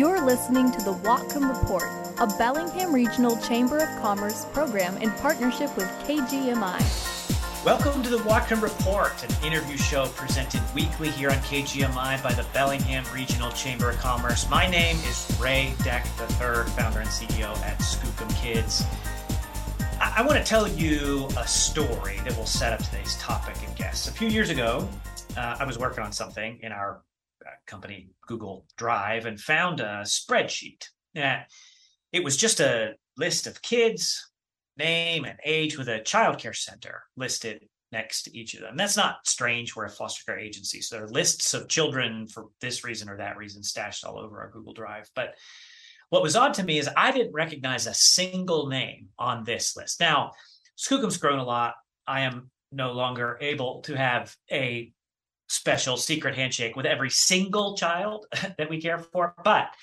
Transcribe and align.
You're 0.00 0.24
listening 0.24 0.72
to 0.72 0.78
the 0.78 0.94
Whatcom 0.94 1.46
Report, 1.60 1.84
a 2.20 2.26
Bellingham 2.38 2.90
Regional 2.90 3.36
Chamber 3.36 3.80
of 3.80 4.00
Commerce 4.00 4.46
program 4.46 4.96
in 4.96 5.10
partnership 5.10 5.76
with 5.76 5.88
KGMI. 6.06 7.66
Welcome 7.66 8.02
to 8.04 8.08
the 8.08 8.16
Whatcom 8.16 8.62
Report, 8.62 9.12
an 9.22 9.44
interview 9.44 9.76
show 9.76 10.06
presented 10.06 10.62
weekly 10.74 11.10
here 11.10 11.28
on 11.28 11.36
KGMI 11.40 12.22
by 12.22 12.32
the 12.32 12.46
Bellingham 12.54 13.04
Regional 13.12 13.50
Chamber 13.50 13.90
of 13.90 13.98
Commerce. 13.98 14.48
My 14.48 14.66
name 14.66 14.96
is 15.00 15.38
Ray 15.38 15.74
Deck 15.84 16.06
III, 16.18 16.64
founder 16.70 17.00
and 17.00 17.08
CEO 17.10 17.54
at 17.58 17.78
Skookum 17.80 18.34
Kids. 18.40 18.86
I, 20.00 20.22
want 20.22 20.38
to 20.38 20.44
tell 20.44 20.66
you 20.66 21.28
a 21.36 21.46
story 21.46 22.20
that 22.24 22.34
will 22.38 22.46
set 22.46 22.72
up 22.72 22.82
today's 22.82 23.18
topic 23.18 23.56
and 23.66 23.76
guests. 23.76 24.08
A 24.08 24.12
few 24.12 24.28
years 24.28 24.48
ago, 24.48 24.88
uh, 25.36 25.58
I 25.60 25.66
was 25.66 25.78
working 25.78 26.02
on 26.02 26.10
something 26.10 26.58
in 26.62 26.72
our 26.72 27.02
company 27.66 28.10
Google 28.26 28.66
Drive 28.76 29.26
and 29.26 29.40
found 29.40 29.80
a 29.80 30.02
spreadsheet. 30.04 30.84
Yeah, 31.14 31.44
it 32.12 32.24
was 32.24 32.36
just 32.36 32.60
a 32.60 32.94
list 33.16 33.46
of 33.46 33.62
kids, 33.62 34.30
name 34.76 35.24
and 35.24 35.38
age 35.44 35.76
with 35.76 35.88
a 35.88 36.00
childcare 36.00 36.56
center 36.56 37.02
listed 37.16 37.64
next 37.92 38.22
to 38.22 38.36
each 38.36 38.54
of 38.54 38.60
them. 38.60 38.76
That's 38.76 38.96
not 38.96 39.26
strange. 39.26 39.74
We're 39.74 39.86
a 39.86 39.90
foster 39.90 40.24
care 40.24 40.38
agency, 40.38 40.80
so 40.80 40.96
there 40.96 41.04
are 41.04 41.08
lists 41.08 41.54
of 41.54 41.68
children 41.68 42.28
for 42.28 42.46
this 42.60 42.84
reason 42.84 43.08
or 43.08 43.16
that 43.16 43.36
reason 43.36 43.62
stashed 43.62 44.04
all 44.04 44.18
over 44.18 44.40
our 44.40 44.50
Google 44.50 44.72
Drive. 44.72 45.10
But 45.14 45.34
what 46.08 46.22
was 46.22 46.36
odd 46.36 46.54
to 46.54 46.64
me 46.64 46.78
is 46.78 46.88
I 46.96 47.12
didn't 47.12 47.32
recognize 47.32 47.86
a 47.86 47.94
single 47.94 48.68
name 48.68 49.08
on 49.18 49.44
this 49.44 49.76
list. 49.76 50.00
Now, 50.00 50.32
Skookum's 50.78 51.18
grown 51.18 51.38
a 51.38 51.44
lot. 51.44 51.74
I 52.06 52.22
am 52.22 52.50
no 52.72 52.92
longer 52.92 53.38
able 53.40 53.82
to 53.82 53.96
have 53.96 54.34
a 54.50 54.92
special 55.50 55.96
secret 55.96 56.36
handshake 56.36 56.76
with 56.76 56.86
every 56.86 57.10
single 57.10 57.76
child 57.76 58.26
that 58.58 58.70
we 58.70 58.80
care 58.80 58.98
for. 58.98 59.34
But 59.44 59.74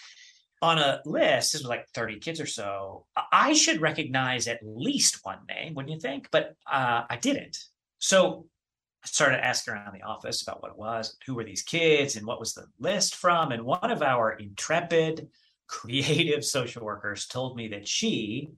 on 0.61 0.79
a 0.79 1.01
list, 1.05 1.53
this 1.53 1.61
was 1.61 1.69
like 1.69 1.87
30 1.89 2.19
kids 2.19 2.39
or 2.39 2.45
so, 2.45 3.05
I 3.31 3.53
should 3.53 3.81
recognize 3.81 4.47
at 4.47 4.59
least 4.63 5.19
one 5.23 5.39
name, 5.47 5.75
wouldn't 5.75 5.93
you 5.93 5.99
think? 5.99 6.29
But 6.31 6.55
uh, 6.71 7.03
I 7.09 7.17
didn't. 7.17 7.57
So 7.99 8.47
I 9.03 9.07
started 9.07 9.45
asking 9.45 9.73
around 9.73 9.93
the 9.93 10.07
office 10.07 10.41
about 10.41 10.61
what 10.61 10.71
it 10.71 10.77
was, 10.77 11.15
who 11.25 11.35
were 11.35 11.43
these 11.43 11.61
kids, 11.63 12.15
and 12.15 12.25
what 12.25 12.39
was 12.39 12.53
the 12.53 12.65
list 12.79 13.15
from. 13.15 13.51
And 13.51 13.63
one 13.63 13.91
of 13.91 14.01
our 14.01 14.31
intrepid, 14.31 15.27
creative 15.67 16.45
social 16.45 16.85
workers 16.85 17.27
told 17.27 17.57
me 17.57 17.67
that 17.67 17.87
she, 17.87 18.49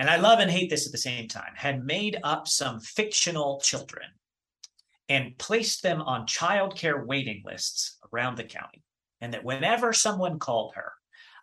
and 0.00 0.10
I 0.10 0.16
love 0.16 0.40
and 0.40 0.50
hate 0.50 0.70
this 0.70 0.86
at 0.86 0.92
the 0.92 0.98
same 0.98 1.28
time, 1.28 1.52
had 1.54 1.86
made 1.86 2.18
up 2.24 2.48
some 2.48 2.80
fictional 2.80 3.60
children 3.60 4.08
and 5.08 5.38
placed 5.38 5.82
them 5.82 6.00
on 6.02 6.26
childcare 6.26 7.04
waiting 7.04 7.42
lists 7.44 7.98
around 8.12 8.36
the 8.36 8.44
county. 8.44 8.82
And 9.20 9.32
that 9.34 9.44
whenever 9.44 9.92
someone 9.92 10.38
called 10.38 10.74
her 10.74 10.92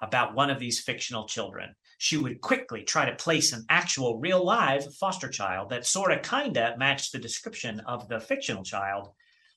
about 0.01 0.35
one 0.35 0.49
of 0.49 0.59
these 0.59 0.81
fictional 0.81 1.27
children, 1.27 1.73
she 1.97 2.17
would 2.17 2.41
quickly 2.41 2.83
try 2.83 3.05
to 3.05 3.15
place 3.15 3.53
an 3.53 3.65
actual 3.69 4.19
real 4.19 4.43
live 4.43 4.93
foster 4.95 5.29
child 5.29 5.69
that 5.69 5.85
sort 5.85 6.11
of 6.11 6.21
kind 6.21 6.57
of 6.57 6.77
matched 6.77 7.13
the 7.13 7.19
description 7.19 7.79
of 7.81 8.07
the 8.09 8.19
fictional 8.19 8.63
child 8.63 9.09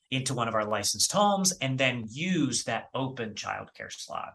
into 0.09 0.33
one 0.33 0.47
of 0.47 0.55
our 0.55 0.65
licensed 0.65 1.11
homes 1.11 1.51
and 1.59 1.77
then 1.77 2.05
use 2.09 2.63
that 2.63 2.85
open 2.95 3.33
childcare 3.33 3.91
slot. 3.91 4.33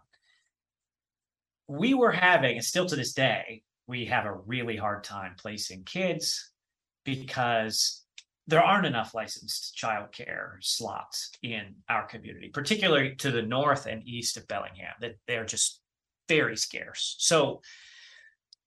We 1.66 1.94
were 1.94 2.12
having, 2.12 2.56
and 2.56 2.64
still 2.64 2.84
to 2.86 2.96
this 2.96 3.14
day, 3.14 3.62
we 3.86 4.04
have 4.06 4.26
a 4.26 4.34
really 4.34 4.76
hard 4.76 5.04
time 5.04 5.34
placing 5.38 5.84
kids 5.84 6.50
because 7.04 8.01
there 8.46 8.62
aren't 8.62 8.86
enough 8.86 9.14
licensed 9.14 9.78
childcare 9.80 10.54
slots 10.60 11.30
in 11.42 11.76
our 11.88 12.06
community, 12.06 12.50
particularly 12.52 13.14
to 13.16 13.30
the 13.30 13.42
north 13.42 13.86
and 13.86 14.06
east 14.06 14.36
of 14.36 14.48
Bellingham. 14.48 14.94
That 15.00 15.16
they're 15.26 15.44
just 15.44 15.80
very 16.28 16.56
scarce. 16.56 17.16
So 17.18 17.60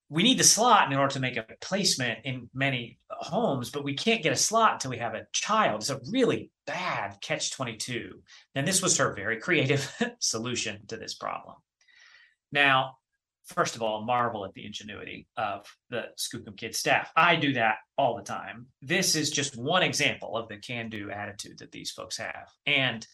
we 0.09 0.23
need 0.23 0.37
the 0.37 0.43
slot 0.43 0.91
in 0.91 0.97
order 0.97 1.13
to 1.13 1.19
make 1.19 1.35
a 1.35 1.45
placement 1.61 2.19
in 2.25 2.49
many 2.53 2.99
homes, 3.09 3.71
but 3.71 3.83
we 3.83 3.95
can't 3.95 4.21
get 4.21 4.33
a 4.33 4.37
slot 4.37 4.73
until 4.73 4.91
we 4.91 4.99
have 4.99 5.15
a 5.15 5.25
child. 5.33 5.81
It's 5.81 5.89
a 5.89 5.99
really 6.11 6.51
bad 6.67 7.17
catch 7.21 7.51
22. 7.51 8.21
And 8.53 8.67
this 8.67 8.81
was 8.81 8.97
her 8.97 9.13
very 9.13 9.37
creative 9.39 9.91
solution 10.19 10.85
to 10.87 10.97
this 10.97 11.15
problem. 11.15 11.55
Now, 12.51 12.97
first 13.45 13.75
of 13.75 13.81
all, 13.81 14.03
marvel 14.03 14.45
at 14.45 14.53
the 14.53 14.65
ingenuity 14.65 15.27
of 15.37 15.65
the 15.89 16.05
Skookum 16.17 16.57
Kids 16.57 16.77
staff. 16.77 17.11
I 17.15 17.35
do 17.35 17.53
that 17.53 17.77
all 17.97 18.15
the 18.15 18.23
time. 18.23 18.67
This 18.81 19.15
is 19.15 19.29
just 19.29 19.57
one 19.57 19.83
example 19.83 20.35
of 20.35 20.47
the 20.47 20.57
can 20.57 20.89
do 20.89 21.11
attitude 21.11 21.59
that 21.59 21.71
these 21.71 21.91
folks 21.91 22.17
have. 22.17 22.49
And 22.65 23.05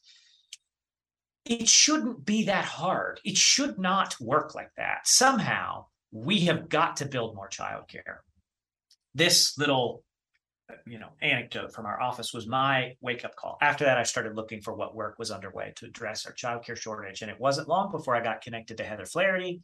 it 1.46 1.68
shouldn't 1.68 2.26
be 2.26 2.46
that 2.46 2.66
hard. 2.66 3.20
It 3.26 3.38
should 3.38 3.78
not 3.78 4.16
work 4.22 4.56
like 4.56 4.72
that. 4.78 5.08
Somehow, 5.08 5.86
we 6.12 6.42
have 6.42 6.70
got 6.70 6.98
to 6.98 7.06
build 7.06 7.36
more 7.36 7.50
childcare. 7.50 8.18
This 9.14 9.58
little 9.58 10.04
you 10.86 11.00
know 11.00 11.10
anecdote 11.22 11.74
from 11.74 11.86
our 11.86 12.02
office 12.02 12.34
was 12.34 12.48
my 12.48 12.94
wake 13.02 13.26
up 13.26 13.36
call 13.36 13.58
after 13.62 13.84
that 13.84 13.98
i 13.98 14.04
started 14.04 14.38
looking 14.38 14.62
for 14.62 14.74
what 14.74 14.96
work 14.96 15.20
was 15.20 15.30
underway 15.30 15.74
to 15.76 15.86
address 15.86 16.26
our 16.26 16.32
childcare 16.32 16.78
shortage 16.78 17.22
and 17.22 17.30
it 17.30 17.38
wasn't 17.38 17.68
long 17.68 17.92
before 17.92 18.16
i 18.16 18.24
got 18.24 18.42
connected 18.42 18.78
to 18.78 18.84
heather 18.86 19.06
flaherty 19.06 19.62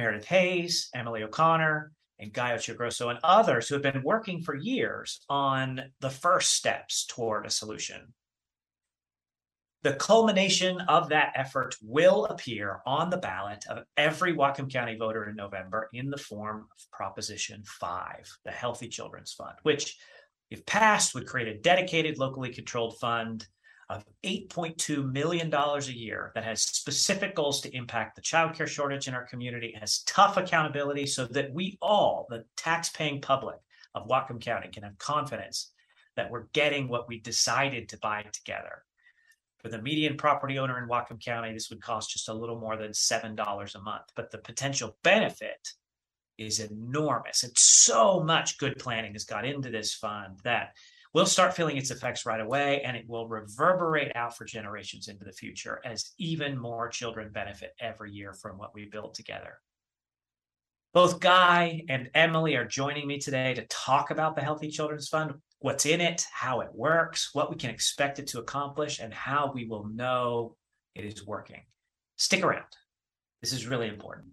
Meredith 0.00 0.28
Hayes, 0.28 0.88
Emily 0.94 1.22
O'Connor, 1.22 1.92
and 2.18 2.32
Guy 2.32 2.52
Occhiogrosso, 2.52 3.10
and 3.10 3.18
others 3.22 3.68
who 3.68 3.74
have 3.74 3.82
been 3.82 4.02
working 4.02 4.40
for 4.40 4.54
years 4.54 5.20
on 5.28 5.82
the 6.00 6.08
first 6.08 6.54
steps 6.54 7.04
toward 7.04 7.44
a 7.44 7.50
solution. 7.50 8.14
The 9.82 9.92
culmination 9.92 10.80
of 10.88 11.10
that 11.10 11.32
effort 11.34 11.76
will 11.82 12.24
appear 12.24 12.80
on 12.86 13.10
the 13.10 13.18
ballot 13.18 13.66
of 13.68 13.84
every 13.98 14.32
Whatcom 14.32 14.72
County 14.72 14.96
voter 14.96 15.28
in 15.28 15.36
November 15.36 15.90
in 15.92 16.08
the 16.08 16.16
form 16.16 16.66
of 16.72 16.90
Proposition 16.90 17.62
5, 17.66 18.38
the 18.46 18.50
Healthy 18.50 18.88
Children's 18.88 19.34
Fund, 19.34 19.56
which, 19.64 19.98
if 20.50 20.64
passed, 20.64 21.14
would 21.14 21.26
create 21.26 21.48
a 21.48 21.58
dedicated, 21.58 22.16
locally 22.18 22.54
controlled 22.54 22.98
fund 22.98 23.46
of 23.90 24.04
$8.2 24.24 25.12
million 25.12 25.52
a 25.52 25.80
year 25.80 26.30
that 26.34 26.44
has 26.44 26.62
specific 26.62 27.34
goals 27.34 27.60
to 27.60 27.76
impact 27.76 28.14
the 28.14 28.22
childcare 28.22 28.68
shortage 28.68 29.08
in 29.08 29.14
our 29.14 29.26
community, 29.26 29.74
has 29.78 30.04
tough 30.06 30.36
accountability 30.36 31.06
so 31.06 31.26
that 31.26 31.52
we 31.52 31.76
all, 31.82 32.26
the 32.30 32.44
tax-paying 32.56 33.20
public 33.20 33.56
of 33.94 34.06
Whatcom 34.06 34.40
County, 34.40 34.68
can 34.68 34.84
have 34.84 34.96
confidence 34.98 35.72
that 36.14 36.30
we're 36.30 36.46
getting 36.52 36.86
what 36.86 37.08
we 37.08 37.18
decided 37.18 37.88
to 37.88 37.98
buy 37.98 38.24
together. 38.32 38.84
For 39.58 39.68
the 39.68 39.82
median 39.82 40.16
property 40.16 40.58
owner 40.58 40.78
in 40.80 40.88
Whatcom 40.88 41.22
County, 41.22 41.52
this 41.52 41.68
would 41.68 41.82
cost 41.82 42.10
just 42.10 42.28
a 42.28 42.34
little 42.34 42.60
more 42.60 42.76
than 42.76 42.92
$7 42.92 43.74
a 43.74 43.80
month, 43.80 44.04
but 44.14 44.30
the 44.30 44.38
potential 44.38 44.96
benefit 45.02 45.68
is 46.38 46.60
enormous. 46.60 47.42
And 47.42 47.52
so 47.56 48.22
much 48.22 48.56
good 48.58 48.78
planning 48.78 49.12
has 49.14 49.24
got 49.24 49.44
into 49.44 49.68
this 49.68 49.94
fund 49.94 50.38
that 50.44 50.76
we'll 51.12 51.26
start 51.26 51.54
feeling 51.54 51.76
its 51.76 51.90
effects 51.90 52.24
right 52.24 52.40
away 52.40 52.82
and 52.82 52.96
it 52.96 53.08
will 53.08 53.28
reverberate 53.28 54.12
out 54.14 54.36
for 54.36 54.44
generations 54.44 55.08
into 55.08 55.24
the 55.24 55.32
future 55.32 55.80
as 55.84 56.12
even 56.18 56.58
more 56.58 56.88
children 56.88 57.30
benefit 57.32 57.72
every 57.80 58.12
year 58.12 58.32
from 58.32 58.58
what 58.58 58.74
we 58.74 58.86
build 58.86 59.14
together. 59.14 59.58
Both 60.92 61.20
Guy 61.20 61.82
and 61.88 62.10
Emily 62.14 62.56
are 62.56 62.64
joining 62.64 63.06
me 63.06 63.18
today 63.18 63.54
to 63.54 63.66
talk 63.66 64.10
about 64.10 64.34
the 64.34 64.42
Healthy 64.42 64.70
Children's 64.70 65.08
Fund, 65.08 65.34
what's 65.60 65.86
in 65.86 66.00
it, 66.00 66.26
how 66.32 66.60
it 66.60 66.70
works, 66.74 67.30
what 67.32 67.48
we 67.48 67.56
can 67.56 67.70
expect 67.70 68.18
it 68.18 68.26
to 68.28 68.40
accomplish, 68.40 68.98
and 68.98 69.14
how 69.14 69.52
we 69.54 69.66
will 69.66 69.86
know 69.86 70.56
it 70.96 71.04
is 71.04 71.24
working. 71.24 71.62
Stick 72.16 72.42
around. 72.42 72.64
This 73.40 73.52
is 73.52 73.66
really 73.66 73.88
important. 73.88 74.32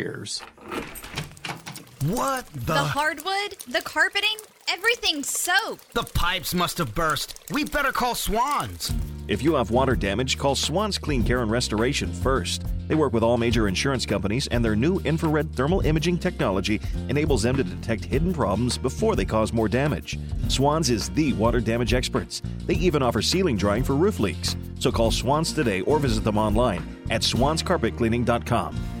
What 2.05 2.47
the? 2.47 2.73
The 2.73 2.83
hardwood, 2.83 3.57
the 3.67 3.81
carpeting, 3.81 4.37
everything's 4.67 5.29
soaked. 5.29 5.93
The 5.93 6.03
pipes 6.03 6.53
must 6.53 6.79
have 6.79 6.95
burst. 6.95 7.39
We 7.51 7.63
better 7.63 7.91
call 7.91 8.15
Swans. 8.15 8.91
If 9.27 9.43
you 9.43 9.53
have 9.53 9.69
water 9.69 9.95
damage, 9.95 10.37
call 10.37 10.55
Swans 10.55 10.97
Clean 10.97 11.23
Care 11.23 11.43
and 11.43 11.51
Restoration 11.51 12.11
first. 12.11 12.63
They 12.87 12.95
work 12.95 13.13
with 13.13 13.23
all 13.23 13.37
major 13.37 13.67
insurance 13.67 14.05
companies, 14.05 14.47
and 14.47 14.65
their 14.65 14.75
new 14.75 14.99
infrared 15.01 15.55
thermal 15.55 15.81
imaging 15.81 16.17
technology 16.17 16.81
enables 17.07 17.43
them 17.43 17.55
to 17.55 17.63
detect 17.63 18.03
hidden 18.03 18.33
problems 18.33 18.79
before 18.79 19.15
they 19.15 19.23
cause 19.23 19.53
more 19.53 19.69
damage. 19.69 20.17
Swans 20.47 20.89
is 20.89 21.09
the 21.11 21.33
water 21.33 21.61
damage 21.61 21.93
experts. 21.93 22.41
They 22.65 22.73
even 22.75 23.03
offer 23.03 23.21
ceiling 23.21 23.57
drying 23.57 23.83
for 23.83 23.95
roof 23.95 24.19
leaks. 24.19 24.57
So 24.79 24.91
call 24.91 25.11
Swans 25.11 25.53
today 25.53 25.81
or 25.81 25.99
visit 25.99 26.23
them 26.23 26.37
online 26.37 26.83
at 27.11 27.21
swanscarpetcleaning.com. 27.21 29.00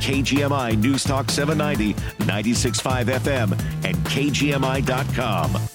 KGMI 0.00 0.78
News 0.78 1.04
Talk 1.04 1.30
790, 1.30 1.94
96.5 2.24 3.04
FM, 3.04 3.52
and 3.84 3.96
KGMI.com. 4.06 5.68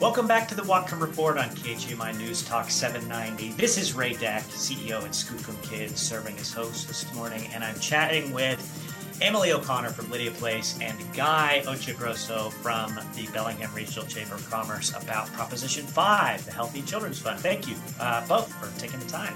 Welcome 0.00 0.28
back 0.28 0.46
to 0.46 0.54
the 0.54 0.62
Whatcom 0.62 1.00
Report 1.00 1.38
on 1.38 1.48
KGMI 1.48 2.16
News 2.16 2.44
Talk 2.44 2.70
790. 2.70 3.52
This 3.60 3.76
is 3.76 3.94
Ray 3.94 4.12
Deck, 4.12 4.44
CEO 4.44 5.02
at 5.02 5.10
Skookum 5.10 5.60
Kids, 5.68 6.00
serving 6.00 6.38
as 6.38 6.52
host 6.52 6.86
this 6.86 7.12
morning, 7.14 7.48
and 7.52 7.64
I'm 7.64 7.78
chatting 7.80 8.32
with 8.32 8.77
Emily 9.20 9.52
O'Connor 9.52 9.90
from 9.90 10.10
Lydia 10.10 10.30
Place 10.30 10.78
and 10.80 10.96
Guy 11.12 11.62
Occhiogrosso 11.66 12.52
from 12.52 12.94
the 13.14 13.26
Bellingham 13.32 13.72
Regional 13.74 14.06
Chamber 14.06 14.36
of 14.36 14.48
Commerce 14.48 14.90
about 14.90 15.26
Proposition 15.32 15.84
5, 15.84 16.44
the 16.44 16.52
Healthy 16.52 16.82
Children's 16.82 17.18
Fund. 17.18 17.40
Thank 17.40 17.66
you 17.68 17.74
uh, 17.98 18.26
both 18.28 18.52
for 18.54 18.78
taking 18.80 19.00
the 19.00 19.06
time. 19.06 19.34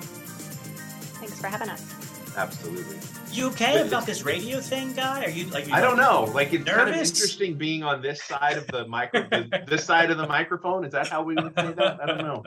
Thanks 1.19 1.40
for 1.40 1.49
having 1.49 1.69
us. 1.69 1.84
Absolutely. 2.37 2.96
You 3.32 3.49
okay 3.49 3.87
about 3.87 4.06
this 4.06 4.25
radio 4.25 4.61
thing, 4.61 4.93
Guy? 4.94 5.25
Are 5.25 5.31
you 5.31 5.46
like? 5.46 5.64
Are 5.64 5.69
you 5.69 5.75
I 5.75 5.81
don't 5.81 5.96
know. 5.96 6.31
Like 6.32 6.52
it's 6.52 6.64
nervous? 6.64 6.84
kind 6.84 6.90
of 6.90 6.96
interesting 6.96 7.55
being 7.55 7.82
on 7.82 8.00
this 8.00 8.23
side 8.23 8.56
of 8.56 8.67
the 8.69 8.87
micro, 8.87 9.26
this 9.67 9.84
side 9.84 10.11
of 10.11 10.17
the 10.17 10.26
microphone. 10.26 10.84
Is 10.84 10.93
that 10.93 11.08
how 11.08 11.23
we 11.23 11.34
would 11.34 11.55
say 11.55 11.73
that? 11.73 12.00
I 12.02 12.06
don't 12.06 12.19
know. 12.19 12.43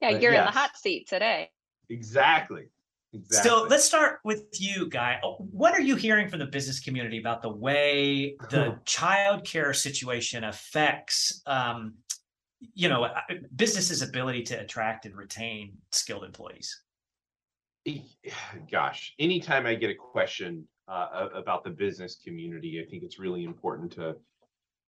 Yeah, 0.00 0.12
But 0.12 0.22
you're 0.22 0.32
in 0.32 0.44
the 0.44 0.50
hot 0.50 0.76
seat 0.76 1.08
today. 1.08 1.50
Exactly. 1.90 2.68
Exactly. 3.14 3.50
So 3.50 3.62
let's 3.62 3.84
start 3.84 4.20
with 4.22 4.44
you, 4.60 4.88
Guy. 4.88 5.18
What 5.38 5.72
are 5.72 5.80
you 5.80 5.96
hearing 5.96 6.28
from 6.28 6.40
the 6.40 6.46
business 6.46 6.80
community 6.80 7.18
about 7.18 7.40
the 7.40 7.48
way 7.48 8.36
the 8.50 8.78
childcare 8.84 9.74
situation 9.74 10.44
affects, 10.44 11.42
um, 11.46 11.94
you 12.74 12.88
know, 12.88 13.08
businesses' 13.56 14.02
ability 14.02 14.42
to 14.44 14.60
attract 14.60 15.06
and 15.06 15.16
retain 15.16 15.78
skilled 15.90 16.24
employees? 16.24 16.82
gosh, 18.70 19.14
anytime 19.18 19.64
I 19.64 19.74
get 19.74 19.90
a 19.90 19.94
question 19.94 20.66
uh, 20.88 21.28
about 21.34 21.64
the 21.64 21.70
business 21.70 22.18
community, 22.22 22.82
I 22.84 22.90
think 22.90 23.02
it's 23.02 23.18
really 23.18 23.44
important 23.44 23.92
to 23.92 24.16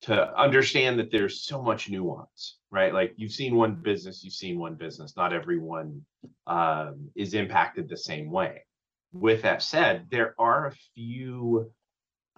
to 0.02 0.38
understand 0.38 0.98
that 0.98 1.10
there's 1.10 1.42
so 1.42 1.60
much 1.60 1.90
nuance, 1.90 2.58
right? 2.70 2.94
Like 2.94 3.12
you've 3.16 3.32
seen 3.32 3.54
one 3.54 3.74
business, 3.74 4.24
you've 4.24 4.32
seen 4.32 4.58
one 4.58 4.74
business. 4.74 5.16
Not 5.16 5.32
everyone 5.32 6.02
um, 6.46 7.10
is 7.14 7.34
impacted 7.34 7.88
the 7.88 7.96
same 7.96 8.30
way. 8.30 8.64
With 9.12 9.42
that 9.42 9.62
said, 9.62 10.06
there 10.10 10.34
are 10.38 10.68
a 10.68 10.74
few 10.94 11.70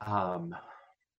um, 0.05 0.57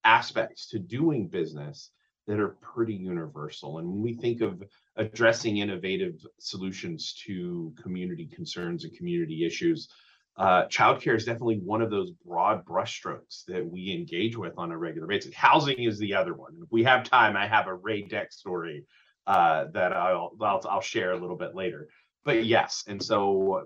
aspects 0.03 0.67
to 0.69 0.79
doing 0.79 1.27
business 1.27 1.91
that 2.27 2.39
are 2.39 2.57
pretty 2.61 2.93
universal. 2.93 3.79
And 3.79 3.87
when 3.87 4.01
we 4.01 4.13
think 4.15 4.41
of 4.41 4.63
addressing 4.95 5.57
innovative 5.57 6.15
solutions 6.39 7.13
to 7.25 7.73
community 7.81 8.27
concerns 8.27 8.83
and 8.83 8.95
community 8.97 9.45
issues, 9.45 9.89
uh, 10.35 10.65
childcare 10.65 11.15
is 11.15 11.25
definitely 11.25 11.59
one 11.59 11.81
of 11.81 11.91
those 11.91 12.11
broad 12.25 12.65
brushstrokes 12.65 13.45
that 13.47 13.65
we 13.65 13.93
engage 13.93 14.35
with 14.35 14.53
on 14.57 14.71
a 14.71 14.77
regular 14.77 15.07
basis. 15.07 15.33
Housing 15.33 15.83
is 15.83 15.99
the 15.99 16.15
other 16.15 16.33
one. 16.33 16.53
If 16.61 16.71
we 16.71 16.83
have 16.83 17.03
time, 17.03 17.37
I 17.37 17.47
have 17.47 17.67
a 17.67 17.73
Ray 17.75 18.01
Deck 18.01 18.31
story 18.31 18.85
uh, 19.27 19.65
that 19.73 19.93
I'll, 19.93 20.31
I'll 20.41 20.61
I'll 20.67 20.81
share 20.81 21.11
a 21.11 21.19
little 21.19 21.37
bit 21.37 21.55
later. 21.55 21.87
But 22.25 22.45
yes, 22.45 22.83
and 22.87 23.01
so 23.01 23.65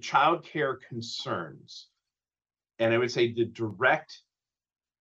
childcare 0.00 0.76
concerns, 0.88 1.88
and 2.78 2.92
I 2.92 2.98
would 2.98 3.10
say 3.10 3.32
the 3.32 3.46
direct 3.46 4.20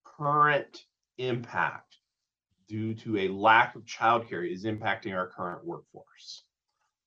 current 0.05 0.85
impact 1.17 1.97
due 2.67 2.93
to 2.93 3.17
a 3.17 3.27
lack 3.27 3.75
of 3.75 3.83
childcare 3.83 4.49
is 4.49 4.63
impacting 4.63 5.13
our 5.13 5.27
current 5.27 5.65
workforce. 5.65 6.45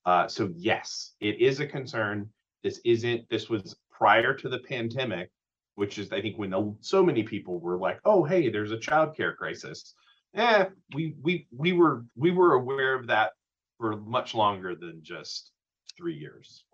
Uh, 0.05 0.27
so 0.27 0.51
yes, 0.55 1.13
it 1.19 1.41
is 1.41 1.59
a 1.59 1.65
concern. 1.65 2.29
This 2.63 2.79
isn't. 2.85 3.27
This 3.29 3.49
was 3.49 3.75
prior 3.97 4.33
to 4.33 4.49
the 4.49 4.59
pandemic, 4.59 5.29
which 5.75 5.97
is 5.97 6.11
I 6.11 6.21
think 6.21 6.37
when 6.37 6.49
the, 6.51 6.75
so 6.81 7.03
many 7.03 7.23
people 7.23 7.59
were 7.59 7.77
like, 7.77 7.99
"Oh, 8.05 8.23
hey, 8.23 8.49
there's 8.49 8.71
a 8.71 8.77
childcare 8.77 9.35
crisis." 9.35 9.93
Eh, 10.35 10.65
we 10.93 11.15
we 11.21 11.47
we 11.51 11.71
were 11.73 12.05
we 12.15 12.31
were 12.31 12.53
aware 12.53 12.95
of 12.95 13.07
that 13.07 13.31
for 13.77 13.95
much 13.97 14.33
longer 14.33 14.75
than 14.75 15.01
just 15.01 15.51
three 15.97 16.15
years. 16.15 16.65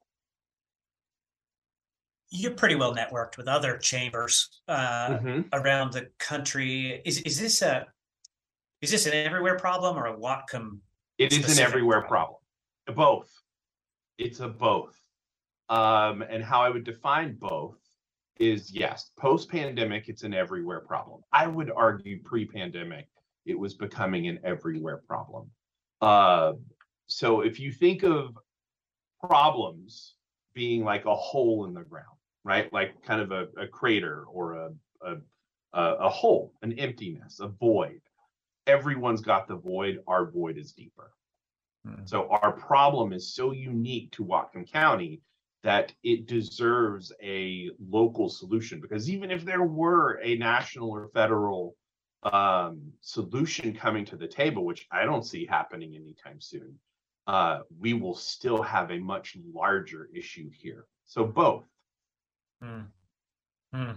You're 2.30 2.52
pretty 2.54 2.76
well 2.76 2.96
networked 2.96 3.38
with 3.38 3.48
other 3.48 3.78
chambers 3.78 4.62
uh, 4.68 5.10
Mhm. 5.10 5.50
around 5.52 5.94
the 5.94 6.10
country. 6.18 7.02
Is 7.06 7.22
is 7.22 7.40
this 7.40 7.62
a 7.62 7.88
is 8.82 8.90
this 8.90 9.06
an 9.06 9.14
everywhere 9.14 9.58
problem 9.58 9.98
or 9.98 10.08
a 10.08 10.18
Whatcom? 10.18 10.80
It 11.18 11.34
is 11.34 11.58
an 11.58 11.64
everywhere 11.64 12.02
problem. 12.04 12.40
Both. 12.88 13.32
It's 14.18 14.40
a 14.40 14.48
both. 14.48 15.01
Um, 15.72 16.22
and 16.30 16.44
how 16.44 16.62
I 16.62 16.70
would 16.70 16.84
define 16.84 17.36
both 17.36 17.78
is 18.38 18.74
yes, 18.74 19.12
post 19.18 19.50
pandemic, 19.50 20.10
it's 20.10 20.24
an 20.24 20.34
everywhere 20.34 20.82
problem. 20.82 21.22
I 21.32 21.48
would 21.48 21.72
argue 21.72 22.22
pre 22.22 22.46
pandemic, 22.46 23.08
it 23.46 23.58
was 23.58 23.74
becoming 23.74 24.28
an 24.28 24.40
everywhere 24.44 25.02
problem. 25.08 25.50
Uh, 26.02 26.54
so 27.08 27.40
if 27.40 27.58
you 27.58 27.72
think 27.72 28.04
of 28.04 28.38
problems 29.24 30.16
being 30.54 30.84
like 30.84 31.06
a 31.06 31.16
hole 31.16 31.64
in 31.64 31.74
the 31.74 31.84
ground, 31.84 32.18
right? 32.44 32.72
Like 32.74 33.02
kind 33.02 33.22
of 33.22 33.32
a, 33.32 33.48
a 33.58 33.66
crater 33.66 34.26
or 34.26 34.56
a, 34.56 34.72
a, 35.02 35.16
a, 35.74 36.10
hole, 36.10 36.52
an 36.64 36.78
emptiness, 36.80 37.40
a 37.40 37.48
void. 37.48 38.02
Everyone's 38.68 39.22
got 39.22 39.48
the 39.48 39.56
void. 39.56 40.00
Our 40.06 40.30
void 40.30 40.58
is 40.58 40.74
deeper. 40.74 41.14
So 42.06 42.28
our 42.30 42.52
problem 42.52 43.14
is 43.14 43.34
so 43.34 43.52
unique 43.52 44.12
to 44.12 44.24
Whatcom 44.24 44.72
County 44.72 45.22
that 45.64 45.94
it 46.04 46.28
deserves 46.28 47.12
a 47.22 47.70
local 47.90 48.30
solution 48.30 48.82
because 48.82 49.10
even 49.10 49.30
if 49.30 49.46
there 49.46 49.64
were 49.64 50.20
a 50.24 50.36
national 50.38 50.90
or 50.90 51.10
federal 51.14 51.76
um, 52.24 52.82
solution 53.02 53.74
coming 53.74 54.06
to 54.06 54.16
the 54.16 54.28
table, 54.28 54.66
which 54.66 54.88
I 54.92 55.06
don't 55.06 55.26
see 55.26 55.46
happening 55.46 55.96
anytime 55.96 56.40
soon, 56.40 56.76
uh, 57.28 57.60
we 57.80 57.94
will 57.94 58.16
still 58.16 58.62
have 58.62 58.92
a 58.92 59.00
much 59.00 59.38
larger 59.54 60.10
issue 60.14 60.50
here. 60.52 60.86
So 61.06 61.26
both. 61.26 61.66
Hmm. 62.62 62.82
Hmm. 63.74 63.92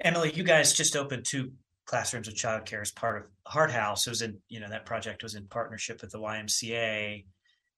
Emily, 0.00 0.32
you 0.32 0.44
guys 0.44 0.72
just 0.72 0.96
opened 0.96 1.24
two 1.24 1.52
classrooms 1.86 2.28
of 2.28 2.34
childcare 2.34 2.80
as 2.80 2.90
part 2.90 3.16
of 3.16 3.24
Heart 3.46 3.70
House. 3.70 4.06
It 4.06 4.10
was 4.10 4.22
in, 4.22 4.38
you 4.48 4.60
know, 4.60 4.68
that 4.68 4.86
project 4.86 5.22
was 5.22 5.34
in 5.34 5.46
partnership 5.46 6.00
with 6.02 6.10
the 6.10 6.18
YMCA. 6.18 7.24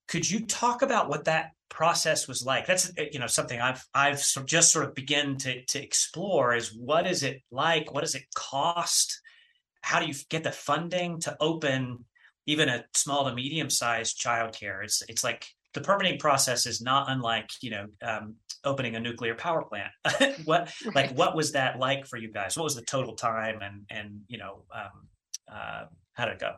Could 0.09 0.29
you 0.29 0.47
talk 0.47 0.83
about 0.83 1.09
what 1.09 1.25
that 1.25 1.51
process 1.69 2.29
was 2.29 2.45
like? 2.45 2.67
That's 2.67 2.91
uh, 2.99 3.05
you 3.13 3.19
know 3.19 3.27
something 3.27 3.61
I've 3.61 3.85
I've 3.95 4.23
just 4.45 4.73
sort 4.73 4.87
of 4.87 4.95
begin 4.95 5.37
to 5.39 5.65
to 5.65 5.83
explore 5.83 6.55
is 6.55 6.75
what 6.75 7.07
is 7.07 7.23
it 7.23 7.43
like? 7.51 7.93
What 7.93 8.03
does 8.03 8.15
it 8.15 8.25
cost? 8.35 9.21
How 9.83 10.01
do 10.01 10.07
you 10.07 10.15
get 10.31 10.45
the 10.45 10.53
funding 10.53 11.21
to 11.21 11.37
open 11.41 12.05
even 12.47 12.69
a 12.69 12.85
small 12.95 13.29
to 13.29 13.35
medium 13.35 13.71
sized 13.71 14.21
childcare? 14.21 14.85
It's 14.85 15.03
it's 15.09 15.25
like 15.25 15.47
the 15.75 15.81
permitting 15.81 16.19
process 16.19 16.67
is 16.67 16.81
not 16.81 17.11
unlike 17.11 17.51
you 17.61 17.71
know 17.71 17.87
um, 18.03 18.37
opening 18.65 18.97
a 18.97 19.01
nuclear 19.01 19.35
power 19.35 19.63
plant. 19.63 19.93
what 20.45 20.73
like 20.95 21.13
what 21.13 21.35
was 21.37 21.53
that 21.53 21.79
like 21.79 22.07
for 22.07 22.17
you 22.17 22.33
guys? 22.33 22.57
What 22.57 22.65
was 22.65 22.77
the 22.77 22.83
total 22.83 23.15
time 23.15 23.61
and 23.63 23.83
and 23.91 24.21
you 24.29 24.39
know 24.39 24.63
um, 24.75 25.09
uh, 25.53 25.85
how 26.15 26.27
did 26.27 26.35
it 26.35 26.41
go? 26.41 26.55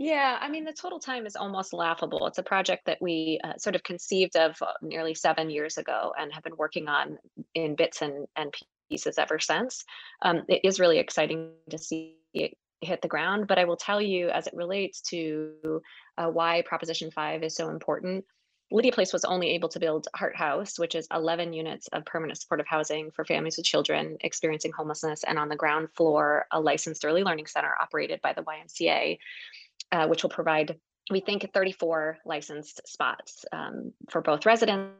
Yeah, 0.00 0.38
I 0.40 0.48
mean, 0.48 0.64
the 0.64 0.72
total 0.72 1.00
time 1.00 1.26
is 1.26 1.34
almost 1.34 1.72
laughable. 1.72 2.28
It's 2.28 2.38
a 2.38 2.42
project 2.44 2.86
that 2.86 3.02
we 3.02 3.40
uh, 3.42 3.56
sort 3.58 3.74
of 3.74 3.82
conceived 3.82 4.36
of 4.36 4.56
uh, 4.62 4.66
nearly 4.80 5.12
seven 5.12 5.50
years 5.50 5.76
ago 5.76 6.12
and 6.16 6.32
have 6.32 6.44
been 6.44 6.56
working 6.56 6.86
on 6.86 7.18
in 7.52 7.74
bits 7.74 8.00
and, 8.00 8.28
and 8.36 8.54
pieces 8.88 9.18
ever 9.18 9.40
since. 9.40 9.84
Um, 10.22 10.44
it 10.48 10.60
is 10.62 10.78
really 10.78 10.98
exciting 10.98 11.50
to 11.70 11.78
see 11.78 12.14
it 12.32 12.56
hit 12.80 13.02
the 13.02 13.08
ground, 13.08 13.48
but 13.48 13.58
I 13.58 13.64
will 13.64 13.76
tell 13.76 14.00
you 14.00 14.28
as 14.28 14.46
it 14.46 14.54
relates 14.54 15.00
to 15.10 15.82
uh, 16.16 16.28
why 16.28 16.62
Proposition 16.64 17.10
5 17.10 17.42
is 17.42 17.56
so 17.56 17.68
important. 17.68 18.24
Lydia 18.70 18.92
Place 18.92 19.12
was 19.12 19.24
only 19.24 19.50
able 19.50 19.70
to 19.70 19.80
build 19.80 20.06
Heart 20.14 20.36
House, 20.36 20.78
which 20.78 20.94
is 20.94 21.08
11 21.12 21.52
units 21.54 21.88
of 21.88 22.04
permanent 22.04 22.38
supportive 22.38 22.66
housing 22.68 23.10
for 23.10 23.24
families 23.24 23.56
with 23.56 23.66
children 23.66 24.16
experiencing 24.20 24.70
homelessness, 24.76 25.24
and 25.24 25.40
on 25.40 25.48
the 25.48 25.56
ground 25.56 25.88
floor, 25.96 26.46
a 26.52 26.60
licensed 26.60 27.04
early 27.04 27.24
learning 27.24 27.46
center 27.46 27.74
operated 27.80 28.20
by 28.20 28.32
the 28.34 28.42
YMCA 28.42 29.18
uh, 29.92 30.06
which 30.06 30.22
will 30.22 30.30
provide, 30.30 30.78
we 31.10 31.20
think, 31.20 31.48
34 31.52 32.18
licensed 32.24 32.86
spots 32.86 33.44
um, 33.52 33.92
for 34.10 34.20
both 34.20 34.46
residents 34.46 34.94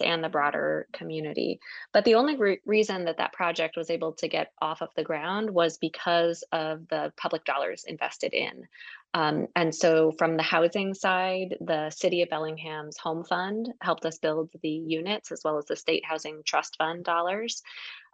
and 0.00 0.22
the 0.22 0.28
broader 0.28 0.86
community. 0.92 1.58
But 1.92 2.04
the 2.04 2.14
only 2.14 2.36
re- 2.36 2.60
reason 2.66 3.06
that 3.06 3.16
that 3.16 3.32
project 3.32 3.76
was 3.76 3.90
able 3.90 4.12
to 4.14 4.28
get 4.28 4.52
off 4.60 4.82
of 4.82 4.90
the 4.94 5.02
ground 5.02 5.50
was 5.50 5.78
because 5.78 6.44
of 6.52 6.86
the 6.88 7.12
public 7.16 7.44
dollars 7.44 7.84
invested 7.86 8.34
in. 8.34 8.66
Um, 9.14 9.48
and 9.56 9.74
so, 9.74 10.12
from 10.12 10.36
the 10.36 10.42
housing 10.42 10.94
side, 10.94 11.56
the 11.60 11.90
City 11.90 12.22
of 12.22 12.28
Bellingham's 12.28 12.96
Home 12.98 13.24
Fund 13.24 13.72
helped 13.80 14.06
us 14.06 14.18
build 14.18 14.50
the 14.62 14.68
units 14.68 15.32
as 15.32 15.40
well 15.44 15.58
as 15.58 15.64
the 15.64 15.76
State 15.76 16.04
Housing 16.04 16.42
Trust 16.44 16.76
Fund 16.78 17.04
dollars. 17.04 17.62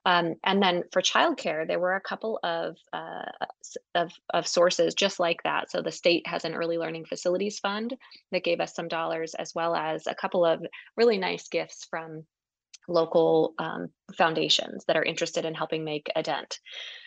Um, 0.07 0.37
and 0.45 0.63
then 0.63 0.85
for 0.93 1.03
childcare, 1.03 1.67
there 1.67 1.81
were 1.81 1.97
a 1.97 2.01
couple 2.01 2.39
of, 2.45 2.77
uh, 2.93 3.25
of, 3.97 4.13
of 4.33 4.47
sources 4.47 4.95
just 4.95 5.19
like 5.19 5.43
that. 5.43 5.71
So 5.71 5.83
the 5.83 5.91
state 5.91 6.27
has 6.29 6.45
an 6.45 6.55
early 6.55 6.79
learning 6.79 7.07
facilities 7.07 7.59
fund 7.59 7.93
that 8.31 8.45
gave 8.45 8.61
us 8.61 8.75
some 8.75 8.87
dollars, 8.87 9.35
as 9.35 9.53
well 9.53 9.75
as 9.75 10.07
a 10.07 10.15
couple 10.15 10.45
of 10.45 10.65
really 10.97 11.19
nice 11.19 11.49
gifts 11.49 11.87
from 11.91 12.25
local 12.89 13.55
um, 13.59 13.89
foundations 14.17 14.85
that 14.87 14.97
are 14.97 15.03
interested 15.03 15.45
in 15.45 15.55
helping 15.55 15.85
make 15.85 16.07
a 16.15 16.23
dent. 16.23 16.61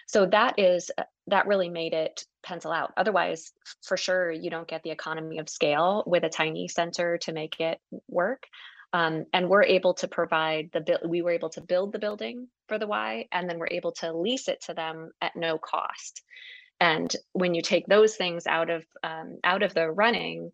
So 0.08 0.26
that 0.26 0.60
is 0.60 0.92
uh, 0.98 1.04
that 1.28 1.48
really 1.48 1.70
made 1.70 1.94
it 1.94 2.26
pencil 2.44 2.72
out. 2.72 2.92
Otherwise, 2.98 3.52
for 3.84 3.96
sure, 3.96 4.32
you 4.32 4.50
don't 4.50 4.68
get 4.68 4.84
the 4.84 4.92
economy 4.92 5.38
of 5.38 5.48
scale 5.48 6.04
with 6.06 6.24
a 6.24 6.30
tiny 6.30 6.68
center 6.68 7.18
to 7.20 7.32
make 7.32 7.60
it 7.62 7.80
work. 8.10 8.44
Um, 8.92 9.26
and 9.34 9.50
we're 9.50 9.64
able 9.64 9.94
to 9.96 10.08
provide 10.08 10.72
the 10.74 10.82
bill. 10.82 11.00
We 11.06 11.22
were 11.22 11.32
able 11.32 11.50
to 11.52 11.62
build 11.62 11.92
the 11.92 12.00
building 12.00 12.48
for 12.68 12.80
the 12.80 12.88
Y, 12.88 13.28
and 13.32 13.48
then 13.48 13.60
we're 13.60 13.68
able 13.70 13.92
to 13.94 14.14
lease 14.14 14.48
it 14.48 14.62
to 14.62 14.74
them 14.74 15.12
at 15.22 15.36
no 15.36 15.58
cost. 15.60 16.24
And 16.80 17.14
when 17.34 17.54
you 17.54 17.62
take 17.62 17.86
those 17.86 18.16
things 18.16 18.48
out 18.48 18.70
of 18.70 18.84
um, 19.04 19.38
out 19.44 19.64
of 19.64 19.74
the 19.74 19.92
running, 19.92 20.52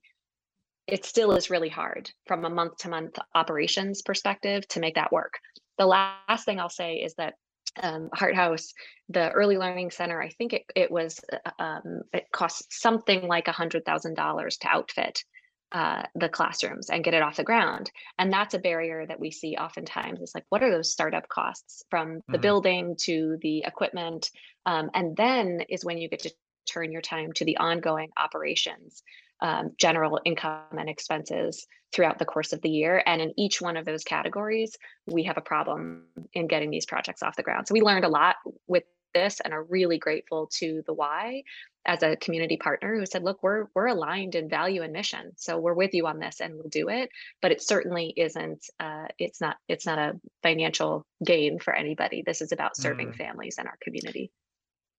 it 0.87 1.05
still 1.05 1.33
is 1.33 1.49
really 1.49 1.69
hard 1.69 2.11
from 2.25 2.45
a 2.45 2.49
month 2.49 2.77
to 2.77 2.89
month 2.89 3.17
operations 3.33 4.01
perspective 4.01 4.67
to 4.69 4.79
make 4.79 4.95
that 4.95 5.11
work. 5.11 5.39
The 5.77 5.85
last 5.85 6.45
thing 6.45 6.59
I'll 6.59 6.69
say 6.69 6.95
is 6.95 7.15
that 7.15 7.35
um, 7.81 8.09
Heart 8.13 8.35
House, 8.35 8.73
the 9.09 9.31
early 9.31 9.57
learning 9.57 9.91
center, 9.91 10.21
I 10.21 10.29
think 10.29 10.53
it, 10.53 10.63
it 10.75 10.91
was, 10.91 11.19
uh, 11.31 11.63
um, 11.63 12.01
it 12.13 12.25
cost 12.31 12.65
something 12.69 13.27
like 13.27 13.47
a 13.47 13.53
$100,000 13.53 14.59
to 14.59 14.67
outfit 14.67 15.23
uh, 15.71 16.03
the 16.15 16.29
classrooms 16.29 16.89
and 16.89 17.03
get 17.03 17.13
it 17.13 17.21
off 17.21 17.37
the 17.37 17.43
ground. 17.43 17.91
And 18.17 18.31
that's 18.31 18.53
a 18.53 18.59
barrier 18.59 19.05
that 19.05 19.19
we 19.19 19.31
see 19.31 19.55
oftentimes. 19.55 20.21
It's 20.21 20.35
like, 20.35 20.45
what 20.49 20.63
are 20.63 20.71
those 20.71 20.91
startup 20.91 21.27
costs 21.27 21.83
from 21.89 22.21
the 22.27 22.33
mm-hmm. 22.33 22.41
building 22.41 22.95
to 23.01 23.37
the 23.41 23.63
equipment? 23.65 24.29
Um, 24.65 24.89
and 24.93 25.17
then 25.17 25.61
is 25.69 25.83
when 25.83 25.97
you 25.97 26.07
get 26.07 26.21
to 26.21 26.31
turn 26.65 26.91
your 26.91 27.01
time 27.01 27.31
to 27.33 27.45
the 27.45 27.57
ongoing 27.57 28.09
operations, 28.17 29.03
um, 29.41 29.71
general 29.77 30.19
income 30.25 30.77
and 30.77 30.89
expenses 30.89 31.67
throughout 31.93 32.19
the 32.19 32.25
course 32.25 32.53
of 32.53 32.61
the 32.61 32.69
year. 32.69 33.01
And 33.05 33.21
in 33.21 33.33
each 33.37 33.61
one 33.61 33.77
of 33.77 33.85
those 33.85 34.03
categories, 34.03 34.75
we 35.05 35.23
have 35.23 35.37
a 35.37 35.41
problem 35.41 36.03
in 36.33 36.47
getting 36.47 36.71
these 36.71 36.85
projects 36.85 37.23
off 37.23 37.35
the 37.35 37.43
ground. 37.43 37.67
So 37.67 37.73
we 37.73 37.81
learned 37.81 38.05
a 38.05 38.09
lot 38.09 38.35
with 38.67 38.83
this 39.15 39.41
and 39.43 39.53
are 39.53 39.63
really 39.63 39.97
grateful 39.97 40.47
to 40.59 40.83
the 40.85 40.93
Y 40.93 41.41
as 41.85 42.03
a 42.03 42.15
community 42.15 42.57
partner 42.57 42.95
who 42.97 43.05
said, 43.05 43.23
look, 43.23 43.41
we're 43.41 43.65
we're 43.73 43.87
aligned 43.87 44.35
in 44.35 44.49
value 44.49 44.81
and 44.81 44.93
mission. 44.93 45.31
So 45.37 45.57
we're 45.57 45.73
with 45.73 45.93
you 45.93 46.05
on 46.07 46.19
this 46.19 46.41
and 46.41 46.55
we'll 46.55 46.69
do 46.69 46.89
it. 46.89 47.09
But 47.41 47.51
it 47.51 47.61
certainly 47.61 48.13
isn't 48.15 48.65
uh, 48.79 49.05
it's 49.17 49.41
not 49.41 49.57
it's 49.67 49.85
not 49.85 49.97
a 49.97 50.19
financial 50.43 51.05
gain 51.23 51.59
for 51.59 51.73
anybody. 51.73 52.23
This 52.25 52.41
is 52.41 52.51
about 52.51 52.77
serving 52.77 53.09
mm. 53.09 53.15
families 53.15 53.55
and 53.57 53.67
our 53.67 53.77
community. 53.81 54.31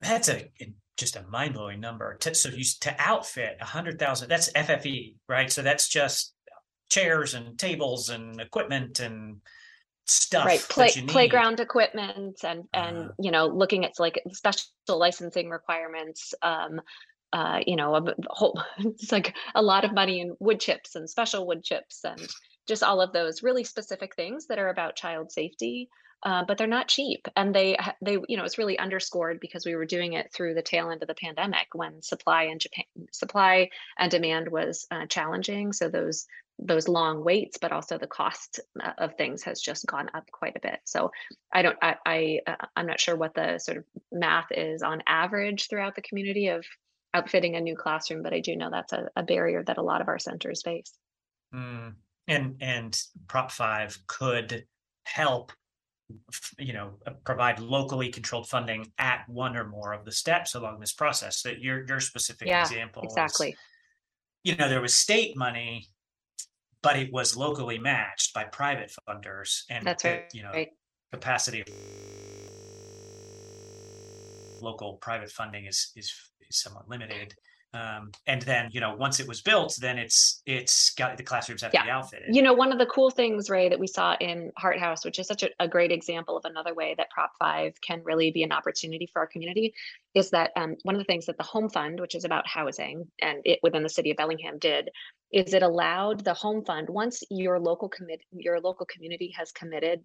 That's 0.01 0.29
a 0.29 0.49
just 0.97 1.17
a 1.17 1.23
mind 1.29 1.55
blowing 1.55 1.81
number. 1.81 2.17
To, 2.17 2.35
so 2.35 2.49
you 2.49 2.65
to 2.81 2.95
outfit 2.99 3.59
a 3.61 3.67
hundred 3.67 3.99
thousand. 3.99 4.29
That's 4.29 4.51
FFE, 4.53 5.17
right? 5.29 5.51
So 5.51 5.63
that's 5.63 5.89
just 5.89 6.35
chairs 6.89 7.35
and 7.35 7.59
tables 7.59 8.09
and 8.09 8.41
equipment 8.41 9.01
and 9.01 9.39
stuff 10.07 10.47
right 10.47 10.61
Play, 10.61 10.91
playground 11.07 11.61
equipment 11.61 12.45
and 12.45 12.65
and 12.73 12.97
uh, 12.97 13.09
you 13.19 13.31
know 13.31 13.47
looking 13.47 13.85
at 13.85 13.93
like 13.99 14.21
special 14.33 14.67
licensing 14.89 15.51
requirements 15.51 16.33
um 16.43 16.81
uh 17.33 17.61
you 17.67 17.77
know 17.77 17.95
a 17.97 18.15
whole 18.29 18.63
it's 18.79 19.11
like 19.11 19.35
a 19.55 19.63
lot 19.63 19.85
of 19.85 19.93
money 19.93 20.21
in 20.21 20.37
wood 20.39 20.61
chips 20.61 20.95
and 20.95 21.11
special 21.11 21.47
wood 21.47 21.63
chips 21.65 22.05
and 22.05 22.21
just 22.69 22.83
all 22.83 23.01
of 23.01 23.13
those 23.13 23.43
really 23.43 23.65
specific 23.65 24.15
things 24.15 24.47
that 24.47 24.59
are 24.59 24.69
about 24.69 24.97
child 24.97 25.31
safety 25.33 25.89
uh, 26.23 26.45
but 26.45 26.59
they're 26.59 26.67
not 26.67 26.89
cheap. 26.89 27.29
And 27.37 27.55
they 27.55 27.77
they 28.03 28.19
you 28.29 28.37
know 28.37 28.45
it's 28.45 28.59
really 28.59 28.79
underscored 28.79 29.39
because 29.41 29.67
we 29.67 29.77
were 29.77 29.87
doing 29.87 30.15
it 30.15 30.33
through 30.33 30.55
the 30.55 30.63
tail 30.63 30.91
end 30.91 31.03
of 31.03 31.09
the 31.09 31.15
pandemic 31.15 31.69
when 31.73 32.03
supply 32.03 32.45
and 32.45 32.61
japan 32.61 32.85
supply 33.13 33.71
and 33.99 34.11
demand 34.11 34.49
was 34.49 34.87
uh, 34.91 35.07
challenging. 35.07 35.73
So 35.73 35.89
those 35.89 36.27
those 36.59 36.89
long 36.89 37.23
waits, 37.23 37.59
but 37.59 37.73
also 37.73 37.99
the 37.99 38.07
cost 38.07 38.61
uh, 38.83 38.93
of 38.99 39.15
things 39.17 39.43
has 39.43 39.61
just 39.61 39.87
gone 39.87 40.11
up 40.15 40.25
quite 40.31 40.57
a 40.57 40.61
bit. 40.61 40.81
So 40.85 41.11
I 41.53 41.63
don't, 41.63 41.77
I, 41.83 41.97
I 42.07 42.41
uh, 42.47 42.67
I'm 42.75 42.87
not 42.87 43.01
sure 43.01 43.17
what 43.17 43.35
the 43.35 43.59
sort 43.59 43.79
of 43.79 43.85
math 44.11 44.51
is 44.51 44.83
on 44.83 45.03
average 45.07 45.69
throughout 45.69 45.95
the 45.95 46.03
community 46.03 46.49
of 46.49 46.65
outfitting 47.13 47.57
a 47.57 47.61
new 47.61 47.77
classroom, 47.77 48.23
but 48.23 48.35
I 48.35 48.41
do 48.41 48.57
know 48.57 48.71
that's 48.71 48.93
a, 48.93 49.09
a 49.17 49.23
barrier 49.23 49.63
that 49.65 49.79
a 49.79 49.83
lot 49.83 50.01
of 50.01 50.09
our 50.09 50.19
centers 50.19 50.63
face. 50.63 50.93
Mm. 51.55 51.95
And 52.29 52.57
and 52.61 53.01
Prop 53.29 53.53
Five 53.53 53.99
could 54.07 54.67
help, 55.05 55.53
you 56.59 56.73
know, 56.73 56.95
uh, 57.07 57.13
provide 57.25 57.61
locally 57.61 58.09
controlled 58.09 58.49
funding 58.49 58.93
at 58.99 59.29
one 59.29 59.57
or 59.57 59.65
more 59.65 59.93
of 59.93 60.05
the 60.05 60.11
steps 60.13 60.55
along 60.55 60.81
this 60.81 60.93
process. 60.93 61.43
That 61.43 61.61
your 61.61 61.87
your 61.87 62.01
specific 62.01 62.49
yeah, 62.49 62.63
example, 62.63 63.03
exactly. 63.03 63.51
Is, 63.51 63.57
you 64.43 64.57
know, 64.57 64.69
there 64.69 64.81
was 64.81 64.95
state 64.95 65.37
money 65.37 65.87
but 66.87 66.97
it 66.97 67.13
was 67.13 67.37
locally 67.37 67.79
matched 67.79 68.33
by 68.33 68.45
private 68.45 68.93
funders 69.09 69.65
and 69.69 69.85
that's 69.85 70.05
right 70.05 70.27
you 70.33 70.41
know 70.45 70.53
right. 70.53 70.69
capacity 71.13 71.61
of 71.61 71.67
local 74.63 74.93
private 75.03 75.31
funding 75.33 75.67
is 75.67 75.91
is, 75.97 76.13
is 76.49 76.61
somewhat 76.63 76.89
limited 76.89 77.35
um, 77.77 78.11
and 78.27 78.43
then 78.43 78.69
you 78.73 78.81
know 78.81 78.95
once 78.95 79.21
it 79.21 79.29
was 79.29 79.41
built 79.43 79.77
then 79.81 79.99
it's 79.99 80.43
it's 80.47 80.91
got 80.95 81.17
the 81.17 81.23
classrooms 81.23 81.63
have 81.63 81.73
yeah. 81.75 81.81
to 81.81 81.87
be 81.87 81.91
outfitted 81.91 82.35
you 82.35 82.43
know 82.43 82.53
one 82.53 82.73
of 82.73 82.79
the 82.79 82.87
cool 82.87 83.11
things 83.11 83.51
ray 83.51 83.69
that 83.69 83.79
we 83.79 83.87
saw 83.87 84.17
in 84.21 84.51
heart 84.57 84.79
house 84.79 85.05
which 85.05 85.19
is 85.19 85.27
such 85.27 85.43
a, 85.43 85.51
a 85.61 85.69
great 85.69 85.93
example 85.93 86.37
of 86.37 86.45
another 86.45 86.75
way 86.75 86.95
that 86.97 87.11
prop 87.11 87.33
5 87.39 87.75
can 87.81 88.03
really 88.05 88.31
be 88.31 88.43
an 88.43 88.53
opportunity 88.53 89.09
for 89.13 89.21
our 89.21 89.27
community 89.27 89.75
is 90.15 90.31
that 90.31 90.51
um, 90.57 90.77
one 90.83 90.95
of 90.95 91.01
the 91.01 91.05
things 91.05 91.27
that 91.27 91.37
the 91.37 91.45
home 91.45 91.69
fund 91.69 92.01
which 92.01 92.15
is 92.15 92.25
about 92.25 92.47
housing 92.47 93.07
and 93.21 93.41
it 93.45 93.59
within 93.63 93.83
the 93.83 93.89
city 93.89 94.11
of 94.11 94.17
bellingham 94.17 94.59
did 94.59 94.91
is 95.33 95.53
it 95.55 95.63
allowed 95.63 96.25
the 96.25 96.35
home 96.35 96.65
fund 96.65 96.89
once 96.89 97.23
your 97.31 97.59
local 97.59 97.89
commit 97.89 98.21
your 98.33 98.61
local 98.61 98.87
community 98.87 99.35
has 99.37 99.53
committed 99.53 100.03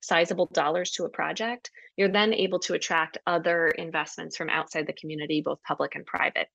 sizable 0.00 0.46
dollars 0.52 0.90
to 0.90 1.04
a 1.04 1.08
project 1.08 1.70
you're 1.96 2.08
then 2.08 2.34
able 2.34 2.58
to 2.58 2.74
attract 2.74 3.16
other 3.26 3.68
investments 3.68 4.36
from 4.36 4.50
outside 4.50 4.86
the 4.86 4.92
community 4.92 5.40
both 5.40 5.62
public 5.62 5.94
and 5.94 6.04
private 6.04 6.48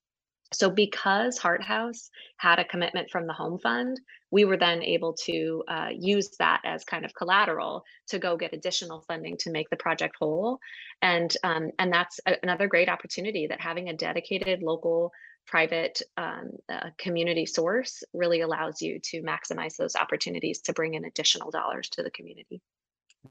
so 0.52 0.70
because 0.70 1.38
Heart 1.38 1.64
House 1.64 2.10
had 2.38 2.60
a 2.60 2.66
commitment 2.66 3.10
from 3.12 3.28
the 3.28 3.34
home 3.34 3.60
fund, 3.60 4.00
we 4.32 4.46
were 4.46 4.58
then 4.58 4.82
able 4.84 5.14
to 5.26 5.64
uh, 5.68 5.90
use 5.92 6.30
that 6.40 6.62
as 6.66 6.84
kind 6.84 7.06
of 7.06 7.14
collateral 7.14 7.84
to 8.08 8.20
go 8.20 8.38
get 8.38 8.54
additional 8.54 9.02
funding 9.02 9.38
to 9.38 9.52
make 9.52 9.70
the 9.70 9.78
project 9.78 10.16
whole. 10.20 10.60
And 11.02 11.36
um, 11.44 11.72
and 11.80 11.92
that's 11.92 12.20
a, 12.26 12.36
another 12.44 12.68
great 12.68 12.90
opportunity 12.90 13.48
that 13.48 13.62
having 13.62 13.90
a 13.90 13.94
dedicated 13.94 14.62
local 14.64 15.12
private 15.48 16.02
um, 16.18 16.52
uh, 16.72 16.90
community 16.98 17.46
source 17.46 18.04
really 18.14 18.42
allows 18.42 18.82
you 18.82 19.00
to 19.04 19.22
maximize 19.24 19.76
those 19.78 19.96
opportunities 19.96 20.62
to 20.62 20.74
bring 20.74 20.94
in 20.94 21.06
additional 21.06 21.50
dollars 21.50 21.90
to 21.90 22.04
the 22.04 22.12
community. 22.12 22.62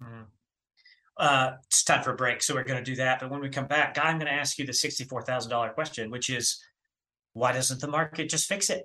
Mm-hmm. 0.02 0.22
Uh, 1.16 1.52
it's 1.66 1.82
time 1.82 2.02
for 2.02 2.12
a 2.12 2.16
break, 2.16 2.42
so 2.42 2.54
we're 2.54 2.62
going 2.62 2.82
to 2.82 2.90
do 2.90 2.96
that. 2.96 3.18
But 3.18 3.30
when 3.30 3.40
we 3.40 3.48
come 3.48 3.66
back, 3.66 3.94
Guy, 3.94 4.04
I'm 4.04 4.18
going 4.18 4.30
to 4.30 4.38
ask 4.38 4.56
you 4.58 4.66
the 4.66 4.72
sixty-four 4.72 5.22
thousand 5.22 5.50
dollar 5.50 5.70
question, 5.70 6.10
which 6.10 6.30
is, 6.30 6.62
why 7.38 7.52
doesn't 7.52 7.80
the 7.80 7.88
market 7.88 8.28
just 8.28 8.48
fix 8.48 8.68
it? 8.68 8.84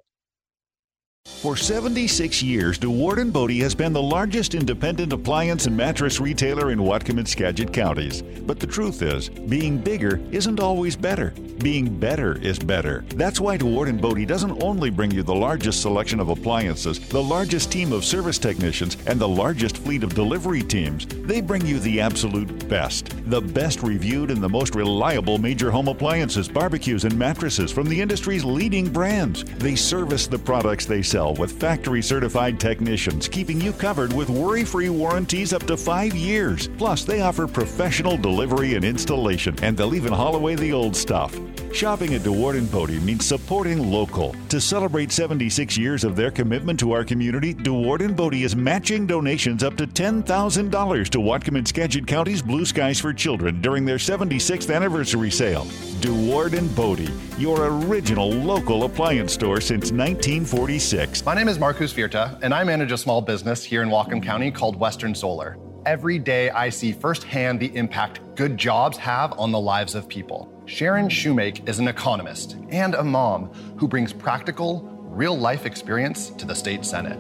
For 1.44 1.58
76 1.58 2.42
years, 2.42 2.80
Dewaard 2.80 3.18
and 3.18 3.34
Bode 3.34 3.52
has 3.52 3.76
been 3.76 3.92
the 3.92 4.02
largest 4.02 4.56
independent 4.56 5.12
appliance 5.12 5.66
and 5.66 5.76
mattress 5.76 6.22
retailer 6.22 6.72
in 6.72 6.80
Whatcom 6.80 7.18
and 7.18 7.28
Skagit 7.28 7.74
counties. 7.74 8.22
But 8.22 8.62
the 8.62 8.68
truth 8.68 9.02
is, 9.02 9.28
being 9.28 9.78
bigger 9.78 10.22
isn't 10.32 10.62
always 10.62 10.96
better. 10.96 11.32
Being 11.60 12.00
better 12.00 12.38
is 12.42 12.58
better. 12.60 13.04
That's 13.16 13.42
why 13.42 13.58
Dewaard 13.58 13.90
and 13.90 14.02
Bode 14.02 14.26
doesn't 14.26 14.64
only 14.64 14.90
bring 14.90 15.12
you 15.12 15.22
the 15.22 15.36
largest 15.36 15.82
selection 15.82 16.20
of 16.20 16.30
appliances, 16.30 17.00
the 17.00 17.22
largest 17.22 17.72
team 17.72 17.94
of 17.94 18.06
service 18.06 18.38
technicians, 18.38 18.98
and 19.06 19.20
the 19.20 19.28
largest 19.28 19.78
fleet 19.78 20.04
of 20.04 20.16
delivery 20.16 20.64
teams. 20.64 21.06
They 21.06 21.42
bring 21.42 21.66
you 21.66 21.80
the 21.80 22.02
absolute 22.02 22.70
best. 22.70 23.14
The 23.30 23.42
best 23.42 23.84
reviewed 23.84 24.32
and 24.32 24.42
the 24.42 24.50
most 24.50 24.76
reliable 24.76 25.38
major 25.38 25.72
home 25.72 25.90
appliances, 25.90 26.48
barbecues, 26.48 27.04
and 27.04 27.18
mattresses 27.18 27.72
from 27.72 27.88
the 27.88 28.00
industry's 28.00 28.44
leading 28.44 28.90
brands. 28.90 29.44
They 29.44 29.76
service 29.76 30.28
the 30.28 30.40
products 30.40 30.86
they 30.86 31.02
with 31.14 31.60
factory 31.60 32.02
certified 32.02 32.60
technicians, 32.60 33.28
keeping 33.28 33.62
you 33.62 33.72
covered 33.74 34.12
with 34.14 34.30
worry 34.30 34.64
free 34.64 34.90
warranties 34.90 35.54
up 35.54 35.64
to 35.68 35.78
five 35.78 36.16
years. 36.16 36.70
Plus, 36.80 37.04
they 37.04 37.22
offer 37.22 37.46
professional 37.46 38.18
delivery 38.18 38.74
and 38.74 38.84
installation, 38.84 39.56
and 39.62 39.78
they'll 39.78 39.94
even 39.94 40.12
haul 40.12 40.36
away 40.36 40.56
the 40.56 40.74
old 40.74 40.96
stuff. 40.96 41.40
Shopping 41.74 42.14
at 42.14 42.22
Dewaard 42.22 42.56
and 42.56 42.72
Bode 42.72 43.02
means 43.02 43.26
supporting 43.26 43.92
local. 43.92 44.36
To 44.50 44.62
celebrate 44.62 45.12
76 45.12 45.76
years 45.76 46.04
of 46.04 46.16
their 46.16 46.30
commitment 46.30 46.80
to 46.80 46.92
our 46.92 47.04
community, 47.04 47.54
Dewaard 47.56 48.02
and 48.02 48.16
Bode 48.16 48.36
is 48.36 48.56
matching 48.56 49.08
donations 49.08 49.64
up 49.64 49.76
to 49.78 49.88
$10,000 49.88 51.10
to 51.10 51.18
Whatcom 51.18 51.58
and 51.58 51.68
Skagit 51.68 52.06
County's 52.06 52.44
Blue 52.44 52.66
Skies 52.66 53.00
for 53.00 53.12
Children 53.12 53.60
during 53.62 53.86
their 53.86 53.98
76th 53.98 54.74
anniversary 54.74 55.32
sale. 55.32 55.66
Dewaard 56.00 56.56
and 56.56 56.74
Bode, 56.76 57.12
your 57.40 57.66
original 57.66 58.30
local 58.30 58.84
appliance 58.84 59.34
store 59.34 59.60
since 59.60 59.92
1946. 59.92 61.03
My 61.26 61.36
name 61.36 61.50
is 61.50 61.60
Marcus 61.60 61.92
Virta, 61.92 62.40
and 62.42 62.54
I 62.54 62.64
manage 62.64 62.94
a 62.94 62.98
small 62.98 63.22
business 63.22 63.62
here 63.62 63.84
in 63.84 63.90
Whatcom 63.90 64.24
County 64.24 64.50
called 64.50 64.78
Western 64.78 65.14
Solar. 65.14 65.58
Every 65.86 66.18
day, 66.18 66.50
I 66.50 66.70
see 66.70 66.94
firsthand 66.94 67.60
the 67.60 67.76
impact 67.76 68.22
good 68.36 68.58
jobs 68.58 68.98
have 69.00 69.38
on 69.38 69.52
the 69.52 69.60
lives 69.60 69.96
of 69.96 70.08
people. 70.08 70.50
Sharon 70.66 71.10
Shoemake 71.10 71.68
is 71.68 71.80
an 71.80 71.90
economist 71.90 72.56
and 72.70 72.96
a 72.96 73.04
mom 73.04 73.48
who 73.78 73.86
brings 73.86 74.14
practical, 74.14 74.82
real 75.02 75.38
life 75.38 75.66
experience 75.66 76.30
to 76.30 76.46
the 76.46 76.56
state 76.56 76.86
senate. 76.86 77.20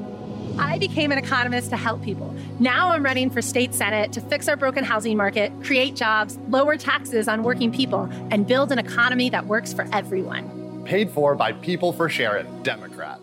I 0.57 0.77
became 0.77 1.11
an 1.11 1.17
economist 1.17 1.69
to 1.71 1.75
help 1.75 2.01
people. 2.01 2.33
Now 2.61 2.91
I'm 2.91 3.03
running 3.03 3.29
for 3.29 3.41
state 3.41 3.73
senate 3.73 4.13
to 4.13 4.21
fix 4.21 4.47
our 4.47 4.55
broken 4.55 4.85
housing 4.85 5.17
market, 5.17 5.51
create 5.61 5.97
jobs, 5.97 6.39
lower 6.47 6.77
taxes 6.77 7.27
on 7.27 7.43
working 7.43 7.69
people, 7.69 8.07
and 8.31 8.47
build 8.47 8.71
an 8.71 8.79
economy 8.79 9.29
that 9.31 9.45
works 9.45 9.73
for 9.73 9.85
everyone. 9.91 10.83
Paid 10.85 11.11
for 11.11 11.35
by 11.35 11.51
People 11.51 11.91
for 11.91 12.07
Sharon, 12.07 12.63
Democrat. 12.63 13.19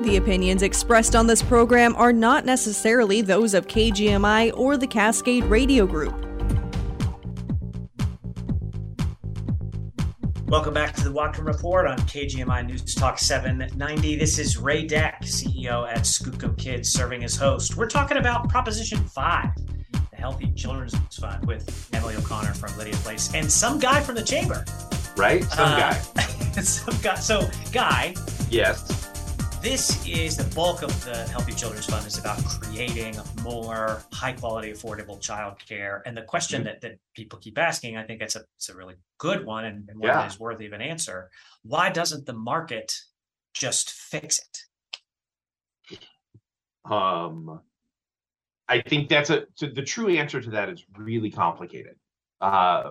The 0.00 0.16
opinions 0.16 0.62
expressed 0.62 1.14
on 1.14 1.26
this 1.26 1.42
program 1.42 1.94
are 1.94 2.10
not 2.10 2.46
necessarily 2.46 3.20
those 3.20 3.52
of 3.52 3.66
KGMI 3.66 4.56
or 4.56 4.78
the 4.78 4.86
Cascade 4.86 5.44
Radio 5.44 5.86
Group. 5.86 6.14
Welcome 10.46 10.72
back 10.72 10.94
to 10.94 11.04
the 11.04 11.10
Whatcom 11.10 11.46
Report 11.46 11.86
on 11.86 11.98
KGMI 11.98 12.66
News 12.66 12.94
Talk 12.94 13.18
790. 13.18 14.16
This 14.16 14.38
is 14.38 14.56
Ray 14.56 14.86
Deck, 14.86 15.20
CEO 15.20 15.86
at 15.86 15.98
Skookum 15.98 16.56
Kids, 16.56 16.90
serving 16.90 17.22
as 17.22 17.36
host. 17.36 17.76
We're 17.76 17.86
talking 17.86 18.16
about 18.16 18.48
Proposition 18.48 19.04
5, 19.06 19.50
the 19.92 20.16
Healthy 20.16 20.52
Children's 20.52 20.94
Fund, 21.14 21.46
with 21.46 21.90
Emily 21.92 22.16
O'Connor 22.16 22.54
from 22.54 22.74
Lydia 22.78 22.94
Place 22.94 23.34
and 23.34 23.52
some 23.52 23.78
guy 23.78 24.00
from 24.00 24.14
the 24.14 24.24
chamber. 24.24 24.64
Right? 25.14 25.44
Some 25.44 25.72
uh, 25.72 25.78
guy. 25.78 25.92
some 26.62 26.98
guy. 27.02 27.16
So, 27.16 27.50
Guy. 27.70 28.14
Yes 28.48 29.09
this 29.62 30.06
is 30.06 30.36
the 30.36 30.54
bulk 30.54 30.82
of 30.82 31.04
the 31.04 31.24
Healthy 31.28 31.52
Children's 31.52 31.84
Fund 31.84 32.06
is 32.06 32.18
about 32.18 32.42
creating 32.44 33.16
more 33.42 34.02
high 34.12 34.32
quality, 34.32 34.72
affordable 34.72 35.20
childcare. 35.20 36.00
And 36.06 36.16
the 36.16 36.22
question 36.22 36.60
mm-hmm. 36.60 36.66
that, 36.66 36.80
that 36.80 36.98
people 37.14 37.38
keep 37.38 37.58
asking, 37.58 37.96
I 37.96 38.04
think 38.04 38.22
it's 38.22 38.36
a 38.36 38.44
it's 38.56 38.70
a 38.70 38.74
really 38.74 38.94
good 39.18 39.44
one 39.44 39.66
and, 39.66 39.88
and 39.88 39.98
one 39.98 40.08
yeah. 40.08 40.22
that 40.22 40.32
is 40.32 40.40
worthy 40.40 40.66
of 40.66 40.72
an 40.72 40.80
answer. 40.80 41.30
Why 41.62 41.90
doesn't 41.90 42.24
the 42.24 42.32
market 42.32 42.94
just 43.52 43.90
fix 43.90 44.40
it? 45.90 45.98
Um 46.90 47.60
I 48.66 48.80
think 48.80 49.08
that's 49.08 49.28
a 49.28 49.44
so 49.54 49.66
the 49.66 49.82
true 49.82 50.08
answer 50.08 50.40
to 50.40 50.50
that 50.50 50.70
is 50.70 50.84
really 50.96 51.30
complicated. 51.30 51.96
Uh, 52.40 52.90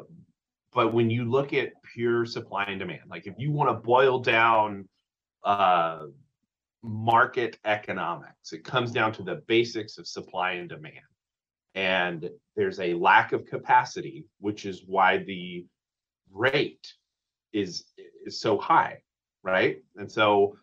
but 0.72 0.94
when 0.94 1.10
you 1.10 1.26
look 1.26 1.54
at 1.54 1.72
pure 1.96 2.26
supply 2.26 2.66
and 2.66 2.80
demand, 2.80 3.10
like 3.10 3.26
if 3.26 3.34
you 3.38 3.52
want 3.52 3.70
to 3.70 3.74
boil 3.74 4.20
down 4.20 4.88
uh, 5.44 6.02
market 6.84 7.58
economics. 7.66 8.54
It 8.54 8.64
comes 8.64 8.92
down 8.92 9.12
to 9.14 9.24
the 9.24 9.42
basics 9.48 9.98
of 9.98 10.08
supply 10.08 10.54
and 10.54 10.70
demand. 10.70 10.96
And 11.76 12.30
there's 12.56 12.80
a 12.80 12.94
lack 12.94 13.32
of 13.32 13.46
capacity, 13.46 14.26
which 14.40 14.66
is 14.66 14.84
why 14.86 15.18
the 15.18 15.66
rate 16.32 16.94
is 17.54 17.86
is 18.26 18.40
so 18.40 18.58
high, 18.58 19.00
right? 19.44 19.78
And 19.96 20.12
so 20.12 20.58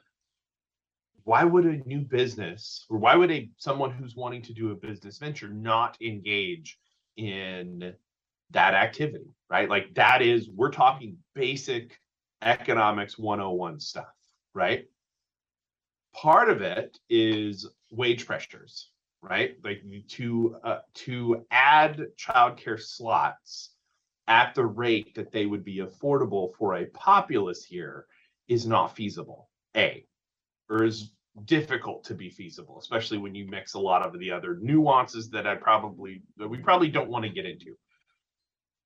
why 1.25 1.43
would 1.43 1.67
a 1.67 1.79
new 1.89 2.01
business 2.01 2.87
or 2.89 2.99
why 2.99 3.17
would 3.17 3.31
a 3.31 3.51
someone 3.57 3.91
who's 3.91 4.15
wanting 4.15 4.43
to 4.43 4.53
do 4.53 4.71
a 4.71 4.77
business 4.77 5.19
venture 5.19 5.49
not 5.49 5.97
engage 6.01 6.79
in 7.17 7.95
that 8.51 8.75
activity, 8.75 9.35
right? 9.51 9.69
Like 9.69 9.95
that 9.95 10.23
is 10.23 10.49
we're 10.49 10.71
talking 10.71 11.17
basic 11.35 11.99
economics 12.43 13.19
101 13.19 13.81
stuff, 13.81 14.15
right? 14.55 14.87
Part 16.21 16.51
of 16.51 16.63
it 16.63 16.99
is 17.09 17.69
wage 17.91 18.27
pressures 18.27 18.91
right? 19.29 19.57
Like 19.65 19.83
to 20.11 20.57
uh, 20.63 20.79
to 20.95 21.45
add 21.51 22.01
childcare 22.19 22.81
slots 22.81 23.71
at 24.29 24.55
the 24.55 24.65
rate 24.65 25.15
that 25.15 25.33
they 25.33 25.47
would 25.47 25.65
be 25.65 25.79
affordable 25.79 26.55
for 26.59 26.77
a 26.77 26.87
populace 26.87 27.65
here 27.65 28.07
is 28.49 28.67
not 28.67 28.97
feasible 28.97 29.49
a. 29.77 30.05
Or 30.69 30.85
is 30.85 31.13
difficult 31.45 32.03
to 32.03 32.15
be 32.15 32.31
feasible 32.31 32.79
especially 32.79 33.19
when 33.19 33.35
you 33.35 33.47
mix 33.47 33.75
a 33.75 33.79
lot 33.79 34.01
of 34.01 34.19
the 34.19 34.31
other 34.31 34.57
nuances 34.63 35.29
that 35.29 35.47
i 35.47 35.55
probably 35.55 36.23
that 36.39 36.49
we 36.49 36.57
probably 36.57 36.89
don't 36.89 37.11
want 37.11 37.25
to 37.25 37.31
get 37.31 37.45
into. 37.45 37.77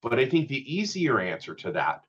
But 0.02 0.18
i 0.18 0.26
think 0.26 0.48
the 0.48 0.74
easier 0.74 1.20
answer 1.20 1.54
to 1.54 1.70
that 1.72 2.00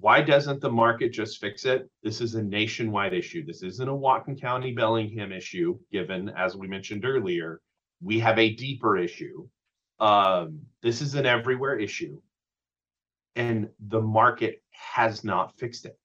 why 0.00 0.20
doesn't 0.20 0.60
the 0.60 0.70
market 0.70 1.10
just 1.12 1.40
fix 1.40 1.64
it? 1.64 1.88
This 2.02 2.20
is 2.20 2.34
a 2.34 2.42
nationwide 2.42 3.12
issue. 3.12 3.44
This 3.44 3.62
isn't 3.62 3.88
a 3.88 3.92
Whatcom 3.92 4.40
County 4.40 4.72
Bellingham 4.72 5.32
issue, 5.32 5.78
given, 5.92 6.30
as 6.30 6.56
we 6.56 6.66
mentioned 6.66 7.04
earlier, 7.04 7.60
we 8.02 8.18
have 8.20 8.38
a 8.38 8.54
deeper 8.54 8.96
issue. 8.96 9.46
Um, 10.00 10.60
this 10.82 11.00
is 11.00 11.14
an 11.14 11.26
everywhere 11.26 11.78
issue. 11.78 12.20
And 13.36 13.68
the 13.88 14.00
market 14.00 14.62
has 14.70 15.24
not 15.24 15.58
fixed 15.58 15.86
it. 15.86 15.98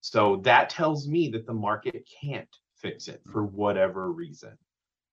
So 0.00 0.36
that 0.44 0.68
tells 0.68 1.08
me 1.08 1.28
that 1.30 1.46
the 1.46 1.54
market 1.54 2.08
can't 2.22 2.48
fix 2.76 3.08
it 3.08 3.22
for 3.32 3.44
whatever 3.44 4.10
reason. 4.10 4.58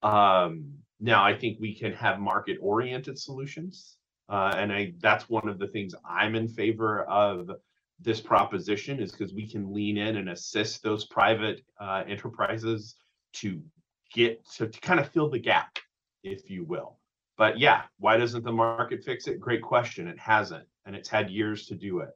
Um, 0.01 0.73
now, 0.99 1.23
I 1.23 1.37
think 1.37 1.59
we 1.59 1.75
can 1.75 1.93
have 1.93 2.19
market 2.19 2.57
oriented 2.61 3.17
solutions. 3.17 3.97
Uh, 4.29 4.53
and 4.57 4.71
I 4.71 4.93
that's 4.99 5.27
one 5.29 5.49
of 5.49 5.57
the 5.57 5.67
things 5.67 5.95
I'm 6.07 6.35
in 6.35 6.47
favor 6.47 7.03
of 7.03 7.49
this 7.99 8.21
proposition 8.21 8.99
is 9.01 9.11
because 9.11 9.33
we 9.33 9.49
can 9.49 9.73
lean 9.73 9.97
in 9.97 10.17
and 10.17 10.29
assist 10.29 10.83
those 10.83 11.05
private 11.05 11.61
uh, 11.81 12.03
enterprises 12.07 12.95
to 13.33 13.61
get 14.13 14.45
to, 14.51 14.67
to 14.67 14.81
kind 14.81 14.99
of 14.99 15.09
fill 15.09 15.29
the 15.29 15.39
gap, 15.39 15.77
if 16.23 16.49
you 16.49 16.63
will. 16.63 16.97
But 17.37 17.57
yeah, 17.57 17.83
why 17.97 18.17
doesn't 18.17 18.43
the 18.43 18.51
market 18.51 19.03
fix 19.03 19.27
it? 19.27 19.39
Great 19.39 19.61
question. 19.61 20.07
It 20.07 20.19
hasn't, 20.19 20.65
and 20.85 20.95
it's 20.95 21.09
had 21.09 21.29
years 21.29 21.65
to 21.67 21.75
do 21.75 21.99
it, 21.99 22.09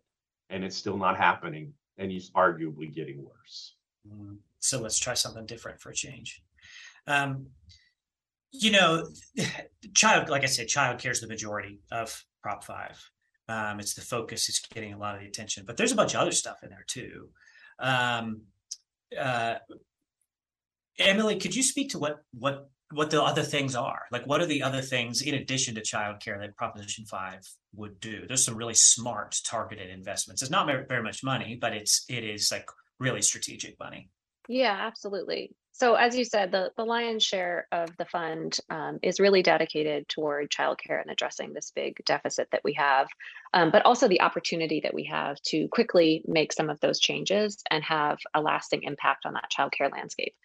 and 0.49 0.63
it's 0.63 0.75
still 0.75 0.97
not 0.97 1.17
happening, 1.17 1.73
and 1.97 2.11
it's 2.11 2.29
arguably 2.31 2.93
getting 2.93 3.23
worse. 3.23 3.75
Mm. 4.07 4.37
So 4.59 4.79
let's 4.79 4.99
try 4.99 5.13
something 5.13 5.45
different 5.45 5.79
for 5.79 5.89
a 5.89 5.95
change. 5.95 6.43
Um, 7.07 7.47
you 8.53 8.71
know, 8.71 9.07
child, 9.93 10.29
like 10.29 10.43
I 10.43 10.47
said, 10.47 10.67
child 10.67 10.99
care 10.99 11.11
is 11.11 11.21
the 11.21 11.27
majority 11.27 11.81
of 11.91 12.23
Prop 12.41 12.63
Five. 12.63 13.03
Um, 13.49 13.79
it's 13.79 13.93
the 13.93 14.01
focus; 14.01 14.47
it's 14.47 14.59
getting 14.59 14.93
a 14.93 14.97
lot 14.97 15.15
of 15.15 15.21
the 15.21 15.27
attention. 15.27 15.65
But 15.65 15.75
there's 15.75 15.91
a 15.91 15.95
bunch 15.95 16.13
of 16.13 16.21
other 16.21 16.31
stuff 16.31 16.57
in 16.63 16.69
there 16.69 16.85
too. 16.87 17.29
Um, 17.79 18.43
uh, 19.19 19.55
Emily, 20.97 21.39
could 21.39 21.55
you 21.55 21.63
speak 21.63 21.89
to 21.89 21.99
what 21.99 22.19
what 22.31 22.69
what 22.93 23.09
the 23.09 23.21
other 23.21 23.41
things 23.41 23.75
are? 23.75 24.03
Like, 24.11 24.25
what 24.25 24.39
are 24.39 24.45
the 24.45 24.63
other 24.63 24.81
things 24.81 25.21
in 25.21 25.33
addition 25.33 25.75
to 25.75 25.81
child 25.81 26.21
care 26.21 26.39
that 26.39 26.55
Proposition 26.55 27.05
Five 27.05 27.41
would 27.75 27.99
do? 27.99 28.25
There's 28.27 28.45
some 28.45 28.55
really 28.55 28.75
smart, 28.75 29.35
targeted 29.45 29.89
investments. 29.89 30.41
It's 30.41 30.51
not 30.51 30.67
very, 30.67 30.85
very 30.85 31.03
much 31.03 31.23
money, 31.23 31.57
but 31.59 31.73
it's 31.73 32.05
it 32.07 32.23
is 32.23 32.51
like 32.51 32.69
really 32.99 33.21
strategic 33.21 33.77
money. 33.79 34.09
Yeah, 34.47 34.77
absolutely. 34.79 35.55
So 35.75 35.95
as 35.95 36.15
you 36.15 36.23
said, 36.23 36.51
the, 36.51 36.71
the 36.77 36.85
lion's 36.85 37.23
share 37.23 37.67
of 37.71 37.89
the 37.97 38.05
fund 38.05 38.59
um, 38.69 38.99
is 39.01 39.19
really 39.19 39.41
dedicated 39.41 40.07
toward 40.07 40.51
childcare 40.51 41.01
and 41.01 41.09
addressing 41.09 41.51
this 41.51 41.71
big 41.75 41.99
deficit 42.05 42.47
that 42.51 42.63
we 42.63 42.73
have, 42.73 43.07
um, 43.55 43.71
but 43.71 43.83
also 43.83 44.07
the 44.07 44.21
opportunity 44.21 44.81
that 44.81 44.93
we 44.93 45.05
have 45.05 45.41
to 45.47 45.67
quickly 45.69 46.23
make 46.27 46.53
some 46.53 46.69
of 46.69 46.79
those 46.79 46.99
changes 46.99 47.63
and 47.71 47.83
have 47.83 48.19
a 48.35 48.41
lasting 48.41 48.83
impact 48.83 49.25
on 49.25 49.33
that 49.33 49.49
childcare 49.51 49.91
landscape. 49.91 50.35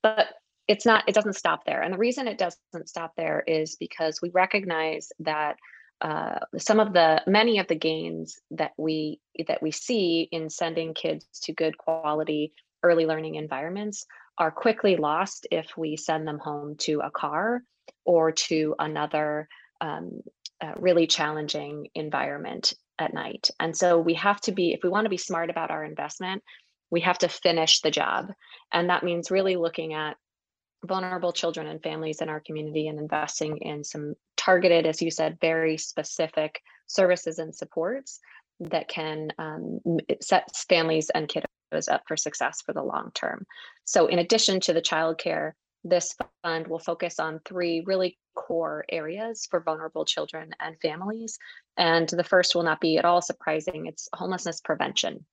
But 0.00 0.28
it's 0.68 0.86
not, 0.86 1.02
it 1.08 1.14
doesn't 1.14 1.34
stop 1.34 1.64
there. 1.64 1.82
And 1.82 1.92
the 1.92 1.98
reason 1.98 2.28
it 2.28 2.38
doesn't 2.38 2.88
stop 2.88 3.14
there 3.16 3.42
is 3.44 3.74
because 3.74 4.22
we 4.22 4.30
recognize 4.30 5.10
that 5.18 5.56
uh, 6.00 6.38
some 6.56 6.78
of 6.78 6.92
the 6.92 7.20
many 7.26 7.58
of 7.58 7.66
the 7.66 7.74
gains 7.74 8.38
that 8.52 8.70
we 8.76 9.18
that 9.48 9.60
we 9.60 9.72
see 9.72 10.28
in 10.30 10.48
sending 10.48 10.94
kids 10.94 11.26
to 11.42 11.52
good 11.52 11.76
quality 11.76 12.52
early 12.82 13.06
learning 13.06 13.34
environments 13.34 14.06
are 14.38 14.50
quickly 14.50 14.96
lost 14.96 15.46
if 15.50 15.76
we 15.76 15.96
send 15.96 16.26
them 16.26 16.38
home 16.38 16.76
to 16.76 17.00
a 17.00 17.10
car 17.10 17.62
or 18.04 18.32
to 18.32 18.74
another 18.78 19.48
um, 19.80 20.20
uh, 20.60 20.72
really 20.76 21.06
challenging 21.06 21.88
environment 21.94 22.74
at 22.98 23.14
night. 23.14 23.50
And 23.60 23.76
so 23.76 23.98
we 23.98 24.14
have 24.14 24.40
to 24.42 24.52
be, 24.52 24.72
if 24.72 24.80
we 24.82 24.88
want 24.88 25.04
to 25.04 25.10
be 25.10 25.16
smart 25.16 25.50
about 25.50 25.70
our 25.70 25.84
investment, 25.84 26.42
we 26.90 27.00
have 27.02 27.18
to 27.18 27.28
finish 27.28 27.80
the 27.80 27.90
job. 27.90 28.32
And 28.72 28.90
that 28.90 29.04
means 29.04 29.30
really 29.30 29.56
looking 29.56 29.94
at 29.94 30.16
vulnerable 30.84 31.32
children 31.32 31.66
and 31.66 31.82
families 31.82 32.20
in 32.20 32.28
our 32.28 32.40
community 32.40 32.88
and 32.88 32.98
investing 32.98 33.58
in 33.58 33.84
some 33.84 34.14
targeted, 34.36 34.86
as 34.86 35.02
you 35.02 35.10
said, 35.10 35.38
very 35.40 35.76
specific 35.76 36.60
services 36.86 37.38
and 37.38 37.54
supports 37.54 38.20
that 38.60 38.88
can 38.88 39.32
um, 39.38 39.80
set 40.20 40.54
families 40.68 41.10
and 41.10 41.28
kiddos 41.28 41.44
up 41.88 42.02
for 42.06 42.16
success 42.16 42.62
for 42.62 42.72
the 42.72 42.82
long 42.82 43.10
term. 43.14 43.46
So 43.84 44.06
in 44.06 44.18
addition 44.18 44.60
to 44.60 44.72
the 44.72 44.82
childcare, 44.82 45.52
this 45.84 46.14
fund 46.42 46.66
will 46.66 46.78
focus 46.78 47.20
on 47.20 47.40
three 47.44 47.82
really 47.86 48.18
core 48.34 48.84
areas 48.88 49.46
for 49.50 49.60
vulnerable 49.60 50.04
children 50.04 50.50
and 50.60 50.76
families. 50.80 51.38
And 51.76 52.08
the 52.08 52.24
first 52.24 52.54
will 52.54 52.62
not 52.62 52.80
be 52.80 52.98
at 52.98 53.04
all 53.04 53.22
surprising, 53.22 53.86
it's 53.86 54.08
homelessness 54.12 54.60
prevention. 54.60 55.24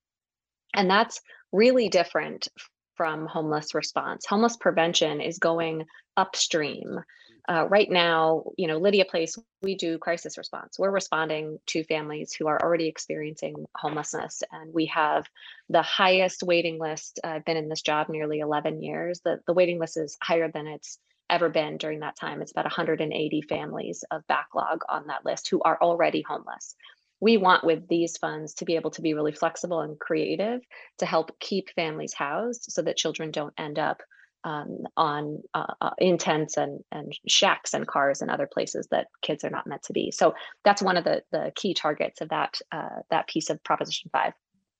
And 0.74 0.90
that's 0.90 1.20
really 1.52 1.88
different 1.88 2.48
from 2.94 3.26
homeless 3.26 3.74
response. 3.74 4.26
Homeless 4.26 4.56
prevention 4.56 5.20
is 5.20 5.38
going 5.38 5.84
upstream 6.16 7.00
uh, 7.48 7.66
right 7.68 7.90
now, 7.90 8.44
you 8.56 8.68
know, 8.68 8.78
Lydia 8.78 9.04
Place, 9.04 9.38
we 9.62 9.76
do 9.76 9.98
crisis 9.98 10.38
response. 10.38 10.78
We're 10.78 10.90
responding 10.90 11.58
to 11.68 11.84
families 11.84 12.32
who 12.32 12.48
are 12.48 12.60
already 12.62 12.88
experiencing 12.88 13.66
homelessness, 13.76 14.42
and 14.52 14.74
we 14.74 14.86
have 14.86 15.26
the 15.70 15.82
highest 15.82 16.42
waiting 16.42 16.78
list. 16.78 17.20
I've 17.24 17.44
been 17.44 17.56
in 17.56 17.68
this 17.68 17.82
job 17.82 18.08
nearly 18.08 18.40
11 18.40 18.82
years. 18.82 19.20
The, 19.24 19.40
the 19.46 19.54
waiting 19.54 19.78
list 19.78 19.96
is 19.96 20.18
higher 20.22 20.50
than 20.50 20.66
it's 20.66 20.98
ever 21.30 21.48
been 21.48 21.78
during 21.78 22.00
that 22.00 22.16
time. 22.16 22.42
It's 22.42 22.52
about 22.52 22.66
180 22.66 23.42
families 23.42 24.04
of 24.10 24.26
backlog 24.28 24.82
on 24.88 25.06
that 25.08 25.24
list 25.24 25.48
who 25.50 25.62
are 25.62 25.78
already 25.80 26.22
homeless. 26.22 26.74
We 27.20 27.36
want 27.38 27.64
with 27.64 27.88
these 27.88 28.18
funds 28.18 28.54
to 28.54 28.64
be 28.64 28.76
able 28.76 28.90
to 28.92 29.02
be 29.02 29.14
really 29.14 29.32
flexible 29.32 29.80
and 29.80 29.98
creative 29.98 30.60
to 30.98 31.06
help 31.06 31.38
keep 31.40 31.70
families 31.74 32.14
housed 32.14 32.66
so 32.70 32.82
that 32.82 32.96
children 32.96 33.30
don't 33.30 33.54
end 33.58 33.78
up 33.78 34.02
um, 34.46 34.86
on 34.96 35.42
uh, 35.54 35.74
uh, 35.80 35.90
in 35.98 36.18
tents 36.18 36.56
and, 36.56 36.78
and 36.92 37.12
shacks 37.26 37.74
and 37.74 37.86
cars 37.86 38.22
and 38.22 38.30
other 38.30 38.46
places 38.46 38.86
that 38.92 39.08
kids 39.20 39.42
are 39.42 39.50
not 39.50 39.66
meant 39.66 39.82
to 39.82 39.92
be. 39.92 40.12
So 40.12 40.34
that's 40.64 40.80
one 40.80 40.96
of 40.96 41.02
the, 41.02 41.24
the 41.32 41.52
key 41.56 41.74
targets 41.74 42.20
of 42.20 42.28
that, 42.28 42.56
uh, 42.70 43.00
that 43.10 43.26
piece 43.26 43.50
of 43.50 43.62
Proposition 43.64 44.08
5. 44.12 44.32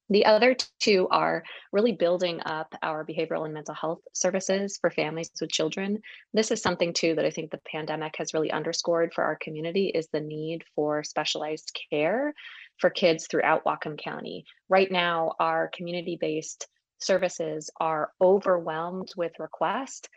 The 0.09 0.25
other 0.25 0.55
two 0.79 1.09
are 1.11 1.43
really 1.73 1.91
building 1.91 2.41
up 2.47 2.73
our 2.81 3.05
behavioral 3.05 3.45
and 3.45 3.53
mental 3.53 3.75
health 3.75 4.03
services 4.13 4.79
for 4.81 4.89
families 4.89 5.33
with 5.41 5.51
children. 5.51 5.99
This 6.33 6.53
is 6.53 6.63
something 6.63 6.93
too 6.93 7.17
that 7.17 7.25
I 7.25 7.31
think 7.31 7.51
the 7.51 7.61
pandemic 7.69 8.15
has 8.19 8.33
really 8.33 8.53
underscored 8.53 9.13
for 9.13 9.25
our 9.25 9.35
community 9.35 9.89
is 9.89 10.07
the 10.13 10.21
need 10.21 10.63
for 10.77 11.03
specialized 11.03 11.77
care 11.91 12.35
for 12.79 12.89
kids 12.89 13.27
throughout 13.27 13.65
Whatcom 13.65 13.99
County. 13.99 14.45
Right 14.69 14.93
now, 14.93 15.33
our 15.41 15.73
community-based 15.75 16.69
services 16.99 17.71
are 17.81 18.13
overwhelmed 18.21 19.13
with 19.17 19.39
requests 19.39 20.09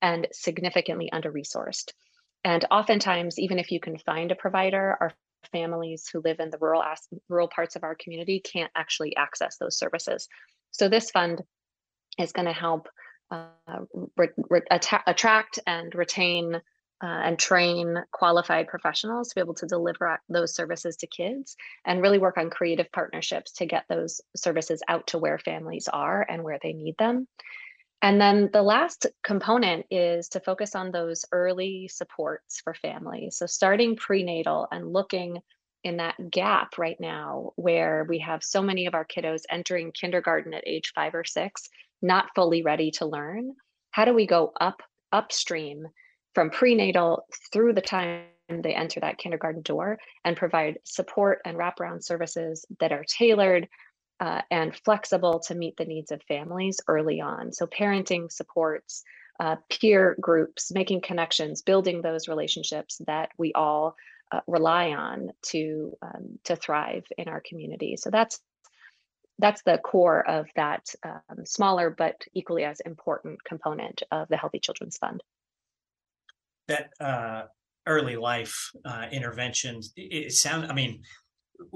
and 0.00 0.26
significantly 0.32 1.10
under 1.12 1.32
resourced. 1.32 1.92
And 2.44 2.64
oftentimes, 2.70 3.38
even 3.38 3.58
if 3.58 3.70
you 3.70 3.80
can 3.80 3.98
find 3.98 4.32
a 4.32 4.36
provider, 4.36 4.96
our 5.00 5.12
families 5.52 6.08
who 6.12 6.20
live 6.20 6.40
in 6.40 6.50
the 6.50 6.58
rural 6.58 6.82
rural 7.28 7.48
parts 7.48 7.76
of 7.76 7.84
our 7.84 7.94
community 7.94 8.40
can't 8.40 8.70
actually 8.74 9.16
access 9.16 9.56
those 9.58 9.76
services. 9.76 10.28
So 10.70 10.88
this 10.88 11.10
fund 11.10 11.42
is 12.18 12.32
going 12.32 12.46
to 12.46 12.52
help 12.52 12.88
uh, 13.30 13.46
re- 14.16 14.28
re- 14.50 14.62
attract 15.06 15.58
and 15.66 15.94
retain 15.94 16.60
uh, 17.02 17.06
and 17.06 17.38
train 17.38 17.96
qualified 18.12 18.68
professionals 18.68 19.28
to 19.28 19.34
be 19.34 19.40
able 19.40 19.54
to 19.54 19.66
deliver 19.66 20.20
those 20.28 20.54
services 20.54 20.96
to 20.96 21.06
kids 21.06 21.56
and 21.84 22.00
really 22.00 22.18
work 22.18 22.38
on 22.38 22.48
creative 22.48 22.90
partnerships 22.92 23.52
to 23.52 23.66
get 23.66 23.84
those 23.88 24.20
services 24.36 24.82
out 24.88 25.06
to 25.08 25.18
where 25.18 25.38
families 25.38 25.88
are 25.92 26.24
and 26.28 26.44
where 26.44 26.58
they 26.62 26.72
need 26.72 26.96
them. 26.98 27.26
And 28.02 28.20
then 28.20 28.50
the 28.52 28.62
last 28.62 29.06
component 29.22 29.86
is 29.90 30.28
to 30.30 30.40
focus 30.40 30.74
on 30.74 30.90
those 30.90 31.24
early 31.30 31.88
supports 31.88 32.60
for 32.60 32.74
families. 32.74 33.36
So 33.36 33.46
starting 33.46 33.96
prenatal 33.96 34.66
and 34.70 34.92
looking 34.92 35.38
in 35.84 35.96
that 35.96 36.30
gap 36.30 36.78
right 36.78 36.98
now 37.00 37.52
where 37.56 38.06
we 38.08 38.18
have 38.20 38.44
so 38.44 38.62
many 38.62 38.86
of 38.86 38.94
our 38.94 39.04
kiddos 39.04 39.42
entering 39.50 39.92
kindergarten 39.92 40.54
at 40.54 40.66
age 40.66 40.92
five 40.94 41.14
or 41.14 41.24
six, 41.24 41.68
not 42.00 42.30
fully 42.34 42.62
ready 42.62 42.92
to 42.92 43.06
learn. 43.06 43.54
How 43.90 44.04
do 44.04 44.14
we 44.14 44.26
go 44.26 44.52
up 44.60 44.82
upstream 45.12 45.86
from 46.34 46.50
prenatal 46.50 47.24
through 47.52 47.74
the 47.74 47.80
time 47.80 48.24
they 48.48 48.74
enter 48.74 49.00
that 49.00 49.18
kindergarten 49.18 49.62
door 49.62 49.98
and 50.24 50.36
provide 50.36 50.78
support 50.84 51.40
and 51.44 51.56
wraparound 51.56 52.04
services 52.04 52.66
that 52.80 52.92
are 52.92 53.04
tailored 53.04 53.68
uh, 54.20 54.42
and 54.50 54.76
flexible 54.84 55.40
to 55.40 55.54
meet 55.54 55.76
the 55.76 55.84
needs 55.84 56.12
of 56.12 56.22
families 56.24 56.80
early 56.86 57.20
on. 57.20 57.52
So, 57.52 57.66
parenting 57.66 58.30
supports, 58.30 59.02
uh, 59.40 59.56
peer 59.70 60.16
groups, 60.20 60.70
making 60.72 61.00
connections, 61.00 61.62
building 61.62 62.02
those 62.02 62.28
relationships 62.28 63.00
that 63.06 63.30
we 63.38 63.52
all 63.54 63.96
uh, 64.30 64.40
rely 64.46 64.90
on 64.90 65.30
to 65.42 65.96
um, 66.02 66.38
to 66.44 66.56
thrive 66.56 67.04
in 67.18 67.28
our 67.28 67.42
community. 67.46 67.96
So 67.96 68.10
that's 68.10 68.40
that's 69.38 69.62
the 69.62 69.78
core 69.78 70.26
of 70.28 70.46
that 70.56 70.94
um, 71.04 71.44
smaller 71.44 71.90
but 71.90 72.22
equally 72.32 72.64
as 72.64 72.80
important 72.80 73.42
component 73.44 74.02
of 74.10 74.28
the 74.28 74.36
Healthy 74.36 74.60
Children's 74.60 74.98
Fund 74.98 75.22
that 76.68 76.90
uh, 77.00 77.44
early 77.86 78.16
life 78.16 78.70
uh, 78.84 79.06
interventions, 79.10 79.92
it, 79.96 80.26
it 80.26 80.32
sounds, 80.32 80.70
I 80.70 80.74
mean, 80.74 81.02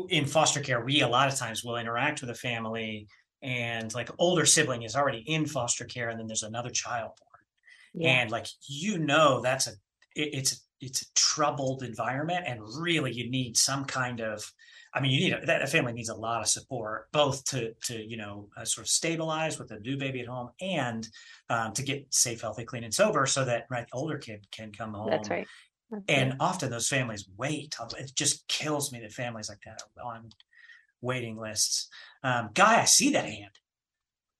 in 0.08 0.26
foster 0.26 0.60
care, 0.60 0.84
we 0.84 1.00
a 1.00 1.08
lot 1.08 1.28
of 1.28 1.36
times 1.36 1.64
will 1.64 1.76
interact 1.76 2.20
with 2.20 2.30
a 2.30 2.34
family 2.34 3.08
and 3.42 3.92
like 3.94 4.10
older 4.18 4.46
sibling 4.46 4.82
is 4.82 4.96
already 4.96 5.18
in 5.26 5.46
foster 5.46 5.84
care 5.84 6.08
and 6.08 6.18
then 6.18 6.26
there's 6.26 6.42
another 6.42 6.70
child 6.70 7.12
born. 7.18 8.04
Yeah. 8.04 8.10
And 8.10 8.30
like, 8.30 8.46
you 8.68 8.98
know, 8.98 9.40
that's 9.40 9.66
a, 9.66 9.72
it, 10.14 10.30
it's, 10.32 10.64
it's 10.80 11.02
a 11.02 11.14
troubled 11.14 11.82
environment 11.82 12.44
and 12.46 12.60
really 12.80 13.12
you 13.12 13.30
need 13.30 13.56
some 13.56 13.84
kind 13.84 14.20
of 14.20 14.50
I 14.96 15.00
mean, 15.00 15.10
you 15.10 15.20
need 15.20 15.32
a, 15.34 15.44
that 15.44 15.68
family 15.68 15.92
needs 15.92 16.08
a 16.08 16.14
lot 16.14 16.40
of 16.40 16.48
support, 16.48 17.12
both 17.12 17.44
to 17.46 17.74
to 17.84 18.02
you 18.02 18.16
know 18.16 18.48
uh, 18.56 18.64
sort 18.64 18.86
of 18.86 18.88
stabilize 18.88 19.58
with 19.58 19.70
a 19.70 19.78
new 19.80 19.98
baby 19.98 20.20
at 20.20 20.26
home, 20.26 20.50
and 20.60 21.06
um, 21.50 21.74
to 21.74 21.82
get 21.82 22.06
safe, 22.14 22.40
healthy, 22.40 22.64
clean, 22.64 22.82
and 22.82 22.94
sober, 22.94 23.26
so 23.26 23.44
that 23.44 23.66
right 23.70 23.86
the 23.90 23.96
older 23.96 24.16
kid 24.16 24.46
can 24.50 24.72
come 24.72 24.94
home. 24.94 25.10
That's 25.10 25.28
right. 25.28 25.46
That's 25.90 26.04
and 26.08 26.30
right. 26.30 26.36
often 26.40 26.70
those 26.70 26.88
families 26.88 27.28
wait. 27.36 27.76
It 27.98 28.12
just 28.14 28.48
kills 28.48 28.90
me 28.90 29.00
that 29.00 29.12
families 29.12 29.50
like 29.50 29.60
that 29.66 29.82
are 29.98 30.14
on 30.14 30.30
waiting 31.02 31.36
lists. 31.36 31.88
Um, 32.22 32.48
Guy, 32.54 32.80
I 32.80 32.84
see 32.86 33.10
that 33.10 33.26
hand. 33.26 33.52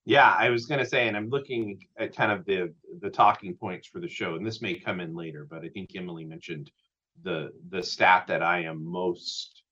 Yeah, 0.07 0.35
I 0.39 0.49
was 0.51 0.67
going 0.67 0.79
to 0.79 0.87
say, 0.87 1.07
and 1.07 1.17
I'm 1.17 1.29
looking 1.29 1.81
at 1.99 2.17
kind 2.17 2.33
of 2.33 2.47
the 2.47 2.73
the 3.03 3.11
talking 3.11 3.55
points 3.55 3.89
for 3.89 4.01
the 4.01 4.09
show, 4.09 4.37
and 4.37 4.47
this 4.47 4.63
may 4.63 4.75
come 4.75 5.01
in 5.01 5.15
later, 5.15 5.47
but 5.49 5.65
I 5.65 5.69
think 5.69 5.91
Emily 5.95 6.25
mentioned 6.25 6.71
the 7.23 7.51
the 7.69 7.83
stat 7.83 8.27
that 8.29 8.43
I 8.43 8.61
am 8.61 8.85
most 8.85 9.65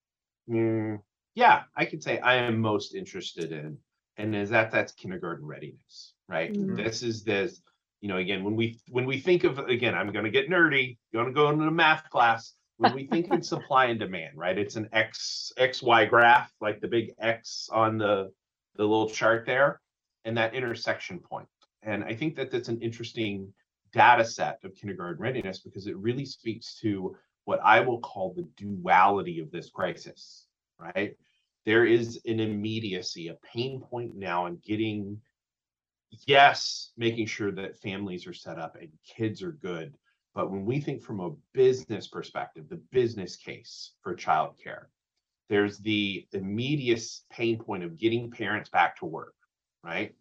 Mm, 0.49 1.01
yeah, 1.35 1.63
I 1.77 1.85
could 1.85 2.03
say 2.03 2.19
I 2.19 2.37
am 2.37 2.59
most 2.59 2.95
interested 2.95 3.53
in, 3.53 3.79
and 4.17 4.35
is 4.35 4.51
that 4.51 4.71
that's 4.71 4.93
kindergarten 4.93 5.47
readiness, 5.47 6.15
right? 6.29 6.53
Mm-hmm. 6.53 6.77
This 6.77 7.03
is 7.03 7.25
this, 7.25 7.61
you 8.01 8.09
know, 8.09 8.19
again 8.19 8.45
when 8.45 8.57
we 8.57 8.79
when 8.91 9.07
we 9.07 9.19
think 9.19 9.45
of 9.45 9.59
again, 9.59 9.95
I'm 9.95 10.13
going 10.13 10.25
to 10.25 10.31
get 10.31 10.49
nerdy, 10.49 10.99
going 11.13 11.27
to 11.27 11.33
go 11.33 11.51
into 11.51 11.67
a 11.67 11.71
math 11.71 12.09
class. 12.11 12.55
When 12.77 12.95
we 12.95 13.07
think 13.07 13.29
in 13.33 13.43
supply 13.43 13.87
and 13.87 14.01
demand, 14.01 14.37
right? 14.37 14.59
It's 14.59 14.77
an 14.77 14.89
x 14.93 15.53
x 15.57 15.83
y 15.83 16.05
graph, 16.05 16.53
like 16.61 16.81
the 16.81 16.89
big 16.89 17.15
X 17.19 17.69
on 17.73 17.99
the 17.99 18.31
the 18.77 18.83
little 18.83 19.09
chart 19.09 19.47
there, 19.47 19.81
and 20.25 20.37
that 20.37 20.55
intersection 20.55 21.19
point. 21.19 21.49
And 21.83 22.03
I 22.03 22.15
think 22.15 22.35
that 22.37 22.51
that's 22.51 22.69
an 22.69 22.81
interesting 22.81 23.53
data 23.93 24.25
set 24.25 24.59
of 24.65 24.75
kindergarten 24.75 25.23
readiness 25.23 25.61
because 25.61 25.87
it 25.87 25.97
really 25.97 26.25
speaks 26.25 26.75
to 26.81 27.17
what 27.45 27.61
I 27.63 27.81
will 27.81 28.01
call 28.01 28.33
the 28.33 28.49
duality 28.57 29.41
of 29.41 29.51
this 29.51 29.71
crisis, 29.71 30.47
right? 30.79 31.17
There 31.67 31.85
is 31.85 32.21
an 32.27 32.41
immediacy, 32.41 33.29
a 33.29 33.35
pain 33.35 33.81
point 33.81 34.17
now 34.17 34.47
in 34.47 34.59
getting 34.65 35.21
yes, 36.27 36.93
making 36.97 37.27
sure 37.27 37.53
that 37.53 37.81
families 37.81 38.27
are 38.27 38.35
set 38.35 38.59
up 38.59 38.77
and 38.77 38.89
kids 39.05 39.43
are 39.43 39.53
good. 39.53 39.95
But 40.35 40.51
when 40.51 40.65
we 40.65 40.81
think 40.81 41.03
from 41.03 41.21
a 41.21 41.33
business 41.53 42.09
perspective, 42.09 42.69
the 42.69 42.83
business 42.91 43.37
case 43.37 43.93
for 44.03 44.17
childcare, 44.17 44.87
there's 45.49 45.79
the 45.79 46.27
immediate 46.33 47.05
pain 47.31 47.59
point 47.59 47.85
of 47.85 47.99
getting 47.99 48.31
parents 48.31 48.71
back 48.71 48.97
to 48.99 49.07
work, 49.07 49.35
right? 49.83 50.15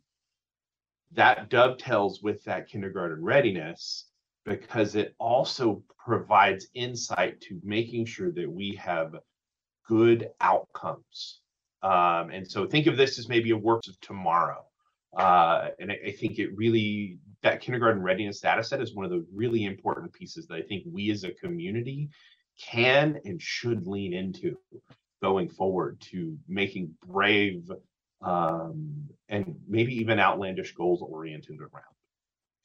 That 1.13 1.49
dovetails 1.49 2.21
with 2.21 2.43
that 2.43 2.67
kindergarten 2.67 3.23
readiness 3.23 4.05
because 4.45 4.95
it 4.95 5.15
also 5.19 5.83
provides 5.97 6.67
insight 6.73 7.39
to 7.41 7.59
making 7.63 8.05
sure 8.05 8.31
that 8.31 8.49
we 8.49 8.75
have 8.75 9.15
good 9.87 10.29
outcomes. 10.41 11.41
Um, 11.81 12.29
and 12.29 12.49
so 12.49 12.65
think 12.65 12.87
of 12.87 12.97
this 12.97 13.19
as 13.19 13.27
maybe 13.29 13.51
a 13.51 13.57
work 13.57 13.83
of 13.87 13.99
tomorrow. 14.01 14.63
Uh, 15.17 15.69
and 15.79 15.91
I, 15.91 15.99
I, 16.07 16.11
think 16.11 16.39
it 16.39 16.55
really, 16.55 17.19
that 17.43 17.61
kindergarten 17.61 18.01
readiness 18.01 18.39
data 18.39 18.63
set 18.63 18.81
is 18.81 18.95
one 18.95 19.05
of 19.05 19.11
the 19.11 19.25
really 19.31 19.65
important 19.65 20.11
pieces 20.11 20.47
that 20.47 20.55
I 20.55 20.61
think 20.61 20.83
we 20.91 21.11
as 21.11 21.23
a 21.23 21.31
community 21.31 22.09
can 22.59 23.19
and 23.25 23.39
should 23.41 23.85
lean 23.85 24.13
into 24.13 24.57
going 25.21 25.49
forward 25.49 26.01
to 26.01 26.37
making 26.47 26.93
brave 27.05 27.69
um, 28.23 29.07
and 29.29 29.55
maybe 29.67 29.93
even 29.95 30.19
outlandish 30.19 30.73
goals 30.73 31.01
oriented 31.01 31.59
around. 31.59 31.92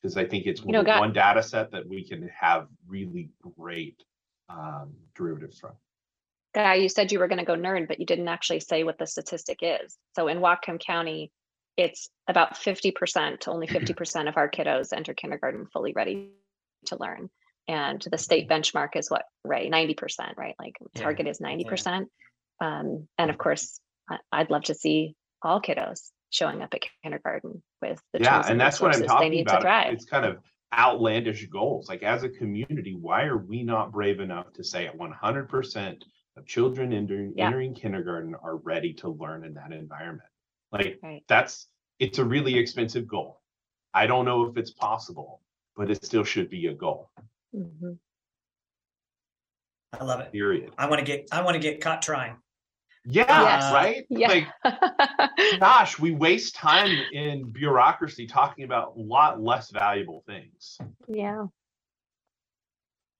Because 0.00 0.16
I 0.16 0.24
think 0.24 0.46
it's 0.46 0.62
you 0.64 0.72
know, 0.72 0.82
one 0.82 1.12
data 1.12 1.42
set 1.42 1.72
that 1.72 1.88
we 1.88 2.06
can 2.06 2.28
have 2.28 2.68
really 2.86 3.30
great 3.56 4.02
um, 4.48 4.92
derivatives 5.14 5.58
from. 5.58 5.72
Guy, 6.54 6.74
you 6.74 6.88
said 6.88 7.12
you 7.12 7.18
were 7.18 7.28
going 7.28 7.38
to 7.38 7.44
go 7.44 7.56
nerd, 7.56 7.88
but 7.88 8.00
you 8.00 8.06
didn't 8.06 8.28
actually 8.28 8.60
say 8.60 8.84
what 8.84 8.98
the 8.98 9.06
statistic 9.06 9.58
is. 9.60 9.96
So 10.16 10.28
in 10.28 10.38
Whatcom 10.38 10.80
County, 10.80 11.30
it's 11.76 12.10
about 12.26 12.54
50%, 12.54 13.46
only 13.48 13.66
50% 13.66 14.28
of 14.28 14.36
our 14.36 14.50
kiddos 14.50 14.92
enter 14.92 15.14
kindergarten 15.14 15.66
fully 15.66 15.92
ready 15.92 16.30
to 16.86 16.96
learn. 16.96 17.28
And 17.68 18.04
the 18.10 18.18
state 18.18 18.48
benchmark 18.48 18.96
is 18.96 19.10
what, 19.10 19.24
Ray? 19.44 19.68
90%, 19.68 20.36
right? 20.36 20.54
Like 20.58 20.76
target 20.94 21.26
yeah. 21.26 21.30
is 21.32 21.38
90%. 21.38 22.06
Yeah. 22.60 22.80
Um, 22.80 23.08
and 23.18 23.30
of 23.30 23.38
course, 23.38 23.78
I'd 24.32 24.50
love 24.50 24.64
to 24.64 24.74
see 24.74 25.14
all 25.42 25.60
kiddos 25.60 26.10
showing 26.30 26.62
up 26.62 26.74
at 26.74 26.82
kindergarten 27.02 27.62
with 27.80 28.02
the 28.12 28.20
yeah, 28.20 28.44
and 28.48 28.60
that's 28.60 28.80
what 28.80 28.94
I'm 28.94 29.02
talking 29.04 29.40
about. 29.40 29.92
It's 29.92 30.04
kind 30.04 30.24
of 30.24 30.38
outlandish 30.76 31.46
goals. 31.46 31.88
Like 31.88 32.02
as 32.02 32.22
a 32.22 32.28
community, 32.28 32.94
why 32.94 33.24
are 33.24 33.38
we 33.38 33.62
not 33.62 33.92
brave 33.92 34.20
enough 34.20 34.52
to 34.54 34.64
say 34.64 34.90
100% 34.96 36.02
of 36.36 36.46
children 36.46 36.92
entering, 36.92 37.32
yeah. 37.36 37.46
entering 37.46 37.74
kindergarten 37.74 38.34
are 38.42 38.56
ready 38.56 38.92
to 38.94 39.08
learn 39.08 39.44
in 39.44 39.54
that 39.54 39.72
environment? 39.72 40.28
Like 40.72 40.98
right. 41.02 41.24
that's 41.28 41.68
it's 41.98 42.18
a 42.18 42.24
really 42.24 42.56
expensive 42.56 43.06
goal. 43.06 43.40
I 43.94 44.06
don't 44.06 44.24
know 44.24 44.44
if 44.44 44.56
it's 44.56 44.70
possible, 44.70 45.40
but 45.76 45.90
it 45.90 46.04
still 46.04 46.24
should 46.24 46.50
be 46.50 46.66
a 46.66 46.74
goal. 46.74 47.10
Mm-hmm. 47.54 47.92
I 49.98 50.04
love 50.04 50.20
it. 50.20 50.32
Period. 50.32 50.72
I 50.76 50.86
want 50.86 51.00
to 51.00 51.04
get 51.04 51.28
I 51.32 51.42
want 51.42 51.54
to 51.54 51.60
get 51.60 51.80
caught 51.80 52.02
trying. 52.02 52.36
Yeah, 53.10 53.42
yes. 53.42 53.72
right? 53.72 54.04
Yeah. 54.10 54.28
Like 54.28 55.60
gosh, 55.60 55.98
we 55.98 56.10
waste 56.10 56.54
time 56.54 56.96
in 57.12 57.50
bureaucracy 57.50 58.26
talking 58.26 58.64
about 58.64 58.94
a 58.96 59.00
lot 59.00 59.40
less 59.40 59.70
valuable 59.70 60.22
things. 60.26 60.78
Yeah. 61.08 61.46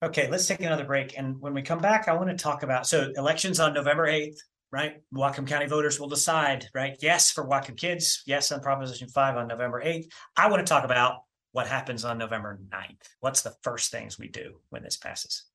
Okay, 0.01 0.29
let's 0.29 0.47
take 0.47 0.61
another 0.61 0.85
break. 0.85 1.17
And 1.17 1.41
when 1.41 1.53
we 1.53 1.61
come 1.61 1.79
back, 1.79 2.07
I 2.07 2.13
want 2.13 2.29
to 2.29 2.35
talk 2.41 2.63
about 2.63 2.87
so 2.87 3.11
elections 3.17 3.59
on 3.59 3.73
November 3.73 4.07
8th 4.07 4.37
right? 4.71 5.01
Whatcom 5.13 5.47
County 5.47 5.65
voters 5.65 5.99
will 5.99 6.09
decide, 6.09 6.67
right? 6.73 6.95
Yes 7.01 7.31
for 7.31 7.47
Whatcom 7.47 7.77
kids, 7.77 8.21
yes 8.25 8.51
on 8.51 8.61
Proposition 8.61 9.09
5 9.09 9.37
on 9.37 9.47
November 9.47 9.83
8th. 9.83 10.05
I 10.37 10.49
want 10.49 10.65
to 10.65 10.69
talk 10.69 10.83
about 10.83 11.23
what 11.51 11.67
happens 11.67 12.05
on 12.05 12.17
November 12.17 12.59
9th. 12.71 13.07
What's 13.19 13.41
the 13.41 13.55
first 13.63 13.91
things 13.91 14.19
we 14.19 14.27
do 14.27 14.59
when 14.69 14.83
this 14.83 14.97
passes? 14.97 15.45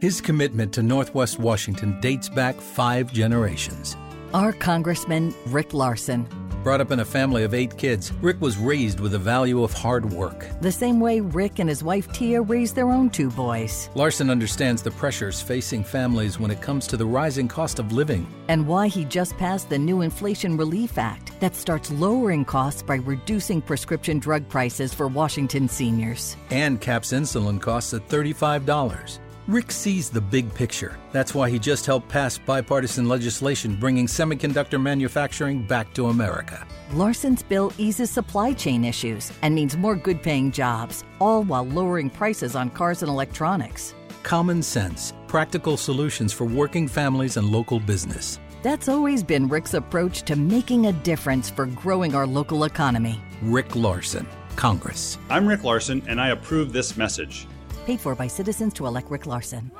His 0.00 0.20
commitment 0.20 0.72
to 0.74 0.82
Northwest 0.82 1.40
Washington 1.40 2.00
dates 2.00 2.28
back 2.28 2.54
five 2.60 3.12
generations. 3.12 3.96
Our 4.32 4.52
Congressman, 4.52 5.34
Rick 5.46 5.74
Larsen 5.74 6.28
Brought 6.62 6.80
up 6.80 6.90
in 6.90 7.00
a 7.00 7.04
family 7.04 7.44
of 7.44 7.54
eight 7.54 7.76
kids, 7.78 8.12
Rick 8.20 8.40
was 8.40 8.58
raised 8.58 9.00
with 9.00 9.12
the 9.12 9.18
value 9.18 9.62
of 9.62 9.72
hard 9.72 10.12
work. 10.12 10.46
The 10.60 10.70
same 10.70 11.00
way 11.00 11.20
Rick 11.20 11.60
and 11.60 11.68
his 11.68 11.82
wife 11.82 12.12
Tia 12.12 12.42
raised 12.42 12.74
their 12.74 12.90
own 12.90 13.10
two 13.10 13.30
boys. 13.30 13.88
Larsen 13.94 14.28
understands 14.28 14.82
the 14.82 14.90
pressures 14.90 15.40
facing 15.40 15.82
families 15.82 16.38
when 16.38 16.50
it 16.50 16.60
comes 16.60 16.86
to 16.88 16.96
the 16.96 17.06
rising 17.06 17.48
cost 17.48 17.78
of 17.78 17.92
living. 17.92 18.26
And 18.48 18.66
why 18.66 18.88
he 18.88 19.04
just 19.04 19.36
passed 19.36 19.68
the 19.68 19.78
new 19.78 20.02
Inflation 20.02 20.56
Relief 20.56 20.98
Act 20.98 21.38
that 21.40 21.56
starts 21.56 21.90
lowering 21.90 22.44
costs 22.44 22.82
by 22.82 22.96
reducing 22.96 23.62
prescription 23.62 24.18
drug 24.18 24.48
prices 24.48 24.92
for 24.92 25.08
Washington 25.08 25.68
seniors. 25.68 26.36
And 26.50 26.80
caps 26.80 27.12
insulin 27.12 27.60
costs 27.60 27.94
at 27.94 28.06
$35. 28.08 29.18
Rick 29.48 29.72
sees 29.72 30.10
the 30.10 30.20
big 30.20 30.52
picture. 30.54 30.98
That's 31.10 31.34
why 31.34 31.48
he 31.48 31.58
just 31.58 31.86
helped 31.86 32.10
pass 32.10 32.36
bipartisan 32.36 33.08
legislation 33.08 33.76
bringing 33.76 34.06
semiconductor 34.06 34.78
manufacturing 34.78 35.66
back 35.66 35.94
to 35.94 36.08
America. 36.08 36.66
Larsen's 36.92 37.42
bill 37.42 37.72
eases 37.78 38.10
supply 38.10 38.52
chain 38.52 38.84
issues 38.84 39.32
and 39.40 39.54
means 39.54 39.74
more 39.74 39.96
good 39.96 40.22
paying 40.22 40.52
jobs, 40.52 41.02
all 41.18 41.44
while 41.44 41.64
lowering 41.64 42.10
prices 42.10 42.54
on 42.54 42.68
cars 42.68 43.02
and 43.02 43.08
electronics. 43.08 43.94
Common 44.22 44.62
sense, 44.62 45.14
practical 45.28 45.78
solutions 45.78 46.30
for 46.30 46.44
working 46.44 46.86
families 46.86 47.38
and 47.38 47.48
local 47.48 47.80
business. 47.80 48.38
That's 48.62 48.86
always 48.86 49.22
been 49.22 49.48
Rick's 49.48 49.72
approach 49.72 50.24
to 50.24 50.36
making 50.36 50.84
a 50.84 50.92
difference 50.92 51.48
for 51.48 51.64
growing 51.64 52.14
our 52.14 52.26
local 52.26 52.64
economy. 52.64 53.18
Rick 53.40 53.74
Larsen, 53.74 54.28
Congress. 54.56 55.16
I'm 55.30 55.46
Rick 55.46 55.64
Larsen, 55.64 56.02
and 56.06 56.20
I 56.20 56.32
approve 56.32 56.74
this 56.74 56.98
message. 56.98 57.46
Paid 57.88 58.00
for 58.00 58.14
by 58.14 58.26
citizens 58.26 58.74
to 58.74 58.86
elect 58.86 59.10
Rick 59.10 59.24
Larsen. 59.24 59.72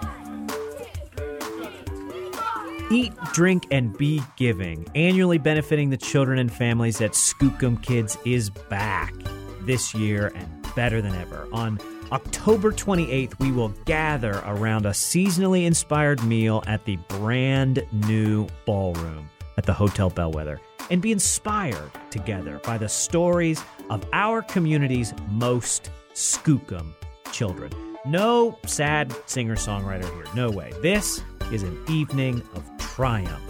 Eat, 2.90 3.12
drink, 3.34 3.66
and 3.70 3.94
be 3.98 4.22
giving. 4.38 4.86
Annually 4.94 5.36
benefiting 5.36 5.90
the 5.90 5.98
children 5.98 6.38
and 6.38 6.50
families 6.50 7.02
at 7.02 7.10
Skookum 7.10 7.82
Kids 7.82 8.16
is 8.24 8.48
back 8.48 9.12
this 9.60 9.94
year 9.94 10.32
and 10.34 10.48
better 10.74 11.02
than 11.02 11.14
ever. 11.16 11.48
On 11.52 11.78
October 12.10 12.72
28th, 12.72 13.38
we 13.40 13.52
will 13.52 13.74
gather 13.84 14.42
around 14.46 14.86
a 14.86 14.92
seasonally 14.92 15.66
inspired 15.66 16.24
meal 16.24 16.64
at 16.66 16.86
the 16.86 16.96
brand 17.08 17.86
new 17.92 18.46
ballroom 18.64 19.28
at 19.58 19.66
the 19.66 19.74
Hotel 19.74 20.08
Bellwether 20.08 20.62
and 20.90 21.02
be 21.02 21.12
inspired 21.12 21.90
together 22.08 22.58
by 22.64 22.78
the 22.78 22.88
stories 22.88 23.62
of 23.90 24.02
our 24.14 24.40
community's 24.40 25.12
most 25.30 25.90
Skookum 26.14 26.94
children. 27.32 27.88
No 28.06 28.56
sad 28.66 29.14
singer 29.26 29.56
songwriter 29.56 30.04
here. 30.14 30.24
No 30.34 30.50
way. 30.50 30.72
This 30.82 31.22
is 31.52 31.62
an 31.62 31.82
evening 31.88 32.42
of 32.54 32.70
triumph, 32.78 33.42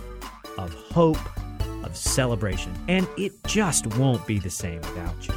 of 0.57 0.73
hope, 0.73 1.19
of 1.85 1.97
celebration. 1.97 2.73
And 2.89 3.07
it 3.17 3.33
just 3.45 3.87
won't 3.97 4.27
be 4.27 4.39
the 4.39 4.51
same 4.51 4.81
without 4.81 5.29
you. 5.29 5.35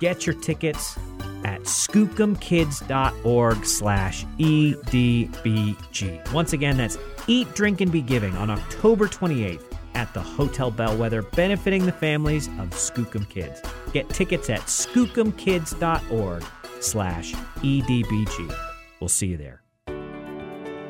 Get 0.00 0.26
your 0.26 0.34
tickets 0.36 0.96
at 1.44 1.62
skookumkids.org 1.62 3.66
slash 3.66 4.24
EDBG. 4.38 6.32
Once 6.32 6.52
again, 6.52 6.76
that's 6.76 6.98
Eat, 7.26 7.52
Drink, 7.54 7.80
and 7.80 7.90
Be 7.92 8.02
Giving 8.02 8.36
on 8.36 8.50
October 8.50 9.08
28th 9.08 9.62
at 9.94 10.12
the 10.14 10.20
Hotel 10.20 10.70
Bellwether, 10.70 11.22
benefiting 11.22 11.86
the 11.86 11.92
families 11.92 12.48
of 12.48 12.70
Skookum 12.70 13.28
Kids. 13.28 13.60
Get 13.92 14.08
tickets 14.08 14.50
at 14.50 14.60
skookumkids.org 14.62 16.44
slash 16.84 17.32
EDBG. 17.32 18.54
We'll 19.00 19.08
see 19.08 19.28
you 19.28 19.36
there. 19.36 19.63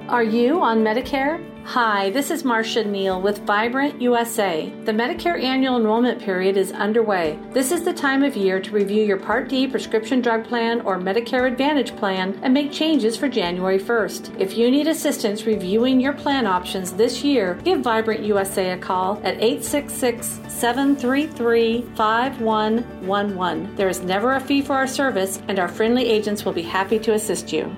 Are 0.09 0.23
you 0.23 0.61
on 0.61 0.85
Medicare? 0.85 1.43
Hi, 1.65 2.11
this 2.11 2.31
is 2.31 2.45
Marcia 2.45 2.85
Neal 2.85 3.23
with 3.23 3.39
Vibrant 3.47 4.03
USA. 4.03 4.71
The 4.85 4.93
Medicare 4.93 5.43
annual 5.43 5.79
enrollment 5.79 6.21
period 6.21 6.59
is 6.59 6.73
underway. 6.73 7.39
This 7.53 7.73
is 7.73 7.85
the 7.85 7.93
time 7.95 8.23
of 8.23 8.37
year 8.37 8.61
to 8.61 8.71
review 8.71 9.03
your 9.03 9.17
Part 9.17 9.49
D 9.49 9.67
prescription 9.67 10.21
drug 10.21 10.45
plan 10.45 10.83
or 10.83 10.99
Medicare 10.99 11.51
Advantage 11.51 11.97
plan 11.97 12.39
and 12.43 12.53
make 12.53 12.71
changes 12.71 13.17
for 13.17 13.31
January 13.31 13.79
1st. 13.79 14.39
If 14.39 14.59
you 14.59 14.71
need 14.71 14.89
assistance 14.89 15.47
reviewing 15.47 15.99
your 16.01 16.13
plan 16.13 16.47
options 16.47 16.93
this 16.93 17.25
year, 17.25 17.55
give 17.65 17.81
Vibrant 17.81 18.23
USA 18.25 18.73
a 18.73 18.77
call 18.77 19.15
at 19.25 19.43
866 19.43 20.39
733 20.49 21.81
5111. 21.95 23.75
There 23.75 23.89
is 23.89 24.03
never 24.03 24.35
a 24.35 24.41
fee 24.41 24.61
for 24.61 24.75
our 24.75 24.87
service, 24.87 25.41
and 25.49 25.59
our 25.59 25.69
friendly 25.69 26.05
agents 26.07 26.45
will 26.45 26.53
be 26.53 26.63
happy 26.63 26.99
to 26.99 27.15
assist 27.15 27.55
you. 27.55 27.75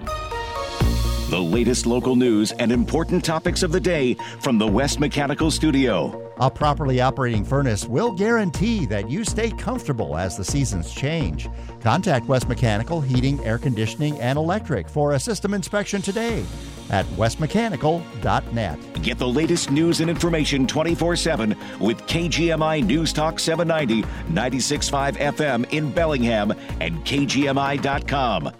The 1.29 1.41
latest 1.41 1.87
local 1.87 2.15
news 2.15 2.53
and 2.53 2.71
important 2.71 3.25
topics 3.25 3.65
of 3.65 3.73
the 3.73 3.81
day 3.81 4.15
from 4.39 4.59
the 4.59 4.67
West 4.67 5.01
Mechanical 5.01 5.51
Studio. 5.51 6.23
A 6.39 6.49
properly 6.49 7.01
operating 7.01 7.45
furnace 7.45 7.85
will 7.85 8.13
guarantee 8.13 8.87
that 8.87 9.11
you 9.11 9.25
stay 9.25 9.51
comfortable 9.51 10.17
as 10.17 10.37
the 10.37 10.45
seasons 10.45 10.95
change. 10.95 11.49
Contact 11.81 12.27
West 12.27 12.49
Mechanical 12.49 13.01
Heating, 13.01 13.45
Air 13.45 13.59
Conditioning, 13.59 14.21
and 14.21 14.39
Electric 14.39 14.89
for 14.89 15.15
a 15.15 15.19
system 15.19 15.53
inspection 15.53 16.01
today. 16.01 16.45
at 16.91 17.05
westmechanical.net. 17.17 19.03
Get 19.03 19.19
the 19.19 19.27
latest 19.27 19.73
news 19.73 20.01
and 20.01 20.09
information 20.09 20.65
24 20.69 21.17
7 21.17 21.57
with 21.81 21.99
KGMI 22.03 22.87
News 22.87 23.13
Talk 23.13 23.41
790, 23.41 24.07
96.5 24.33 25.17
FM 25.17 25.73
in 25.73 25.91
Bellingham 25.91 26.53
and 26.79 27.05
KGMI.com. 27.05 28.53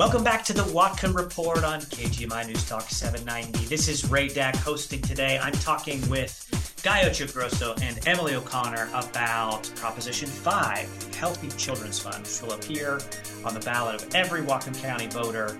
Welcome 0.00 0.24
back 0.24 0.46
to 0.46 0.54
the 0.54 0.62
Whatcom 0.62 1.14
Report 1.14 1.62
on 1.62 1.80
KGMI 1.82 2.46
News 2.46 2.66
Talk 2.66 2.88
790. 2.88 3.66
This 3.66 3.86
is 3.86 4.10
Ray 4.10 4.28
Deck 4.28 4.56
hosting 4.56 5.02
today. 5.02 5.38
I'm 5.38 5.52
talking 5.52 6.00
with 6.08 6.80
Guy 6.82 7.06
Grosso 7.30 7.74
and 7.82 8.08
Emily 8.08 8.34
O'Connor 8.34 8.88
about 8.94 9.70
Proposition 9.76 10.26
5, 10.26 11.10
the 11.10 11.16
Healthy 11.18 11.50
Children's 11.58 11.98
Fund, 11.98 12.20
which 12.24 12.40
will 12.40 12.52
appear 12.52 12.98
on 13.44 13.52
the 13.52 13.60
ballot 13.60 14.02
of 14.02 14.14
every 14.14 14.40
Whatcom 14.40 14.80
County 14.80 15.06
voter 15.06 15.54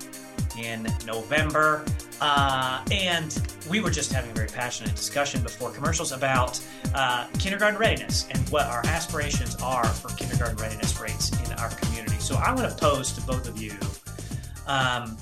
in 0.59 0.89
November. 1.05 1.85
Uh, 2.23 2.83
and 2.91 3.39
we 3.69 3.81
were 3.81 3.91
just 3.91 4.11
having 4.11 4.31
a 4.31 4.35
very 4.35 4.49
passionate 4.49 4.97
discussion 4.97 5.43
before 5.43 5.71
commercials 5.71 6.13
about 6.13 6.59
uh, 6.95 7.27
kindergarten 7.39 7.79
readiness 7.79 8.27
and 8.31 8.49
what 8.49 8.65
our 8.69 8.87
aspirations 8.87 9.55
are 9.57 9.87
for 9.87 10.09
kindergarten 10.17 10.57
readiness 10.57 10.99
rates 10.99 11.31
in 11.45 11.53
our 11.59 11.69
community. 11.69 12.17
So 12.21 12.37
I 12.37 12.55
want 12.55 12.71
to 12.71 12.75
pose 12.75 13.13
to 13.13 13.21
both 13.21 13.47
of 13.47 13.61
you 13.61 13.73
um, 14.71 15.17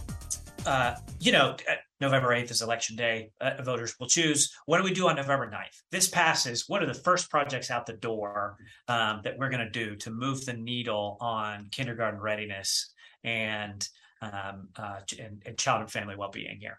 uh, 0.67 0.95
you 1.21 1.33
know, 1.33 1.57
uh, 1.71 1.75
November 2.01 2.29
8th 2.29 2.51
is 2.51 2.63
election 2.63 2.97
day. 2.97 3.31
Uh, 3.41 3.63
voters 3.63 3.95
will 3.99 4.07
choose. 4.07 4.55
What 4.67 4.79
do 4.79 4.85
we 4.85 4.93
do 4.93 5.09
on 5.09 5.17
November 5.17 5.51
9th? 5.51 5.83
This 5.91 6.09
passes. 6.09 6.69
What 6.69 6.83
are 6.83 6.87
the 6.87 6.95
first 6.95 7.31
projects 7.31 7.71
out 7.71 7.87
the 7.87 7.95
door 7.95 8.57
um, 8.89 9.21
that 9.25 9.39
we're 9.39 9.49
going 9.49 9.65
to 9.65 9.71
do 9.71 9.97
to 9.97 10.11
move 10.11 10.45
the 10.45 10.53
needle 10.53 11.17
on 11.21 11.69
kindergarten 11.71 12.21
readiness 12.21 12.93
and, 13.25 13.89
um, 14.21 14.69
uh, 14.77 15.01
and, 15.19 15.43
and 15.47 15.57
child 15.57 15.81
and 15.81 15.91
family 15.91 16.15
well 16.17 16.31
being 16.31 16.59
here? 16.61 16.79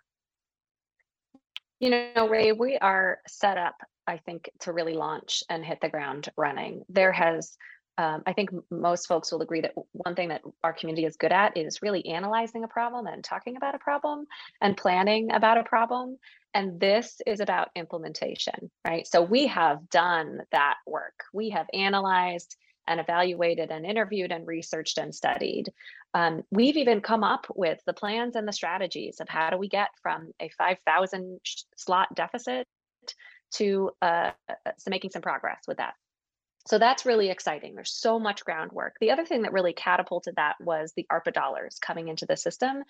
You 1.79 2.11
know, 2.15 2.27
Ray, 2.29 2.51
we 2.51 2.77
are 2.77 3.19
set 3.27 3.57
up, 3.57 3.75
I 4.05 4.17
think, 4.17 4.49
to 4.61 4.73
really 4.73 4.93
launch 4.93 5.43
and 5.49 5.65
hit 5.65 5.79
the 5.81 5.89
ground 5.89 6.29
running. 6.37 6.83
There 6.89 7.13
has 7.13 7.57
um, 7.99 8.23
I 8.25 8.31
think 8.31 8.51
most 8.71 9.07
folks 9.07 9.29
will 9.29 9.41
agree 9.41 9.59
that 9.59 9.73
one 9.91 10.15
thing 10.15 10.29
that 10.29 10.41
our 10.63 10.71
community 10.71 11.05
is 11.05 11.17
good 11.17 11.33
at 11.33 11.57
is 11.57 11.81
really 11.81 12.05
analyzing 12.05 12.63
a 12.63 12.67
problem 12.69 13.07
and 13.07 13.21
talking 13.21 13.57
about 13.57 13.75
a 13.75 13.79
problem 13.79 14.25
and 14.61 14.77
planning 14.77 15.33
about 15.33 15.57
a 15.57 15.65
problem. 15.65 16.17
And 16.53 16.79
this 16.79 17.19
is 17.27 17.41
about 17.41 17.71
implementation, 17.75 18.71
right? 18.87 19.05
So 19.05 19.21
we 19.21 19.47
have 19.47 19.89
done 19.89 20.39
that 20.53 20.75
work. 20.87 21.25
We 21.33 21.49
have 21.49 21.67
analyzed 21.73 22.55
and 22.87 23.01
evaluated 23.01 23.69
and 23.69 23.85
interviewed 23.85 24.31
and 24.31 24.47
researched 24.47 24.97
and 24.97 25.13
studied. 25.13 25.65
Um, 26.13 26.43
we've 26.51 26.77
even 26.77 27.01
come 27.01 27.25
up 27.25 27.47
with 27.53 27.81
the 27.85 27.93
plans 27.93 28.37
and 28.37 28.47
the 28.47 28.53
strategies 28.53 29.19
of 29.19 29.27
how 29.27 29.49
do 29.49 29.57
we 29.57 29.67
get 29.67 29.89
from 30.01 30.31
a 30.41 30.47
5,000 30.57 31.41
slot 31.75 32.15
deficit 32.15 32.65
to 33.55 33.91
uh, 34.01 34.31
uh 34.49 34.71
making 34.87 35.09
some 35.09 35.21
progress 35.21 35.63
with 35.67 35.77
that 35.77 35.95
so 36.67 36.77
that's 36.77 37.05
really 37.05 37.29
exciting. 37.29 37.73
There's 37.73 37.93
so 37.93 38.19
much 38.19 38.43
groundwork. 38.43 38.95
The 38.99 39.11
other 39.11 39.25
thing 39.25 39.41
that 39.43 39.53
really 39.53 39.73
catapulted 39.73 40.35
that 40.35 40.55
was 40.59 40.93
the 40.95 41.07
ARPA 41.11 41.33
dollars 41.33 41.79
coming 41.79 42.09
into 42.09 42.25
the 42.25 42.37
system, 42.37 42.83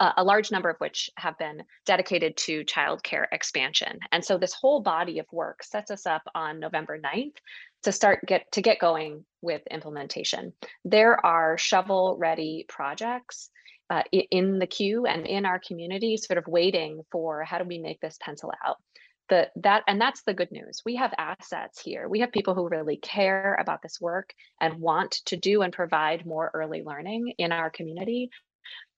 uh, 0.00 0.12
a 0.16 0.24
large 0.24 0.50
number 0.50 0.70
of 0.70 0.78
which 0.78 1.10
have 1.16 1.38
been 1.38 1.62
dedicated 1.84 2.36
to 2.38 2.64
childcare 2.64 3.26
expansion. 3.30 4.00
And 4.10 4.24
so 4.24 4.38
this 4.38 4.54
whole 4.54 4.80
body 4.80 5.18
of 5.18 5.26
work 5.30 5.62
sets 5.62 5.90
us 5.90 6.06
up 6.06 6.22
on 6.34 6.58
November 6.58 6.98
9th 6.98 7.36
to 7.82 7.92
start 7.92 8.24
get 8.26 8.50
to 8.52 8.62
get 8.62 8.78
going 8.78 9.24
with 9.40 9.62
implementation. 9.70 10.52
There 10.84 11.24
are 11.24 11.58
shovel 11.58 12.16
ready 12.18 12.64
projects 12.68 13.50
uh, 13.90 14.02
in 14.12 14.58
the 14.58 14.66
queue 14.66 15.04
and 15.04 15.26
in 15.26 15.44
our 15.44 15.58
community 15.58 16.16
sort 16.16 16.38
of 16.38 16.46
waiting 16.46 17.02
for 17.10 17.44
how 17.44 17.58
do 17.58 17.64
we 17.64 17.78
make 17.78 18.00
this 18.00 18.16
pencil 18.22 18.50
out 18.64 18.78
the 19.28 19.50
that 19.56 19.84
and 19.86 20.00
that's 20.00 20.22
the 20.22 20.34
good 20.34 20.50
news. 20.52 20.82
We 20.84 20.96
have 20.96 21.14
assets 21.16 21.80
here. 21.80 22.08
We 22.08 22.20
have 22.20 22.32
people 22.32 22.54
who 22.54 22.68
really 22.68 22.96
care 22.96 23.56
about 23.60 23.82
this 23.82 24.00
work 24.00 24.34
and 24.60 24.74
want 24.74 25.12
to 25.26 25.36
do 25.36 25.62
and 25.62 25.72
provide 25.72 26.26
more 26.26 26.50
early 26.54 26.82
learning 26.82 27.34
in 27.38 27.52
our 27.52 27.70
community 27.70 28.30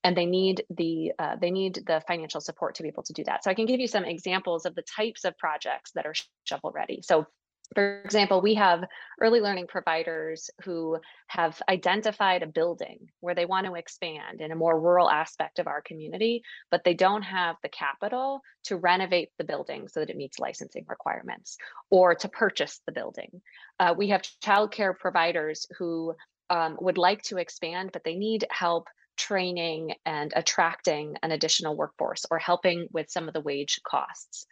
and 0.05 0.17
they 0.17 0.27
need 0.27 0.65
the 0.71 1.13
uh, 1.19 1.37
they 1.41 1.51
need 1.51 1.83
the 1.87 2.03
financial 2.07 2.41
support 2.41 2.75
to 2.77 2.83
be 2.83 2.89
able 2.89 3.03
to 3.05 3.13
do 3.13 3.25
that. 3.25 3.43
So 3.43 3.51
i 3.51 3.55
can 3.55 3.67
give 3.67 3.81
you 3.81 3.89
some 3.89 4.05
examples 4.05 4.67
of 4.67 4.75
the 4.75 4.83
types 4.83 5.25
of 5.25 5.37
projects 5.39 5.93
that 5.95 6.07
are 6.07 6.15
shovel 6.45 6.73
ready. 6.73 7.01
So 7.03 7.27
for 7.75 8.03
example, 8.05 8.41
we 8.41 8.55
have 8.55 8.85
early 9.21 9.41
learning 9.41 9.67
providers 9.67 10.51
who 10.65 10.99
have 11.29 11.61
identified 11.69 12.43
a 12.43 12.47
building 12.47 13.09
where 13.21 13.35
they 13.35 13.47
want 13.47 13.67
to 13.67 13.75
expand 13.75 14.41
in 14.41 14.53
a 14.53 14.57
more 14.57 14.79
rural 14.79 15.11
aspect 15.11 15.59
of 15.59 15.67
our 15.67 15.81
community, 15.83 16.43
but 16.71 16.85
they 16.85 16.95
don't 16.95 17.23
have 17.23 17.57
the 17.63 17.69
capital 17.69 18.41
to 18.65 18.77
renovate 18.77 19.31
the 19.39 19.45
building 19.45 19.89
so 19.89 20.01
that 20.01 20.11
it 20.11 20.17
meets 20.17 20.39
licensing 20.39 20.85
requirements 20.89 21.57
or 21.91 22.15
to 22.15 22.29
purchase 22.29 22.81
the 22.87 22.93
building. 22.93 23.41
Uh, 23.81 23.95
we 23.97 24.09
have 24.09 24.23
childcare 24.45 24.97
providers 24.97 25.67
who 25.79 26.15
um, 26.51 26.77
would 26.81 26.99
like 26.99 27.23
to 27.23 27.39
expand, 27.39 27.91
but 27.93 28.05
they 28.05 28.17
need 28.17 28.45
help 28.51 28.89
training 29.17 29.95
and 30.05 30.33
attracting 30.37 31.17
an 31.23 31.31
additional 31.31 31.77
workforce 31.77 32.27
or 32.31 32.39
helping 32.39 32.89
with 32.93 33.11
some 33.11 33.29
of 33.29 33.35
the 33.35 33.41
wage 33.41 33.81
costs. 33.87 34.47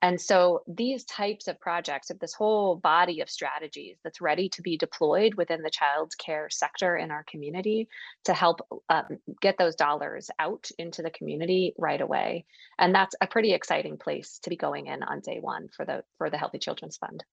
And 0.00 0.20
so 0.20 0.62
these 0.66 1.04
types 1.04 1.48
of 1.48 1.60
projects, 1.60 2.10
of 2.10 2.18
this 2.18 2.34
whole 2.34 2.76
body 2.76 3.20
of 3.20 3.28
strategies 3.28 3.96
that's 4.04 4.20
ready 4.20 4.48
to 4.50 4.62
be 4.62 4.76
deployed 4.76 5.34
within 5.34 5.62
the 5.62 5.70
child 5.70 6.12
care 6.18 6.48
sector 6.50 6.96
in 6.96 7.10
our 7.10 7.24
community 7.24 7.88
to 8.24 8.34
help 8.34 8.60
um, 8.88 9.18
get 9.40 9.58
those 9.58 9.74
dollars 9.74 10.30
out 10.38 10.70
into 10.78 11.02
the 11.02 11.10
community 11.10 11.74
right 11.78 12.00
away. 12.00 12.44
And 12.78 12.94
that's 12.94 13.16
a 13.20 13.26
pretty 13.26 13.52
exciting 13.52 13.96
place 13.98 14.38
to 14.42 14.50
be 14.50 14.56
going 14.56 14.86
in 14.86 15.02
on 15.02 15.20
day 15.20 15.38
one 15.40 15.68
for 15.68 15.84
the 15.84 16.04
for 16.16 16.30
the 16.30 16.38
Healthy 16.38 16.58
Children's 16.58 16.96
Fund. 16.96 17.24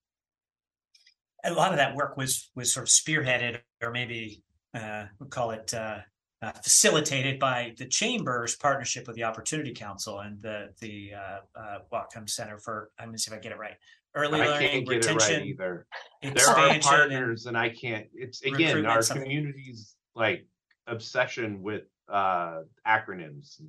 A 1.43 1.54
lot 1.54 1.71
of 1.71 1.78
that 1.78 1.95
work 1.95 2.17
was 2.17 2.49
was 2.56 2.73
sort 2.73 2.88
of 2.88 2.89
spearheaded, 2.89 3.60
or 3.82 3.91
maybe 3.91 4.43
uh, 4.73 5.06
we'll 5.19 5.30
call 5.30 5.51
it 5.51 5.73
uh, 5.73 5.99
uh, 6.45 6.51
facilitated 6.63 7.39
by 7.39 7.73
the 7.77 7.86
chamber's 7.86 8.55
partnership 8.55 9.08
with 9.08 9.15
the 9.15 9.23
Opportunity 9.23 9.73
Council 9.73 10.19
and 10.19 10.41
the 10.41 10.69
the 10.79 11.12
uh, 11.15 11.60
uh, 11.60 11.77
Whatcom 11.91 12.29
Center 12.29 12.58
for. 12.60 12.91
I'm 12.99 13.08
gonna 13.08 13.17
see 13.17 13.31
if 13.31 13.38
I 13.38 13.41
get 13.41 13.51
it 13.51 13.58
right. 13.58 13.75
Early 14.13 14.41
I 14.41 14.45
learning, 14.47 14.69
can't 14.69 14.86
get 14.88 14.95
retention, 14.95 15.31
it 15.31 15.38
right 15.39 15.45
either. 15.47 15.88
There 16.21 16.31
are 16.31 16.58
expansion, 16.67 16.81
partners, 16.81 17.45
and 17.47 17.58
I 17.58 17.69
can't. 17.69 18.05
It's 18.13 18.41
again 18.43 18.53
recruitment, 18.60 18.88
our 18.88 19.01
something. 19.01 19.23
community's 19.23 19.95
like 20.15 20.45
obsession 20.88 21.62
with 21.63 21.84
uh 22.08 22.60
acronyms. 22.88 23.60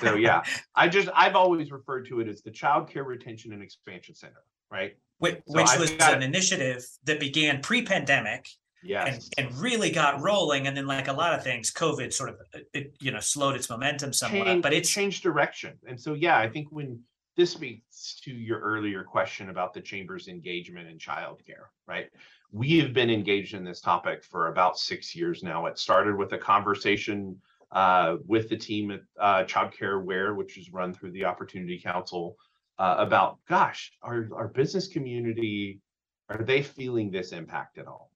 so 0.00 0.14
yeah, 0.16 0.42
I 0.74 0.88
just 0.88 1.08
I've 1.14 1.36
always 1.36 1.70
referred 1.72 2.06
to 2.08 2.20
it 2.20 2.28
as 2.28 2.42
the 2.42 2.50
Child 2.50 2.90
Care 2.90 3.04
Retention 3.04 3.52
and 3.54 3.62
Expansion 3.62 4.14
Center, 4.14 4.42
right? 4.70 4.92
which, 5.18 5.36
So 5.46 5.56
which 5.58 5.70
was 5.78 5.90
got- 5.92 6.14
an 6.14 6.22
initiative 6.22 6.84
that 7.04 7.18
began 7.18 7.60
pre-pandemic 7.62 8.46
Yes. 8.84 9.30
and, 9.36 9.48
and 9.48 9.58
really 9.58 9.90
got 9.90 10.20
rolling 10.20 10.66
and 10.66 10.76
then 10.76 10.86
like 10.86 11.08
a 11.08 11.12
lot 11.12 11.34
of 11.34 11.44
things 11.44 11.72
covid 11.72 12.12
sort 12.12 12.30
of 12.30 12.36
uh, 12.54 12.58
it, 12.74 12.94
you 13.00 13.12
know 13.12 13.20
slowed 13.20 13.54
its 13.54 13.70
momentum 13.70 14.12
somewhat 14.12 14.44
Change- 14.44 14.62
but 14.62 14.72
it's 14.72 14.90
changed 14.90 15.22
direction. 15.22 15.78
And 15.86 16.00
so, 16.00 16.14
yeah, 16.14 16.38
I 16.38 16.48
think 16.48 16.68
when 16.70 17.00
this 17.36 17.52
speaks 17.52 18.20
to 18.24 18.32
your 18.32 18.60
earlier 18.60 19.02
question 19.02 19.48
about 19.48 19.72
the 19.72 19.80
chamber's 19.80 20.28
engagement 20.28 20.88
in 20.88 20.98
childcare, 20.98 21.68
right? 21.86 22.10
We 22.50 22.78
have 22.80 22.92
been 22.92 23.08
engaged 23.10 23.54
in 23.54 23.64
this 23.64 23.80
topic 23.80 24.22
for 24.22 24.48
about 24.48 24.78
six 24.78 25.14
years 25.14 25.42
now. 25.42 25.66
It 25.66 25.78
started 25.78 26.16
with 26.16 26.32
a 26.32 26.38
conversation 26.38 27.40
uh, 27.70 28.16
with 28.26 28.50
the 28.50 28.56
team 28.56 28.90
at 28.90 29.00
uh, 29.18 29.44
Childcare 29.44 29.96
Aware, 30.02 30.34
which 30.34 30.58
is 30.58 30.70
run 30.72 30.92
through 30.92 31.12
the 31.12 31.24
Opportunity 31.24 31.80
Council, 31.80 32.36
uh, 32.78 32.96
about 32.98 33.38
gosh, 33.48 33.92
our 34.02 34.28
our 34.34 34.48
business 34.48 34.88
community 34.88 35.80
are 36.28 36.44
they 36.44 36.62
feeling 36.62 37.10
this 37.10 37.32
impact 37.32 37.78
at 37.78 37.86
all? 37.86 38.11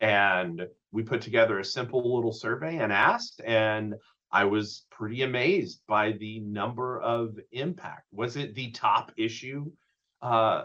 And 0.00 0.66
we 0.92 1.02
put 1.02 1.20
together 1.20 1.58
a 1.58 1.64
simple 1.64 2.14
little 2.14 2.32
survey 2.32 2.78
and 2.78 2.92
asked, 2.92 3.40
and 3.44 3.94
I 4.30 4.44
was 4.44 4.86
pretty 4.90 5.22
amazed 5.22 5.82
by 5.86 6.12
the 6.12 6.40
number 6.40 7.00
of 7.00 7.38
impact. 7.52 8.06
Was 8.12 8.36
it 8.36 8.54
the 8.54 8.70
top 8.70 9.12
issue? 9.16 9.70
Uh, 10.22 10.64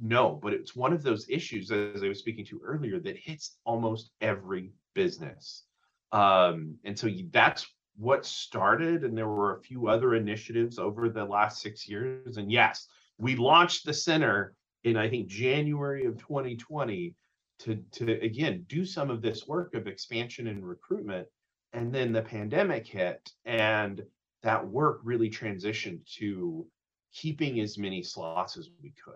no, 0.00 0.38
but 0.42 0.52
it's 0.52 0.74
one 0.74 0.92
of 0.92 1.02
those 1.02 1.28
issues, 1.28 1.70
as 1.70 2.02
I 2.02 2.08
was 2.08 2.18
speaking 2.18 2.44
to 2.46 2.60
earlier, 2.64 2.98
that 3.00 3.16
hits 3.16 3.56
almost 3.64 4.10
every 4.20 4.72
business. 4.94 5.64
Um, 6.12 6.76
and 6.84 6.98
so 6.98 7.08
that's 7.30 7.66
what 7.96 8.26
started, 8.26 9.04
and 9.04 9.16
there 9.16 9.28
were 9.28 9.56
a 9.56 9.60
few 9.60 9.86
other 9.86 10.14
initiatives 10.14 10.78
over 10.78 11.08
the 11.08 11.24
last 11.24 11.62
six 11.62 11.88
years. 11.88 12.36
And 12.36 12.50
yes, 12.50 12.88
we 13.18 13.36
launched 13.36 13.86
the 13.86 13.94
center 13.94 14.54
in 14.82 14.96
I 14.96 15.08
think 15.08 15.28
January 15.28 16.04
of 16.04 16.18
2020 16.18 17.14
to 17.60 17.76
to 17.92 18.20
again 18.20 18.64
do 18.68 18.84
some 18.84 19.10
of 19.10 19.22
this 19.22 19.46
work 19.46 19.74
of 19.74 19.86
expansion 19.86 20.46
and 20.48 20.66
recruitment 20.66 21.26
and 21.72 21.92
then 21.92 22.12
the 22.12 22.22
pandemic 22.22 22.86
hit 22.86 23.30
and 23.44 24.02
that 24.42 24.66
work 24.66 25.00
really 25.04 25.30
transitioned 25.30 26.00
to 26.06 26.66
keeping 27.12 27.60
as 27.60 27.78
many 27.78 28.02
slots 28.02 28.56
as 28.56 28.68
we 28.82 28.92
could 29.04 29.14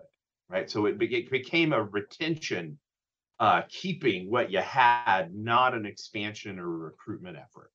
right 0.49 0.69
so 0.69 0.85
it, 0.85 1.01
it 1.01 1.29
became 1.29 1.73
a 1.73 1.83
retention 1.83 2.77
uh, 3.39 3.61
keeping 3.69 4.29
what 4.29 4.51
you 4.51 4.59
had, 4.59 5.33
not 5.33 5.73
an 5.73 5.85
expansion 5.85 6.59
or 6.59 6.69
recruitment 6.69 7.37
effort. 7.37 7.71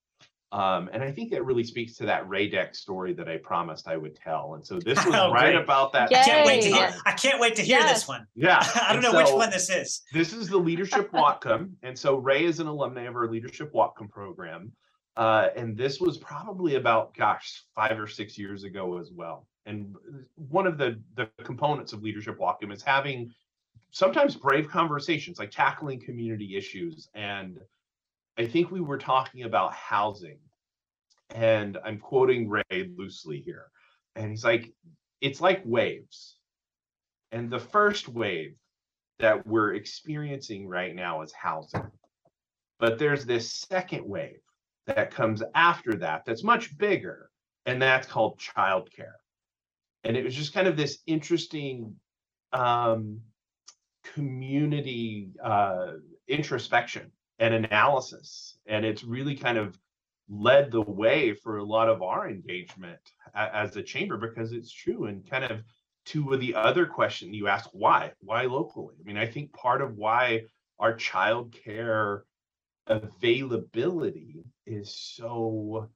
Um, 0.55 0.89
and 0.93 1.03
I 1.03 1.11
think 1.11 1.33
that 1.33 1.45
really 1.45 1.65
speaks 1.65 1.95
to 1.97 2.07
that 2.07 2.29
Ray 2.29 2.49
Deck 2.49 2.77
story 2.77 3.13
that 3.15 3.29
I 3.29 3.39
promised 3.39 3.89
I 3.89 3.97
would 3.97 4.15
tell. 4.15 4.55
And 4.55 4.65
so 4.65 4.79
this 4.79 4.97
was 5.05 5.13
Oh, 5.13 5.33
right 5.33 5.53
great. 5.53 5.57
about 5.57 5.93
that. 5.95 6.13
I 6.15 6.23
can't 6.23 6.47
wait 6.47 6.63
to 6.63 6.69
hear. 6.69 6.95
I 7.05 7.11
can't 7.11 7.41
wait 7.41 7.57
to 7.57 7.63
hear 7.63 7.81
Yes. 7.81 7.93
this 7.93 8.09
one. 8.09 8.25
Yeah. 8.37 8.59
I 8.77 8.93
don't 8.93 9.05
and 9.05 9.13
know 9.13 9.19
which 9.21 9.33
one 9.33 9.51
this 9.51 9.69
is. 9.69 10.03
This 10.13 10.33
is 10.33 10.49
the 10.49 10.57
Leadership 10.57 11.11
Whatcom. 11.13 11.73
And 11.83 11.99
so 11.99 12.15
Ray 12.19 12.45
is 12.45 12.61
an 12.61 12.69
alumni 12.69 13.03
of 13.03 13.17
our 13.17 13.29
Leadership 13.29 13.73
Whatcom 13.75 14.09
program. 14.09 14.71
Uh, 15.17 15.49
and 15.57 15.77
this 15.77 16.01
was 16.01 16.19
probably 16.19 16.77
about, 16.77 17.17
gosh, 17.17 17.65
five 17.75 17.99
or 17.99 18.07
six 18.07 18.39
years 18.39 18.63
ago 18.63 18.99
as 18.99 19.11
well. 19.13 19.49
And 19.67 19.97
one 20.37 20.69
of 20.69 20.79
the, 20.79 21.01
the 21.17 21.29
components 21.43 21.93
of 21.93 22.01
Leadership 22.05 22.39
Whatcom 22.39 22.73
is 22.73 22.83
having 22.83 23.33
sometimes 23.91 24.37
brave 24.37 24.69
conversations, 24.69 25.41
like 25.41 25.51
tackling 25.51 25.99
community 25.99 26.57
issues. 26.57 27.09
And 27.15 27.59
I 28.39 28.47
think 28.47 28.70
we 28.70 28.80
were 28.80 28.99
talking 28.99 29.43
about 29.43 29.72
housing. 29.74 30.39
And 31.30 31.78
I'm 31.85 31.99
quoting 31.99 32.49
Ray 32.49 32.91
loosely 32.97 33.41
here. 33.41 33.66
And 34.14 34.30
he's 34.30 34.45
like, 34.45 34.72
it's 35.20 35.41
like 35.41 35.62
waves. 35.64 36.37
And 37.32 37.51
the 37.51 37.59
first 37.59 38.09
wave 38.09 38.55
that 39.18 39.47
we're 39.47 39.74
experiencing 39.74 40.68
right 40.68 40.95
now 40.95 41.22
is 41.22 41.32
housing. 41.32 41.91
But 42.78 42.99
there's 42.99 43.24
this 43.24 43.53
second 43.53 44.07
wave 44.07 44.41
that 44.87 45.11
comes 45.11 45.43
after 45.55 45.95
that 45.97 46.24
that's 46.26 46.45
much 46.45 46.76
bigger, 46.76 47.30
and 47.64 47.80
that's 47.80 48.07
called 48.07 48.39
childcare. 48.39 49.14
And 50.03 50.16
it 50.16 50.24
was 50.24 50.35
just 50.35 50.53
kind 50.53 50.68
of 50.68 50.76
this 50.76 50.99
interesting 51.07 51.97
um, 52.53 53.20
community 54.14 55.30
uh, 55.43 55.93
introspection 56.28 57.11
and 57.39 57.55
analysis. 57.55 58.59
And 58.66 58.85
it's 58.85 59.05
really 59.05 59.35
kind 59.35 59.59
of 59.59 59.78
led 60.28 60.70
the 60.70 60.80
way 60.80 61.35
for 61.35 61.59
a 61.59 61.64
lot 61.64 61.89
of 61.89 62.03
our 62.03 62.28
engagement 62.28 62.99
as 63.35 63.76
a 63.76 63.82
chamber 63.82 64.16
because 64.16 64.53
it's 64.53 64.72
true 64.72 65.07
and 65.07 65.28
kind 65.28 65.45
of 65.45 65.62
to 66.07 66.37
the 66.37 66.55
other 66.55 66.87
question 66.87 67.35
you 67.35 67.47
asked 67.49 67.70
why 67.72 68.11
why 68.20 68.43
locally 68.43 68.95
i 68.99 69.03
mean 69.05 69.18
i 69.18 69.26
think 69.26 69.53
part 69.53 69.82
of 69.82 69.97
why 69.97 70.41
our 70.78 70.95
child 70.95 71.55
care 71.64 72.24
availability 72.87 74.45
is 74.66 74.95
so 74.95 75.89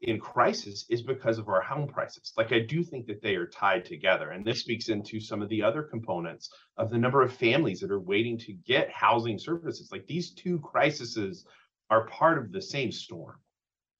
in 0.00 0.20
crisis 0.20 0.86
is 0.88 1.02
because 1.02 1.38
of 1.38 1.48
our 1.48 1.60
home 1.60 1.88
prices 1.88 2.32
like 2.36 2.52
i 2.52 2.60
do 2.60 2.84
think 2.84 3.06
that 3.06 3.20
they 3.20 3.34
are 3.34 3.46
tied 3.46 3.84
together 3.84 4.30
and 4.30 4.44
this 4.44 4.60
speaks 4.60 4.88
into 4.88 5.18
some 5.18 5.42
of 5.42 5.48
the 5.48 5.62
other 5.62 5.82
components 5.82 6.50
of 6.76 6.88
the 6.90 6.98
number 6.98 7.20
of 7.20 7.32
families 7.32 7.80
that 7.80 7.90
are 7.90 8.00
waiting 8.00 8.38
to 8.38 8.52
get 8.52 8.90
housing 8.90 9.38
services 9.38 9.90
like 9.90 10.06
these 10.06 10.30
two 10.30 10.58
crises 10.60 11.44
are 11.90 12.06
part 12.06 12.38
of 12.38 12.52
the 12.52 12.62
same 12.62 12.92
storm 12.92 13.36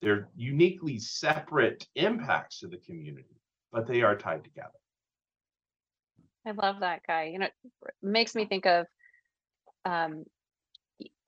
they're 0.01 0.29
uniquely 0.35 0.97
separate 0.97 1.85
impacts 1.95 2.59
to 2.59 2.67
the 2.67 2.77
community 2.77 3.35
but 3.71 3.85
they 3.85 4.01
are 4.01 4.15
tied 4.15 4.43
together 4.43 4.71
I 6.45 6.51
love 6.51 6.79
that 6.79 7.01
guy. 7.05 7.25
You 7.25 7.39
know, 7.39 7.45
it 7.45 7.53
makes 8.01 8.35
me 8.35 8.45
think 8.45 8.65
of 8.65 8.87
um, 9.85 10.25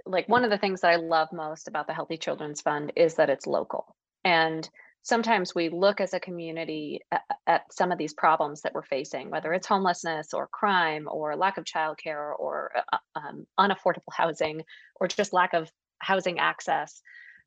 like 0.05 0.27
one 0.27 0.43
of 0.43 0.49
the 0.49 0.57
things 0.57 0.81
that 0.81 0.91
I 0.91 0.95
love 0.95 1.29
most 1.31 1.67
about 1.67 1.87
the 1.87 1.93
Healthy 1.93 2.17
Children's 2.17 2.61
Fund 2.61 2.93
is 2.95 3.15
that 3.15 3.29
it's 3.29 3.47
local. 3.47 3.95
And 4.23 4.67
sometimes 5.03 5.55
we 5.55 5.69
look 5.69 5.99
as 5.99 6.13
a 6.13 6.19
community 6.19 7.01
at, 7.11 7.23
at 7.47 7.73
some 7.73 7.91
of 7.91 7.97
these 7.97 8.13
problems 8.13 8.61
that 8.61 8.73
we're 8.73 8.83
facing, 8.83 9.29
whether 9.29 9.53
it's 9.53 9.67
homelessness 9.67 10.33
or 10.33 10.47
crime 10.47 11.07
or 11.09 11.35
lack 11.35 11.57
of 11.57 11.65
childcare 11.65 12.33
or 12.37 12.71
uh, 12.91 12.97
um, 13.15 13.47
unaffordable 13.59 14.13
housing 14.13 14.63
or 14.99 15.07
just 15.07 15.33
lack 15.33 15.53
of 15.53 15.71
housing 15.99 16.39
access. 16.39 17.01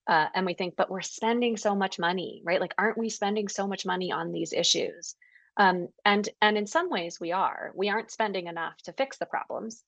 Uh, 0.07 0.27
and 0.35 0.45
we 0.45 0.55
think, 0.55 0.75
but 0.77 0.91
we're 0.91 1.01
spending 1.01 1.57
so 1.57 1.75
much 1.75 1.99
money, 1.99 2.43
right? 2.45 2.61
Like, 2.61 2.75
aren't 2.77 2.99
we 2.99 3.09
spending 3.09 3.49
so 3.49 3.67
much 3.67 3.87
money 3.87 4.13
on 4.13 4.33
these 4.33 4.53
issues? 4.53 5.15
Um, 5.57 5.89
and 6.05 6.29
and 6.43 6.59
in 6.59 6.67
some 6.67 6.91
ways 6.91 7.21
we 7.21 7.33
are. 7.33 7.73
We 7.75 7.89
aren't 7.89 8.11
spending 8.11 8.49
enough 8.49 8.77
to 8.85 8.93
fix 8.93 9.19
the 9.19 9.27
problems. 9.27 9.83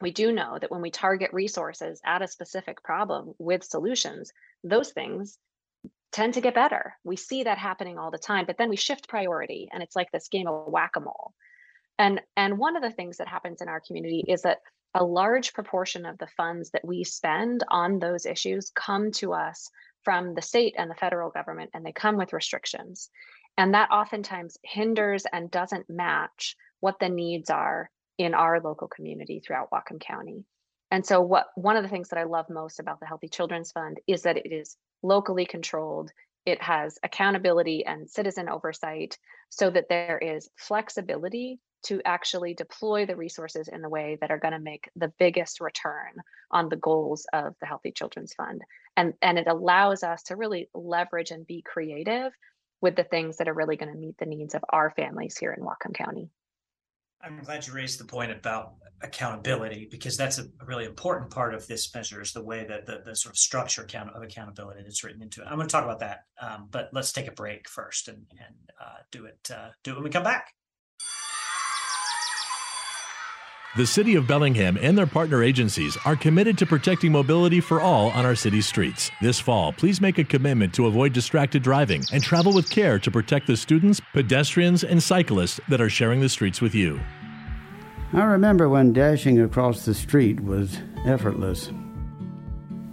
We 0.00 0.10
do 0.10 0.32
know 0.32 0.58
that 0.58 0.70
when 0.70 0.82
we 0.82 0.90
target 0.90 1.32
resources 1.32 2.00
at 2.04 2.22
a 2.22 2.28
specific 2.28 2.82
problem 2.82 3.34
with 3.38 3.64
solutions, 3.64 4.32
those 4.64 4.90
things 4.90 5.38
tend 6.12 6.34
to 6.34 6.40
get 6.40 6.54
better. 6.54 6.94
We 7.04 7.16
see 7.16 7.44
that 7.44 7.58
happening 7.58 7.98
all 7.98 8.10
the 8.10 8.18
time, 8.18 8.46
but 8.46 8.58
then 8.58 8.68
we 8.68 8.76
shift 8.76 9.08
priority 9.08 9.68
and 9.72 9.82
it's 9.82 9.96
like 9.96 10.10
this 10.12 10.28
game 10.28 10.46
of 10.46 10.66
whack-a-mole. 10.66 11.34
And 11.98 12.20
and 12.36 12.58
one 12.58 12.76
of 12.76 12.82
the 12.82 12.90
things 12.90 13.18
that 13.18 13.28
happens 13.28 13.62
in 13.62 13.68
our 13.68 13.80
community 13.80 14.24
is 14.28 14.42
that 14.42 14.58
a 14.94 15.04
large 15.04 15.52
proportion 15.52 16.06
of 16.06 16.18
the 16.18 16.26
funds 16.26 16.70
that 16.70 16.84
we 16.84 17.04
spend 17.04 17.64
on 17.68 17.98
those 17.98 18.24
issues 18.24 18.70
come 18.74 19.10
to 19.12 19.34
us 19.34 19.70
from 20.02 20.34
the 20.34 20.42
state 20.42 20.74
and 20.78 20.90
the 20.90 20.94
federal 20.94 21.30
government 21.30 21.70
and 21.74 21.84
they 21.84 21.92
come 21.92 22.16
with 22.16 22.32
restrictions. 22.32 23.10
And 23.58 23.74
that 23.74 23.90
oftentimes 23.90 24.58
hinders 24.62 25.26
and 25.30 25.50
doesn't 25.50 25.90
match 25.90 26.56
what 26.80 26.98
the 26.98 27.08
needs 27.08 27.50
are 27.50 27.90
in 28.18 28.34
our 28.34 28.60
local 28.60 28.88
community 28.88 29.40
throughout 29.40 29.70
Whatcom 29.70 30.00
County. 30.00 30.44
And 30.90 31.04
so 31.04 31.20
what 31.20 31.46
one 31.56 31.76
of 31.76 31.82
the 31.82 31.88
things 31.88 32.10
that 32.10 32.18
I 32.18 32.24
love 32.24 32.48
most 32.48 32.78
about 32.78 33.00
the 33.00 33.06
Healthy 33.06 33.28
Children's 33.28 33.72
Fund 33.72 33.98
is 34.06 34.22
that 34.22 34.36
it 34.36 34.52
is 34.52 34.76
locally 35.02 35.46
controlled. 35.46 36.10
It 36.44 36.62
has 36.62 36.98
accountability 37.02 37.84
and 37.84 38.08
citizen 38.08 38.48
oversight 38.48 39.18
so 39.50 39.70
that 39.70 39.88
there 39.88 40.18
is 40.18 40.48
flexibility 40.56 41.58
to 41.84 42.00
actually 42.04 42.54
deploy 42.54 43.06
the 43.06 43.16
resources 43.16 43.68
in 43.68 43.80
the 43.80 43.88
way 43.88 44.18
that 44.20 44.30
are 44.30 44.38
going 44.38 44.52
to 44.52 44.58
make 44.58 44.90
the 44.96 45.12
biggest 45.18 45.60
return 45.60 46.14
on 46.50 46.68
the 46.68 46.76
goals 46.76 47.26
of 47.32 47.54
the 47.60 47.66
Healthy 47.66 47.92
Children's 47.92 48.34
Fund. 48.34 48.62
And, 48.96 49.14
and 49.22 49.38
it 49.38 49.46
allows 49.46 50.02
us 50.02 50.24
to 50.24 50.36
really 50.36 50.68
leverage 50.74 51.30
and 51.30 51.46
be 51.46 51.62
creative 51.62 52.32
with 52.80 52.96
the 52.96 53.04
things 53.04 53.36
that 53.36 53.48
are 53.48 53.54
really 53.54 53.76
going 53.76 53.92
to 53.92 53.98
meet 53.98 54.18
the 54.18 54.26
needs 54.26 54.54
of 54.54 54.64
our 54.70 54.90
families 54.90 55.38
here 55.38 55.52
in 55.52 55.64
Whatcom 55.64 55.94
County. 55.94 56.30
I'm 57.26 57.42
glad 57.42 57.66
you 57.66 57.72
raised 57.72 57.98
the 57.98 58.04
point 58.04 58.30
about 58.30 58.74
accountability 59.02 59.88
because 59.90 60.16
that's 60.16 60.38
a 60.38 60.44
really 60.64 60.84
important 60.84 61.30
part 61.30 61.54
of 61.54 61.66
this 61.66 61.92
measure 61.92 62.22
is 62.22 62.32
the 62.32 62.42
way 62.42 62.64
that 62.68 62.86
the, 62.86 63.02
the 63.04 63.16
sort 63.16 63.34
of 63.34 63.38
structure 63.38 63.82
account 63.82 64.10
of 64.14 64.22
accountability 64.22 64.82
that's 64.82 65.02
written 65.02 65.22
into 65.22 65.42
it. 65.42 65.46
I'm 65.48 65.56
going 65.56 65.66
to 65.66 65.72
talk 65.72 65.84
about 65.84 66.00
that, 66.00 66.20
um, 66.40 66.68
but 66.70 66.90
let's 66.92 67.12
take 67.12 67.26
a 67.26 67.32
break 67.32 67.68
first 67.68 68.06
and 68.08 68.26
and 68.38 68.54
uh, 68.80 68.98
do 69.10 69.26
it 69.26 69.50
uh, 69.52 69.70
do 69.82 69.90
it 69.90 69.94
when 69.94 70.04
we 70.04 70.10
come 70.10 70.22
back. 70.22 70.52
The 73.76 73.86
City 73.86 74.14
of 74.14 74.26
Bellingham 74.26 74.78
and 74.80 74.96
their 74.96 75.06
partner 75.06 75.42
agencies 75.42 75.98
are 76.06 76.16
committed 76.16 76.56
to 76.56 76.64
protecting 76.64 77.12
mobility 77.12 77.60
for 77.60 77.78
all 77.78 78.08
on 78.12 78.24
our 78.24 78.34
city's 78.34 78.66
streets. 78.66 79.10
This 79.20 79.38
fall, 79.38 79.70
please 79.70 80.00
make 80.00 80.16
a 80.16 80.24
commitment 80.24 80.72
to 80.74 80.86
avoid 80.86 81.12
distracted 81.12 81.62
driving 81.62 82.02
and 82.10 82.22
travel 82.22 82.54
with 82.54 82.70
care 82.70 82.98
to 82.98 83.10
protect 83.10 83.46
the 83.46 83.54
students, 83.54 84.00
pedestrians, 84.14 84.82
and 84.82 85.02
cyclists 85.02 85.60
that 85.68 85.82
are 85.82 85.90
sharing 85.90 86.20
the 86.20 86.28
streets 86.30 86.62
with 86.62 86.74
you. 86.74 86.98
I 88.12 88.22
remember 88.22 88.68
when 88.68 88.92
dashing 88.92 89.40
across 89.40 89.84
the 89.84 89.92
street 89.92 90.40
was 90.40 90.78
effortless. 91.04 91.70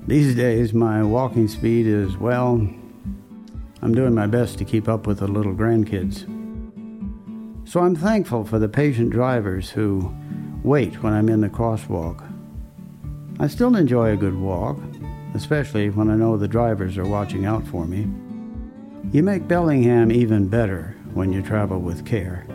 These 0.07 0.36
days, 0.36 0.74
my 0.74 1.03
walking 1.03 1.47
speed 1.47 1.86
is, 1.86 2.18
well, 2.18 2.68
I'm 3.82 3.93
doing 3.93 4.16
my 4.16 4.26
best 4.26 4.57
to 4.57 4.66
keep 4.66 4.89
up 4.89 5.05
with 5.05 5.20
the 5.20 5.28
little 5.28 5.53
grandkids. 5.53 6.24
So 7.70 7.80
I'm 7.80 7.95
thankful 7.95 8.43
for 8.43 8.57
the 8.57 8.68
patient 8.68 9.11
drivers 9.11 9.70
who 9.70 10.14
wait 10.64 11.03
when 11.03 11.14
I'm 11.14 11.30
in 11.30 11.41
the 11.41 11.49
crosswalk. 11.49 12.28
I 13.39 13.47
still 13.47 13.76
enjoy 13.76 14.11
a 14.11 14.18
good 14.18 14.36
walk, 14.36 14.80
especially 15.36 15.89
when 15.89 16.09
I 16.09 16.16
know 16.16 16.38
the 16.38 16.47
drivers 16.47 16.97
are 16.97 17.05
watching 17.05 17.45
out 17.45 17.66
for 17.68 17.86
me. 17.86 18.07
You 19.11 19.22
make 19.22 19.47
Bellingham 19.47 20.11
even 20.11 20.47
better 20.47 20.95
when 21.14 21.32
you 21.32 21.43
travel 21.43 21.80
with 21.80 22.05
care. 22.05 22.47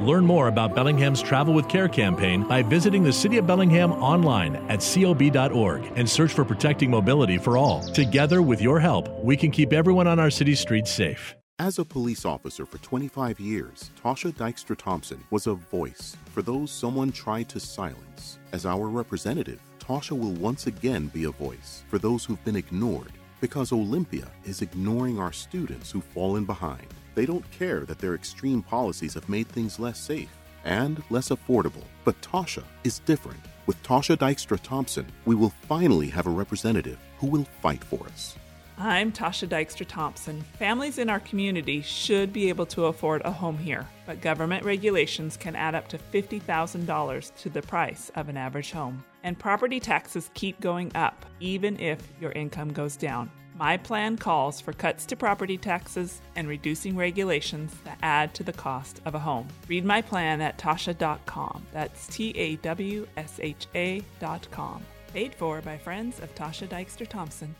Learn 0.00 0.24
more 0.24 0.46
about 0.46 0.76
Bellingham's 0.76 1.20
Travel 1.20 1.52
with 1.52 1.68
Care 1.68 1.88
campaign 1.88 2.44
by 2.44 2.62
visiting 2.62 3.02
the 3.02 3.12
City 3.12 3.36
of 3.38 3.48
Bellingham 3.48 3.90
online 3.94 4.54
at 4.68 4.78
cob.org 4.78 5.92
and 5.96 6.08
search 6.08 6.32
for 6.32 6.44
Protecting 6.44 6.88
Mobility 6.88 7.36
for 7.36 7.56
All. 7.56 7.82
Together, 7.82 8.40
with 8.40 8.62
your 8.62 8.78
help, 8.78 9.08
we 9.24 9.36
can 9.36 9.50
keep 9.50 9.72
everyone 9.72 10.06
on 10.06 10.20
our 10.20 10.30
city 10.30 10.54
streets 10.54 10.92
safe. 10.92 11.34
As 11.58 11.80
a 11.80 11.84
police 11.84 12.24
officer 12.24 12.64
for 12.64 12.78
25 12.78 13.40
years, 13.40 13.90
Tawsha 14.00 14.32
Dykstra 14.32 14.76
Thompson 14.76 15.24
was 15.30 15.48
a 15.48 15.54
voice 15.54 16.16
for 16.26 16.42
those 16.42 16.70
someone 16.70 17.10
tried 17.10 17.48
to 17.48 17.58
silence. 17.58 18.38
As 18.52 18.64
our 18.66 18.86
representative, 18.86 19.60
Tawsha 19.80 20.16
will 20.16 20.34
once 20.34 20.68
again 20.68 21.08
be 21.08 21.24
a 21.24 21.32
voice 21.32 21.82
for 21.88 21.98
those 21.98 22.24
who've 22.24 22.44
been 22.44 22.54
ignored 22.54 23.10
because 23.40 23.72
Olympia 23.72 24.28
is 24.44 24.62
ignoring 24.62 25.18
our 25.18 25.32
students 25.32 25.90
who've 25.90 26.04
fallen 26.04 26.44
behind. 26.44 26.86
They 27.18 27.26
don't 27.26 27.50
care 27.50 27.80
that 27.80 27.98
their 27.98 28.14
extreme 28.14 28.62
policies 28.62 29.14
have 29.14 29.28
made 29.28 29.48
things 29.48 29.80
less 29.80 29.98
safe 29.98 30.30
and 30.64 31.02
less 31.10 31.30
affordable. 31.30 31.82
But 32.04 32.20
Tawsha 32.20 32.62
is 32.84 33.00
different. 33.00 33.40
With 33.66 33.82
Tawsha 33.82 34.16
Dykstra 34.16 34.60
Thompson, 34.62 35.04
we 35.24 35.34
will 35.34 35.52
finally 35.66 36.10
have 36.10 36.28
a 36.28 36.30
representative 36.30 36.96
who 37.18 37.26
will 37.26 37.48
fight 37.60 37.82
for 37.82 38.06
us. 38.06 38.36
I'm 38.78 39.10
Tawsha 39.10 39.48
Dykstra 39.48 39.88
Thompson. 39.88 40.42
Families 40.60 40.98
in 40.98 41.10
our 41.10 41.18
community 41.18 41.82
should 41.82 42.32
be 42.32 42.50
able 42.50 42.66
to 42.66 42.84
afford 42.84 43.22
a 43.24 43.32
home 43.32 43.58
here, 43.58 43.84
but 44.06 44.20
government 44.20 44.64
regulations 44.64 45.36
can 45.36 45.56
add 45.56 45.74
up 45.74 45.88
to 45.88 45.98
$50,000 45.98 47.34
to 47.34 47.50
the 47.50 47.62
price 47.62 48.12
of 48.14 48.28
an 48.28 48.36
average 48.36 48.70
home. 48.70 49.04
And 49.24 49.36
property 49.36 49.80
taxes 49.80 50.30
keep 50.34 50.60
going 50.60 50.92
up, 50.94 51.26
even 51.40 51.80
if 51.80 52.00
your 52.20 52.30
income 52.30 52.72
goes 52.72 52.94
down. 52.96 53.28
My 53.58 53.76
plan 53.76 54.16
calls 54.16 54.60
for 54.60 54.72
cuts 54.72 55.04
to 55.06 55.16
property 55.16 55.58
taxes 55.58 56.20
and 56.36 56.46
reducing 56.46 56.94
regulations 56.94 57.74
that 57.82 57.98
add 58.02 58.32
to 58.34 58.44
the 58.44 58.52
cost 58.52 59.00
of 59.04 59.16
a 59.16 59.18
home. 59.18 59.48
Read 59.66 59.84
my 59.84 60.00
plan 60.00 60.40
at 60.40 60.58
tawsha.com. 60.58 61.66
That's 61.72 62.06
T 62.06 62.30
A 62.36 62.54
W 62.56 63.08
S 63.16 63.40
H 63.42 63.66
A.com. 63.74 64.82
Paid 65.12 65.34
for 65.34 65.60
by 65.60 65.76
friends 65.76 66.20
of 66.20 66.32
Tawsha 66.36 66.68
Dykstra 66.68 67.08
Thompson. 67.08 67.56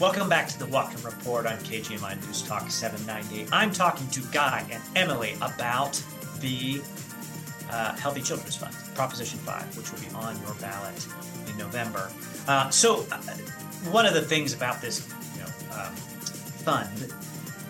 Welcome 0.00 0.28
back 0.28 0.48
to 0.48 0.58
the 0.58 0.66
Whatcom 0.66 1.04
Report 1.04 1.46
on 1.46 1.58
KGMI 1.58 2.24
News 2.26 2.42
Talk 2.42 2.68
798. 2.70 3.50
I'm 3.52 3.72
talking 3.72 4.08
to 4.08 4.20
Guy 4.32 4.66
and 4.72 4.82
Emily 4.96 5.34
about 5.36 6.02
the 6.40 6.80
uh, 7.70 7.94
Healthy 7.96 8.22
Children's 8.22 8.56
Fund, 8.56 8.74
Proposition 8.98 9.38
5, 9.38 9.76
which 9.76 9.92
will 9.92 10.00
be 10.00 10.12
on 10.26 10.36
your 10.42 10.54
ballot 10.54 11.06
in 11.48 11.56
November. 11.56 12.10
Uh, 12.48 12.68
so, 12.68 13.06
uh, 13.12 13.16
one 13.92 14.04
of 14.04 14.12
the 14.12 14.20
things 14.20 14.52
about 14.52 14.80
this 14.80 15.08
you 15.36 15.40
know, 15.40 15.46
um, 15.80 15.94
fund 15.94 17.14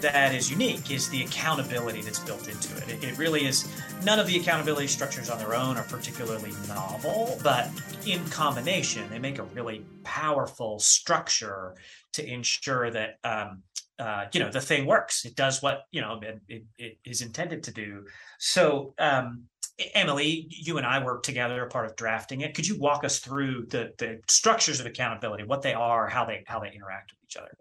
that 0.01 0.35
is 0.35 0.51
unique 0.51 0.91
is 0.91 1.11
the 1.11 1.23
accountability 1.25 2.01
that's 2.01 2.19
built 2.21 2.49
into 2.49 2.75
it. 2.79 2.89
it. 2.89 3.05
It 3.05 3.19
really 3.19 3.45
is, 3.45 3.71
none 4.07 4.19
of 4.19 4.27
the 4.27 4.39
accountability 4.39 4.87
structures 4.87 5.29
on 5.29 5.39
their 5.39 5.55
own 5.55 5.77
are 5.77 5.85
particularly 5.85 6.53
novel, 6.67 7.39
but 7.43 7.69
in 8.07 8.25
combination, 8.31 9.07
they 9.11 9.19
make 9.19 9.39
a 9.39 9.45
really 9.45 9.85
powerful 10.05 10.79
structure 10.79 11.75
to 12.15 12.27
ensure 12.27 12.91
that 12.91 13.19
um, 13.25 13.65
uh, 13.99 14.27
you 14.33 14.41
know 14.41 14.51
the 14.51 14.63
thing 14.63 14.87
works. 14.87 15.27
It 15.27 15.37
does 15.37 15.61
what 15.61 15.83
you 15.91 16.01
know 16.01 16.21
it, 16.23 16.41
it, 16.49 16.65
it 16.79 16.99
is 17.05 17.21
intended 17.21 17.65
to 17.65 17.71
do. 17.71 18.07
So, 18.39 18.95
um, 18.99 19.49
Emily, 19.95 20.47
you 20.51 20.79
and 20.79 20.87
I 20.87 21.05
worked 21.05 21.25
together, 21.25 21.65
a 21.65 21.69
part 21.69 21.87
of 21.87 21.97
drafting 21.97 22.41
it. 22.41 22.55
Could 22.55 22.67
you 22.67 22.79
walk 22.79 23.05
us 23.05 23.19
through 23.21 23.67
the 23.67 23.93
the 23.99 24.21
structures 24.29 24.81
of 24.81 24.87
accountability, 24.87 25.45
what 25.45 25.63
they 25.63 25.75
are, 25.75 26.09
how 26.09 26.25
they 26.25 26.43
how 26.47 26.61
they 26.61 26.73
interact 26.73 27.13
with 27.13 27.19
each 27.25 27.37
other? 27.37 27.53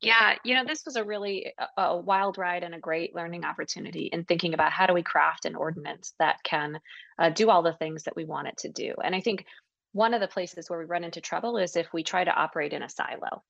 Yeah, 0.00 0.34
you 0.44 0.56
know, 0.56 0.64
this 0.64 0.84
was 0.84 0.96
a 0.96 1.04
really 1.04 1.52
a, 1.76 1.96
wild 1.96 2.36
ride 2.36 2.64
and 2.64 2.74
a 2.74 2.80
great 2.80 3.14
learning 3.14 3.44
opportunity 3.44 4.06
in 4.06 4.24
thinking 4.24 4.52
about 4.52 4.72
how 4.72 4.86
do 4.86 4.94
we 4.94 5.02
craft 5.02 5.44
an 5.44 5.54
ordinance 5.54 6.12
that 6.18 6.42
can 6.42 6.80
uh, 7.20 7.30
do 7.30 7.50
all 7.50 7.62
the 7.62 7.74
things 7.74 8.02
that 8.04 8.16
we 8.16 8.24
want 8.24 8.48
it 8.48 8.56
to 8.58 8.68
do. 8.68 8.94
And 9.04 9.14
I 9.14 9.20
think 9.20 9.46
one 9.92 10.12
of 10.12 10.20
the 10.20 10.26
places 10.26 10.68
where 10.68 10.80
we 10.80 10.86
run 10.86 11.04
into 11.04 11.20
trouble 11.20 11.56
is 11.56 11.76
if 11.76 11.92
we 11.92 12.02
try 12.02 12.24
to 12.24 12.34
operate 12.34 12.72
in 12.72 12.82
a 12.82 12.88
silo. 12.88 13.44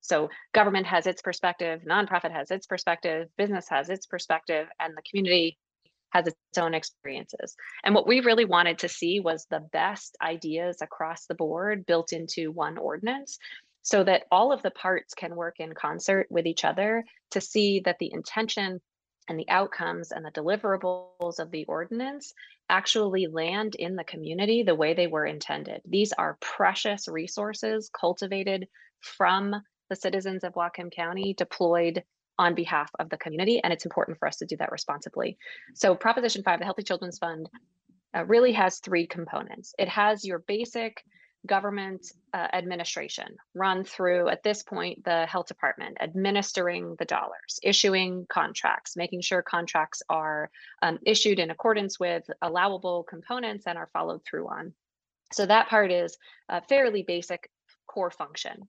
So 0.00 0.30
government 0.54 0.86
has 0.86 1.06
its 1.06 1.20
perspective, 1.20 1.82
nonprofit 1.86 2.32
has 2.32 2.50
its 2.50 2.66
perspective, 2.66 3.28
business 3.36 3.68
has 3.68 3.90
its 3.90 4.06
perspective, 4.06 4.68
and 4.80 4.96
the 4.96 5.02
community 5.02 5.58
has 6.12 6.26
its 6.26 6.36
own 6.58 6.74
experiences. 6.74 7.56
And 7.84 7.94
what 7.94 8.06
we 8.06 8.20
really 8.20 8.44
wanted 8.44 8.78
to 8.80 8.88
see 8.88 9.20
was 9.20 9.46
the 9.50 9.66
best 9.72 10.16
ideas 10.22 10.78
across 10.80 11.26
the 11.26 11.34
board 11.34 11.86
built 11.86 12.12
into 12.12 12.50
one 12.50 12.78
ordinance 12.78 13.38
so 13.82 14.04
that 14.04 14.24
all 14.30 14.52
of 14.52 14.62
the 14.62 14.70
parts 14.70 15.14
can 15.14 15.34
work 15.34 15.56
in 15.58 15.74
concert 15.74 16.26
with 16.30 16.46
each 16.46 16.64
other 16.64 17.04
to 17.32 17.40
see 17.40 17.80
that 17.80 17.98
the 17.98 18.12
intention 18.12 18.80
and 19.28 19.38
the 19.38 19.48
outcomes 19.48 20.12
and 20.12 20.24
the 20.24 20.30
deliverables 20.30 21.38
of 21.38 21.50
the 21.50 21.64
ordinance 21.66 22.34
actually 22.68 23.26
land 23.26 23.74
in 23.74 23.96
the 23.96 24.04
community 24.04 24.62
the 24.62 24.74
way 24.74 24.94
they 24.94 25.06
were 25.06 25.26
intended. 25.26 25.80
These 25.86 26.12
are 26.12 26.38
precious 26.40 27.08
resources 27.08 27.90
cultivated 27.98 28.66
from 29.00 29.54
the 29.88 29.96
citizens 29.96 30.44
of 30.44 30.54
Whatcom 30.54 30.90
County 30.90 31.34
deployed 31.36 32.02
on 32.38 32.54
behalf 32.54 32.90
of 32.98 33.08
the 33.10 33.16
community, 33.16 33.60
and 33.62 33.72
it's 33.72 33.84
important 33.84 34.18
for 34.18 34.26
us 34.26 34.36
to 34.36 34.46
do 34.46 34.56
that 34.56 34.72
responsibly. 34.72 35.36
So, 35.74 35.94
Proposition 35.94 36.42
5, 36.42 36.58
the 36.58 36.64
Healthy 36.64 36.82
Children's 36.82 37.18
Fund, 37.18 37.48
uh, 38.14 38.24
really 38.24 38.52
has 38.52 38.78
three 38.78 39.06
components. 39.06 39.74
It 39.78 39.88
has 39.88 40.24
your 40.24 40.40
basic 40.40 41.04
government 41.46 42.06
uh, 42.32 42.46
administration 42.52 43.36
run 43.54 43.84
through, 43.84 44.28
at 44.28 44.42
this 44.42 44.62
point, 44.62 45.04
the 45.04 45.26
health 45.26 45.46
department, 45.46 45.96
administering 46.00 46.94
the 46.98 47.04
dollars, 47.04 47.58
issuing 47.62 48.26
contracts, 48.28 48.96
making 48.96 49.20
sure 49.20 49.42
contracts 49.42 50.02
are 50.08 50.50
um, 50.82 50.98
issued 51.04 51.38
in 51.38 51.50
accordance 51.50 51.98
with 51.98 52.24
allowable 52.42 53.02
components 53.04 53.64
and 53.66 53.76
are 53.76 53.90
followed 53.92 54.20
through 54.24 54.48
on. 54.48 54.72
So, 55.32 55.46
that 55.46 55.68
part 55.68 55.90
is 55.90 56.16
a 56.48 56.62
fairly 56.62 57.02
basic 57.02 57.50
core 57.86 58.10
function. 58.10 58.68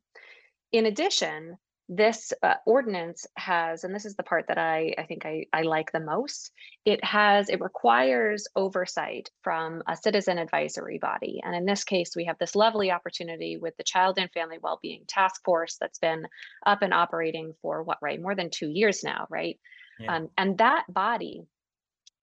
In 0.71 0.85
addition, 0.87 1.57
this 1.95 2.33
uh, 2.41 2.55
ordinance 2.65 3.27
has, 3.35 3.83
and 3.83 3.93
this 3.93 4.05
is 4.05 4.15
the 4.15 4.23
part 4.23 4.47
that 4.47 4.57
I, 4.57 4.93
I 4.97 5.03
think 5.03 5.25
I, 5.25 5.45
I 5.53 5.61
like 5.63 5.91
the 5.91 5.99
most, 5.99 6.51
it 6.85 7.03
has, 7.03 7.49
it 7.49 7.61
requires 7.61 8.47
oversight 8.55 9.29
from 9.41 9.83
a 9.87 9.95
citizen 9.95 10.37
advisory 10.37 10.97
body. 10.97 11.41
And 11.43 11.55
in 11.55 11.65
this 11.65 11.83
case, 11.83 12.15
we 12.15 12.25
have 12.25 12.37
this 12.39 12.55
lovely 12.55 12.91
opportunity 12.91 13.57
with 13.57 13.75
the 13.77 13.83
Child 13.83 14.17
and 14.17 14.31
Family 14.31 14.57
Wellbeing 14.61 15.03
Task 15.07 15.41
Force 15.43 15.77
that's 15.79 15.99
been 15.99 16.27
up 16.65 16.81
and 16.81 16.93
operating 16.93 17.53
for 17.61 17.83
what, 17.83 17.97
right, 18.01 18.21
more 18.21 18.35
than 18.35 18.49
two 18.49 18.69
years 18.69 19.03
now, 19.03 19.27
right? 19.29 19.59
Yeah. 19.99 20.15
Um, 20.15 20.29
and 20.37 20.57
that 20.57 20.85
body 20.89 21.43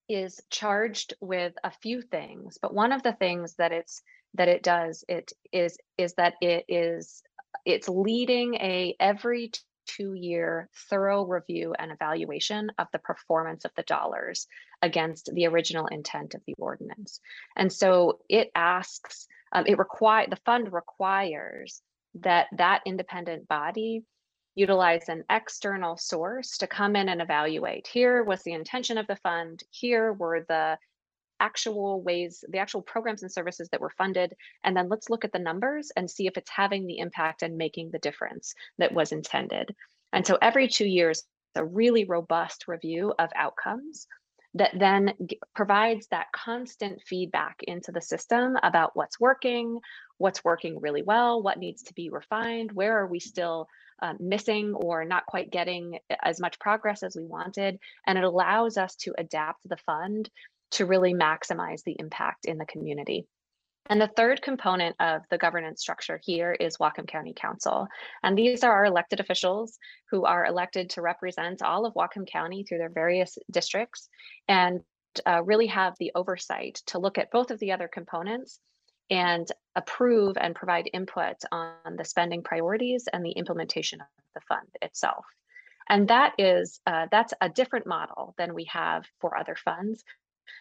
is 0.09 0.41
charged 0.51 1.15
with 1.21 1.53
a 1.63 1.71
few 1.71 2.03
things, 2.03 2.59
but 2.61 2.75
one 2.75 2.93
of 2.93 3.03
the 3.03 3.13
things 3.13 3.55
that 3.57 3.73
it's 3.73 4.03
that 4.35 4.49
it 4.49 4.63
does 4.63 5.05
it 5.09 5.33
is 5.53 5.77
is 5.99 6.15
that 6.15 6.35
it 6.41 6.65
is 6.69 7.23
it's 7.65 7.89
leading 7.89 8.55
a 8.55 8.95
every 8.99 9.51
two 9.87 10.15
year 10.15 10.69
thorough 10.89 11.25
review 11.25 11.75
and 11.79 11.91
evaluation 11.91 12.71
of 12.79 12.87
the 12.93 12.99
performance 12.99 13.65
of 13.65 13.73
the 13.77 13.83
dollars 13.83 14.47
against 14.83 15.31
the 15.35 15.47
original 15.47 15.87
intent 15.89 16.35
of 16.35 16.43
the 16.47 16.55
ordinance. 16.59 17.21
And 17.57 17.73
so 17.73 18.21
it 18.29 18.51
asks, 18.55 19.27
um, 19.53 19.65
it 19.67 19.79
require 19.79 20.27
the 20.29 20.39
fund 20.45 20.73
requires 20.73 21.83
that 22.21 22.47
that 22.57 22.83
independent 22.87 23.49
body 23.49 24.05
utilize 24.55 25.09
an 25.09 25.25
external 25.31 25.97
source 25.97 26.59
to 26.59 26.67
come 26.67 26.97
in 26.97 27.09
and 27.09 27.23
evaluate. 27.23 27.87
Here 27.87 28.23
was 28.23 28.43
the 28.43 28.53
intention 28.53 28.99
of 28.99 29.07
the 29.07 29.17
fund. 29.17 29.63
Here 29.71 30.13
were 30.13 30.45
the 30.49 30.77
actual 31.41 32.03
ways, 32.03 32.45
the 32.49 32.59
actual 32.59 32.83
programs 32.83 33.23
and 33.23 33.33
services 33.33 33.69
that 33.71 33.81
were 33.81 33.91
funded, 33.91 34.35
and 34.63 34.77
then 34.77 34.89
let's 34.89 35.11
look 35.11 35.25
at 35.25 35.33
the 35.33 35.39
numbers 35.39 35.91
and 35.97 36.11
see 36.11 36.27
if 36.27 36.37
it's 36.37 36.51
having 36.51 36.87
the 36.87 36.99
impact 36.99 37.43
and 37.43 37.57
making 37.57 37.91
the 37.91 37.99
difference 37.99 38.55
that 38.79 38.93
was 38.93 39.13
intended. 39.13 39.75
And 40.13 40.27
so 40.27 40.39
every 40.41 40.69
two 40.69 40.87
years, 40.87 41.25
a 41.57 41.65
really 41.65 42.05
robust 42.05 42.69
review 42.69 43.13
of 43.19 43.31
outcomes 43.35 44.07
that 44.55 44.73
then 44.79 45.15
provides 45.55 46.09
that 46.09 46.33
constant 46.33 47.01
feedback 47.03 47.57
into 47.63 47.93
the 47.93 48.01
system 48.01 48.57
about 48.63 48.91
what's 48.95 49.21
working, 49.21 49.79
what's 50.19 50.45
working 50.45 50.81
really 50.81 51.03
well, 51.03 51.43
what 51.43 51.59
needs 51.59 51.85
to 51.85 51.95
be 51.95 52.11
refined, 52.11 52.73
where 52.73 52.99
are 52.99 53.07
we 53.07 53.21
still 53.21 53.69
uh, 54.03 54.15
missing 54.19 54.75
or 54.75 55.05
not 55.05 55.27
quite 55.27 55.51
getting 55.51 55.99
as 56.23 56.41
much 56.41 56.59
progress 56.59 57.03
as 57.03 57.15
we 57.17 57.25
wanted. 57.25 57.79
And 58.07 58.19
it 58.19 58.25
allows 58.25 58.77
us 58.77 58.97
to 58.97 59.15
adapt 59.19 59.69
the 59.69 59.77
fund 59.77 60.31
to 60.73 60.87
really 60.87 61.15
maximize 61.15 61.83
the 61.85 61.97
impact 61.99 62.47
in 62.47 62.59
the 62.59 62.67
community. 62.67 63.27
And 63.87 64.01
the 64.01 64.11
third 64.17 64.43
component 64.43 64.95
of 65.01 65.23
the 65.31 65.39
governance 65.39 65.81
structure 65.81 66.21
here 66.23 66.53
is 66.53 66.77
Whatcom 66.77 67.09
County 67.09 67.35
Council. 67.35 67.89
And 68.23 68.37
these 68.37 68.63
are 68.63 68.73
our 68.73 68.85
elected 68.85 69.21
officials 69.21 69.79
who 70.11 70.25
are 70.25 70.47
elected 70.47 70.91
to 70.91 71.03
represent 71.03 71.63
all 71.63 71.87
of 71.87 71.95
Whatcom 71.95 72.27
County 72.31 72.63
through 72.63 72.79
their 72.79 72.91
various 72.91 73.37
districts 73.51 74.09
and 74.47 74.81
uh, 75.27 75.43
really 75.45 75.67
have 75.67 75.95
the 75.99 76.13
oversight 76.15 76.83
to 76.87 76.99
look 76.99 77.19
at 77.19 77.33
both 77.33 77.51
of 77.51 77.59
the 77.59 77.73
other 77.73 77.89
components 77.89 78.61
and 79.11 79.49
approve 79.75 80.37
and 80.37 80.55
provide 80.55 80.89
input 80.93 81.37
on 81.51 81.97
the 81.97 82.05
spending 82.05 82.43
priorities 82.43 83.09
and 83.13 83.25
the 83.25 83.33
implementation 83.33 84.01
of 84.01 84.07
the 84.35 84.41
fund 84.43 84.69
itself. 84.83 85.25
And 85.89 86.07
that 86.07 86.35
is 86.39 86.81
uh, 86.87 87.07
that's 87.11 87.35
a 87.41 87.49
different 87.49 87.87
model 87.87 88.35
than 88.39 88.55
we 88.55 88.65
have 88.67 89.05
for 89.21 89.37
other 89.37 89.57
funds 89.57 90.05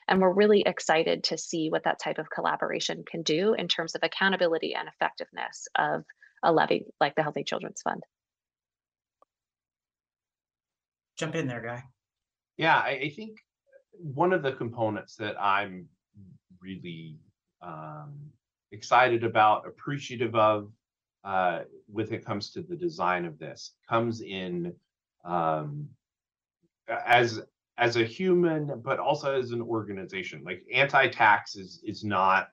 and 0.08 0.22
we're 0.22 0.34
really 0.34 0.64
excited 0.66 1.24
to 1.26 1.38
see 1.38 1.70
what 1.70 1.84
that 1.84 2.00
type 2.00 2.18
of 2.18 2.30
collaboration 2.30 3.04
can 3.10 3.22
do 3.22 3.54
in 3.54 3.68
terms 3.68 3.96
of 3.96 4.02
accountability 4.04 4.76
and 4.76 4.88
effectiveness 4.88 5.68
of 5.78 6.04
a 6.44 6.52
levy 6.52 6.86
like 7.00 7.16
the 7.16 7.24
Healthy 7.24 7.44
Children's 7.44 7.82
Fund. 7.82 8.04
Jump 11.18 11.36
in 11.36 11.48
there, 11.48 11.62
Guy. 11.62 11.84
Yeah, 12.58 12.78
I, 12.78 13.02
I 13.04 13.14
think 13.16 13.38
one 13.92 14.34
of 14.34 14.42
the 14.42 14.54
components 14.54 15.16
that 15.18 15.40
I'm 15.42 15.88
really 16.62 17.18
um, 17.62 18.16
excited 18.72 19.24
about, 19.24 19.68
appreciative 19.68 20.36
of, 20.36 20.72
uh, 21.24 21.62
when 21.88 22.12
it 22.14 22.26
comes 22.26 22.52
to 22.52 22.62
the 22.62 22.76
design 22.76 23.26
of 23.26 23.38
this, 23.38 23.74
comes 23.88 24.22
in 24.22 24.74
um, 25.26 25.90
as 26.88 27.42
as 27.80 27.96
a 27.96 28.04
human, 28.04 28.82
but 28.84 29.00
also 29.00 29.40
as 29.40 29.52
an 29.52 29.62
organization. 29.62 30.44
Like 30.44 30.64
anti-tax 30.74 31.56
is 31.56 31.82
is 31.84 32.04
not 32.04 32.50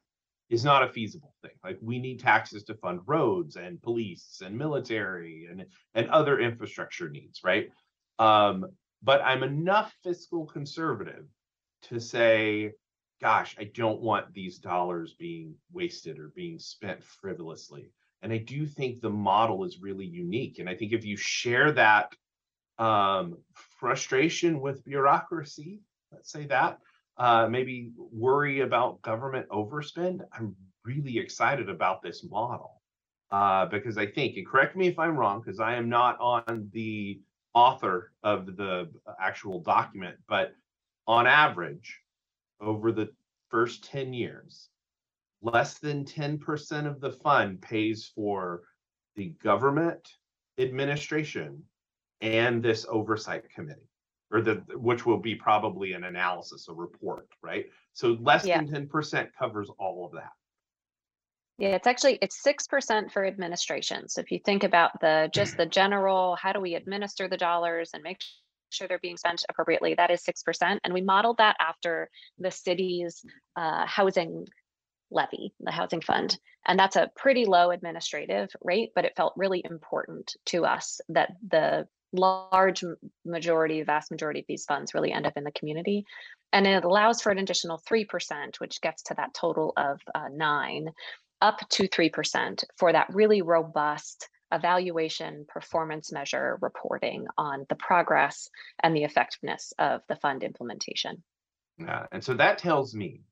is 0.48 0.64
not 0.64 0.84
a 0.84 0.92
feasible 0.92 1.34
thing. 1.42 1.50
Like 1.64 1.78
we 1.82 1.98
need 1.98 2.20
taxes 2.20 2.62
to 2.64 2.74
fund 2.74 3.00
roads 3.06 3.56
and 3.56 3.82
police 3.82 4.40
and 4.44 4.56
military 4.56 5.48
and 5.50 5.66
and 5.94 6.08
other 6.10 6.38
infrastructure 6.38 7.10
needs, 7.10 7.40
right? 7.44 7.68
Um, 8.18 8.66
but 9.02 9.20
I'm 9.22 9.42
enough 9.42 9.94
fiscal 10.02 10.46
conservative 10.46 11.26
to 11.82 12.00
say, 12.00 12.72
gosh, 13.20 13.56
I 13.58 13.64
don't 13.64 14.00
want 14.00 14.32
these 14.32 14.58
dollars 14.58 15.14
being 15.18 15.54
wasted 15.72 16.18
or 16.18 16.32
being 16.34 16.58
spent 16.58 17.02
frivolously. 17.02 17.90
And 18.22 18.32
I 18.32 18.38
do 18.38 18.66
think 18.66 19.00
the 19.00 19.10
model 19.10 19.64
is 19.64 19.82
really 19.82 20.06
unique. 20.06 20.58
And 20.58 20.68
I 20.68 20.74
think 20.74 20.92
if 20.92 21.04
you 21.04 21.16
share 21.16 21.72
that 21.72 22.14
um, 22.78 23.38
frustration 23.54 24.60
with 24.60 24.84
bureaucracy, 24.84 25.80
let's 26.12 26.30
say 26.30 26.46
that, 26.46 26.78
uh, 27.18 27.46
maybe 27.48 27.92
worry 27.96 28.60
about 28.60 29.02
government 29.02 29.48
overspend, 29.48 30.20
I'm 30.32 30.54
really 30.84 31.18
excited 31.18 31.68
about 31.68 32.02
this 32.02 32.24
model 32.24 32.82
uh, 33.30 33.66
because 33.66 33.98
I 33.98 34.06
think, 34.06 34.36
and 34.36 34.46
correct 34.46 34.76
me 34.76 34.86
if 34.86 34.98
I'm 34.98 35.16
wrong, 35.16 35.40
because 35.40 35.60
I 35.60 35.74
am 35.74 35.88
not 35.88 36.18
on 36.20 36.68
the 36.72 37.20
author 37.54 38.12
of 38.22 38.56
the 38.56 38.90
actual 39.18 39.60
document, 39.60 40.16
but 40.28 40.54
on 41.06 41.26
average, 41.26 42.00
over 42.60 42.92
the 42.92 43.08
first 43.50 43.84
10 43.84 44.12
years, 44.12 44.68
less 45.42 45.78
than 45.78 46.04
10% 46.04 46.86
of 46.86 47.00
the 47.00 47.12
fund 47.12 47.60
pays 47.62 48.10
for 48.14 48.62
the 49.14 49.28
government 49.42 50.08
administration 50.58 51.62
and 52.20 52.62
this 52.62 52.86
oversight 52.88 53.48
committee 53.50 53.88
or 54.32 54.40
the 54.40 54.54
which 54.74 55.06
will 55.06 55.18
be 55.18 55.34
probably 55.34 55.92
an 55.92 56.04
analysis 56.04 56.68
a 56.68 56.72
report 56.72 57.28
right 57.42 57.66
so 57.92 58.16
less 58.20 58.44
Yeah. 58.46 58.62
than 58.62 58.88
10% 58.88 59.28
covers 59.38 59.70
all 59.78 60.04
of 60.06 60.12
that 60.12 60.32
Yeah, 61.58 61.70
it's 61.76 61.86
actually 61.86 62.18
it's 62.20 62.42
six 62.42 62.66
percent 62.66 63.12
for 63.12 63.24
administration. 63.24 64.08
So 64.08 64.20
if 64.20 64.30
you 64.30 64.38
think 64.44 64.62
about 64.64 65.00
the 65.00 65.30
just 65.32 65.56
the 65.56 65.64
general, 65.66 66.36
how 66.36 66.52
do 66.52 66.60
we 66.60 66.74
administer 66.74 67.28
the 67.28 67.38
dollars 67.38 67.90
and 67.94 68.02
make 68.02 68.18
sure 68.70 68.86
they're 68.88 68.98
being 68.98 69.16
spent 69.16 69.42
appropriately? 69.48 69.94
That 69.94 70.10
is 70.10 70.22
six 70.22 70.42
percent, 70.42 70.80
and 70.84 70.92
we 70.92 71.00
modeled 71.00 71.38
that 71.38 71.56
after 71.58 72.10
the 72.38 72.50
city's 72.50 73.24
uh, 73.56 73.86
housing 73.86 74.46
levy, 75.10 75.54
the 75.60 75.70
housing 75.72 76.02
fund, 76.02 76.38
and 76.66 76.78
that's 76.78 76.96
a 76.96 77.10
pretty 77.16 77.46
low 77.46 77.70
administrative 77.70 78.50
rate. 78.60 78.90
But 78.94 79.06
it 79.06 79.16
felt 79.16 79.32
really 79.36 79.62
important 79.64 80.36
to 80.46 80.66
us 80.66 81.00
that 81.08 81.30
the 81.48 81.88
large 82.16 82.82
majority, 83.24 83.82
vast 83.82 84.10
majority 84.10 84.40
of 84.40 84.46
these 84.48 84.64
funds 84.64 84.94
really 84.94 85.12
end 85.12 85.26
up 85.26 85.36
in 85.36 85.44
the 85.44 85.52
community, 85.52 86.04
and 86.52 86.66
it 86.66 86.84
allows 86.84 87.22
for 87.22 87.30
an 87.30 87.38
additional 87.38 87.80
three 87.86 88.04
percent, 88.04 88.60
which 88.60 88.80
gets 88.80 89.04
to 89.04 89.14
that 89.14 89.34
total 89.34 89.72
of 89.76 90.00
uh, 90.14 90.28
nine 90.32 90.88
up 91.40 91.60
to 91.70 91.88
3% 91.88 92.64
for 92.76 92.92
that 92.92 93.08
really 93.12 93.42
robust 93.42 94.28
evaluation 94.52 95.44
performance 95.48 96.12
measure 96.12 96.58
reporting 96.60 97.26
on 97.36 97.66
the 97.68 97.74
progress 97.74 98.48
and 98.82 98.94
the 98.94 99.04
effectiveness 99.04 99.72
of 99.78 100.02
the 100.08 100.16
fund 100.16 100.42
implementation. 100.42 101.22
Yeah, 101.78 102.06
and 102.12 102.22
so 102.22 102.34
that 102.34 102.58
tells 102.58 102.94
me 102.94 103.22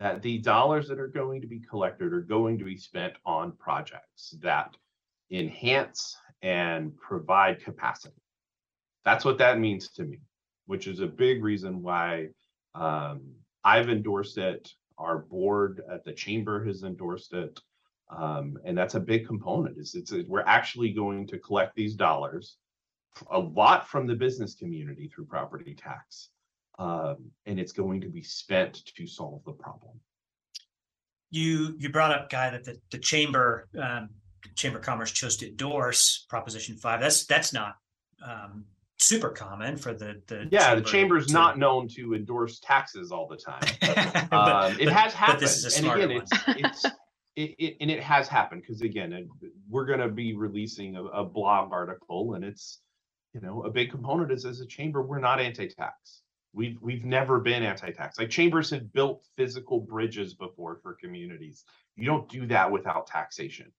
that 0.00 0.22
the 0.22 0.38
dollars 0.38 0.88
that 0.88 0.98
are 0.98 1.08
going 1.08 1.42
to 1.42 1.46
be 1.46 1.60
collected 1.60 2.12
are 2.12 2.22
going 2.22 2.58
to 2.58 2.64
be 2.64 2.76
spent 2.76 3.14
on 3.24 3.52
projects 3.52 4.34
that 4.42 4.76
enhance 5.30 6.16
and 6.40 6.96
provide 6.96 7.62
capacity. 7.62 8.21
That's 9.04 9.24
what 9.24 9.38
that 9.38 9.58
means 9.58 9.90
to 9.90 10.04
me, 10.04 10.20
which 10.66 10.86
is 10.86 11.00
a 11.00 11.06
big 11.06 11.42
reason 11.42 11.82
why 11.82 12.28
um, 12.74 13.22
I've 13.64 13.88
endorsed 13.88 14.38
it. 14.38 14.70
Our 14.98 15.18
board 15.18 15.82
at 15.90 16.04
the 16.04 16.12
chamber 16.12 16.64
has 16.64 16.82
endorsed 16.82 17.32
it. 17.32 17.58
Um, 18.10 18.58
and 18.64 18.76
that's 18.76 18.94
a 18.94 19.00
big 19.00 19.26
component 19.26 19.78
is 19.78 19.94
it's 19.94 20.12
we're 20.28 20.42
actually 20.42 20.92
going 20.92 21.26
to 21.28 21.38
collect 21.38 21.74
these 21.74 21.94
dollars 21.94 22.58
a 23.30 23.38
lot 23.38 23.88
from 23.88 24.06
the 24.06 24.14
business 24.14 24.54
community 24.54 25.08
through 25.08 25.26
property 25.26 25.74
tax 25.74 26.28
um, 26.78 27.30
and 27.46 27.60
it's 27.60 27.72
going 27.72 28.00
to 28.00 28.08
be 28.08 28.22
spent 28.22 28.84
to 28.96 29.06
solve 29.06 29.42
the 29.44 29.52
problem. 29.52 30.00
You 31.30 31.74
you 31.78 31.88
brought 31.88 32.12
up, 32.12 32.30
Guy, 32.30 32.50
that 32.50 32.64
the, 32.64 32.78
the 32.90 32.98
chamber 32.98 33.68
um, 33.80 34.10
Chamber 34.54 34.78
of 34.78 34.84
Commerce 34.84 35.12
chose 35.12 35.36
to 35.38 35.48
endorse 35.48 36.26
Proposition 36.28 36.76
Five. 36.76 37.00
That's 37.00 37.24
that's 37.24 37.52
not 37.52 37.76
um, 38.26 38.64
super 39.02 39.30
common 39.30 39.76
for 39.76 39.92
the 39.92 40.20
the 40.26 40.48
Yeah, 40.50 40.74
the 40.74 40.82
chamber's 40.82 41.26
to- 41.26 41.32
not 41.32 41.58
known 41.58 41.88
to 41.88 42.14
endorse 42.14 42.60
taxes 42.60 43.10
all 43.12 43.26
the 43.26 43.36
time. 43.36 43.62
But- 44.30 44.32
um, 44.32 44.72
it 44.80 44.84
but- 44.86 44.92
has 44.94 45.12
happened, 45.14 45.40
this 45.40 45.64
is 45.64 45.74
a 45.76 45.78
and 45.90 46.02
again, 46.02 46.10
it's 46.10 46.32
it's 46.46 46.84
it, 47.36 47.54
it 47.58 47.76
and 47.80 47.90
it 47.90 48.02
has 48.02 48.28
happened 48.28 48.62
because 48.62 48.82
again, 48.82 49.28
we're 49.68 49.86
going 49.86 50.00
to 50.00 50.08
be 50.08 50.34
releasing 50.34 50.96
a, 50.96 51.04
a 51.04 51.24
blog 51.24 51.72
article, 51.72 52.34
and 52.34 52.44
it's 52.44 52.80
you 53.34 53.40
know 53.40 53.62
a 53.62 53.70
big 53.70 53.90
component 53.90 54.30
is 54.30 54.44
as 54.44 54.60
a 54.60 54.66
chamber 54.66 55.02
we're 55.02 55.18
not 55.18 55.40
anti-tax. 55.40 56.22
We've 56.54 56.76
we've 56.82 57.04
never 57.04 57.40
been 57.40 57.62
anti-tax. 57.62 58.18
Like 58.18 58.28
chambers 58.28 58.68
have 58.70 58.92
built 58.92 59.24
physical 59.36 59.80
bridges 59.80 60.34
before 60.34 60.78
for 60.82 60.94
communities. 60.94 61.64
You 61.96 62.04
don't 62.04 62.28
do 62.28 62.46
that 62.48 62.70
without 62.70 63.06
taxation. 63.06 63.72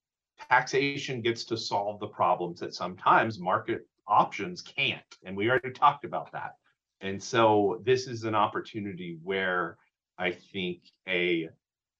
Taxation 0.49 1.21
gets 1.21 1.45
to 1.45 1.55
solve 1.57 1.99
the 1.99 2.07
problems 2.07 2.59
that 2.59 2.73
sometimes 2.73 3.39
market 3.39 3.87
options 4.07 4.61
can't, 4.61 5.01
and 5.23 5.35
we 5.35 5.49
already 5.49 5.71
talked 5.71 6.05
about 6.05 6.31
that. 6.31 6.55
And 7.01 7.21
so 7.21 7.81
this 7.85 8.07
is 8.07 8.23
an 8.23 8.35
opportunity 8.35 9.17
where 9.23 9.77
I 10.17 10.31
think 10.31 10.79
a 11.07 11.49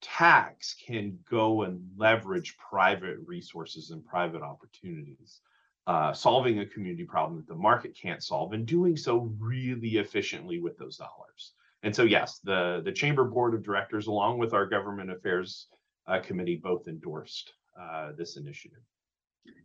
tax 0.01 0.76
can 0.86 1.18
go 1.30 1.64
and 1.64 1.82
leverage 1.97 2.58
private 2.58 3.18
resources 3.26 3.91
and 3.91 4.06
private 4.06 4.41
opportunities, 4.41 5.41
uh, 5.88 6.14
solving 6.14 6.60
a 6.60 6.66
community 6.66 7.06
problem 7.06 7.38
that 7.38 7.47
the 7.47 7.56
market 7.56 7.97
can't 7.99 8.24
solve, 8.24 8.54
and 8.54 8.66
doing 8.66 8.95
so 8.95 9.34
really 9.39 9.97
efficiently 9.97 10.60
with 10.60 10.78
those 10.78 10.97
dollars. 10.97 11.54
And 11.84 11.93
so, 11.93 12.04
yes, 12.04 12.39
the 12.43 12.82
the 12.86 12.91
chamber 12.91 13.26
board 13.26 13.54
of 13.54 13.64
directors, 13.64 14.08
along 14.08 14.38
with 14.38 14.54
our 14.54 14.66
government 14.66 15.12
affairs 15.12 15.68
uh, 16.08 16.20
committee, 16.20 16.56
both 16.56 16.88
endorsed 16.88 17.54
uh, 17.80 18.12
this 18.18 18.38
initiative. 18.38 18.84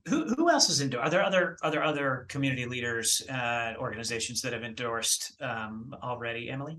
Who 0.09 0.35
who 0.35 0.51
else 0.51 0.71
is 0.71 0.81
endorsed? 0.81 1.07
Are 1.07 1.11
there 1.11 1.23
other 1.23 1.57
other 1.63 1.83
other 1.83 2.27
community 2.29 2.67
leaders, 2.67 3.23
uh, 3.29 3.75
organizations 3.79 4.41
that 4.43 4.53
have 4.53 4.65
endorsed 4.65 5.37
um, 5.41 5.95
already? 6.03 6.51
Emily. 6.51 6.79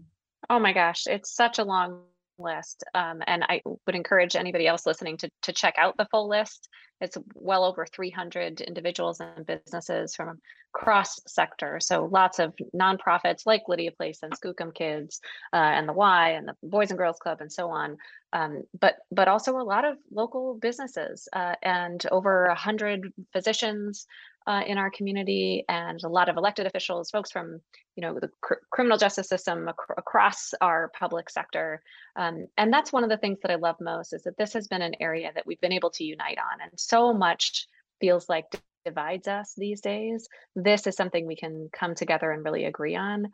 Oh 0.49 0.59
my 0.59 0.73
gosh, 0.73 1.05
it's 1.05 1.35
such 1.35 1.59
a 1.59 1.63
long 1.63 2.01
list. 2.39 2.83
Um, 2.93 3.21
and 3.27 3.43
I 3.43 3.61
would 3.65 3.95
encourage 3.95 4.35
anybody 4.35 4.67
else 4.67 4.85
listening 4.85 5.17
to, 5.17 5.29
to 5.43 5.53
check 5.53 5.75
out 5.77 5.97
the 5.97 6.07
full 6.11 6.29
list. 6.29 6.69
It's 7.01 7.17
well 7.33 7.63
over 7.63 7.85
300 7.85 8.61
individuals 8.61 9.21
and 9.21 9.45
businesses 9.45 10.15
from 10.15 10.39
cross 10.73 11.19
sector. 11.27 11.79
So 11.79 12.05
lots 12.11 12.39
of 12.39 12.53
nonprofits 12.75 13.45
like 13.45 13.63
Lydia 13.67 13.91
Place 13.91 14.19
and 14.21 14.33
Skookum 14.33 14.73
Kids 14.73 15.21
uh, 15.53 15.57
and 15.57 15.87
the 15.87 15.93
Y 15.93 16.31
and 16.31 16.47
the 16.47 16.55
Boys 16.61 16.91
and 16.91 16.97
Girls 16.97 17.17
Club 17.17 17.41
and 17.41 17.51
so 17.51 17.69
on. 17.69 17.97
Um, 18.31 18.63
but 18.79 18.97
but 19.11 19.27
also 19.27 19.57
a 19.57 19.63
lot 19.63 19.85
of 19.85 19.97
local 20.11 20.55
businesses 20.55 21.27
uh, 21.33 21.55
and 21.63 22.05
over 22.11 22.45
a 22.45 22.55
hundred 22.55 23.11
physicians 23.33 24.05
uh, 24.47 24.63
in 24.65 24.77
our 24.77 24.89
community 24.89 25.63
and 25.69 26.01
a 26.03 26.09
lot 26.09 26.29
of 26.29 26.37
elected 26.37 26.65
officials, 26.65 27.09
folks 27.09 27.31
from 27.31 27.59
you 27.95 28.01
know 28.01 28.19
the 28.19 28.29
cr- 28.41 28.55
criminal 28.71 28.97
justice 28.97 29.29
system 29.29 29.67
ac- 29.67 29.93
across 29.97 30.53
our 30.61 30.91
public 30.97 31.29
sector. 31.29 31.81
Um, 32.15 32.47
and 32.57 32.71
that's 32.71 32.93
one 32.93 33.03
of 33.03 33.09
the 33.09 33.17
things 33.17 33.39
that 33.41 33.51
I 33.51 33.55
love 33.55 33.75
most 33.79 34.13
is 34.13 34.23
that 34.23 34.37
this 34.37 34.53
has 34.53 34.67
been 34.67 34.81
an 34.81 34.95
area 34.99 35.31
that 35.33 35.45
we've 35.45 35.61
been 35.61 35.73
able 35.73 35.91
to 35.91 36.03
unite 36.03 36.37
on, 36.37 36.61
and 36.61 36.71
so 36.77 37.13
much 37.13 37.67
feels 37.99 38.29
like 38.29 38.45
divides 38.85 39.27
us 39.27 39.53
these 39.57 39.81
days. 39.81 40.27
This 40.55 40.87
is 40.87 40.95
something 40.95 41.27
we 41.27 41.35
can 41.35 41.69
come 41.73 41.95
together 41.95 42.31
and 42.31 42.43
really 42.43 42.65
agree 42.65 42.95
on 42.95 43.29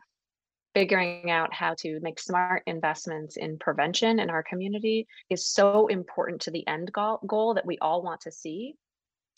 figuring 0.76 1.30
out 1.30 1.54
how 1.54 1.72
to 1.72 1.98
make 2.02 2.20
smart 2.20 2.62
investments 2.66 3.38
in 3.38 3.58
prevention 3.58 4.18
in 4.18 4.28
our 4.28 4.42
community 4.42 5.06
is 5.30 5.48
so 5.48 5.86
important 5.86 6.38
to 6.38 6.50
the 6.50 6.68
end 6.68 6.92
goal, 6.92 7.18
goal 7.26 7.54
that 7.54 7.64
we 7.64 7.78
all 7.78 8.02
want 8.02 8.20
to 8.20 8.30
see, 8.30 8.74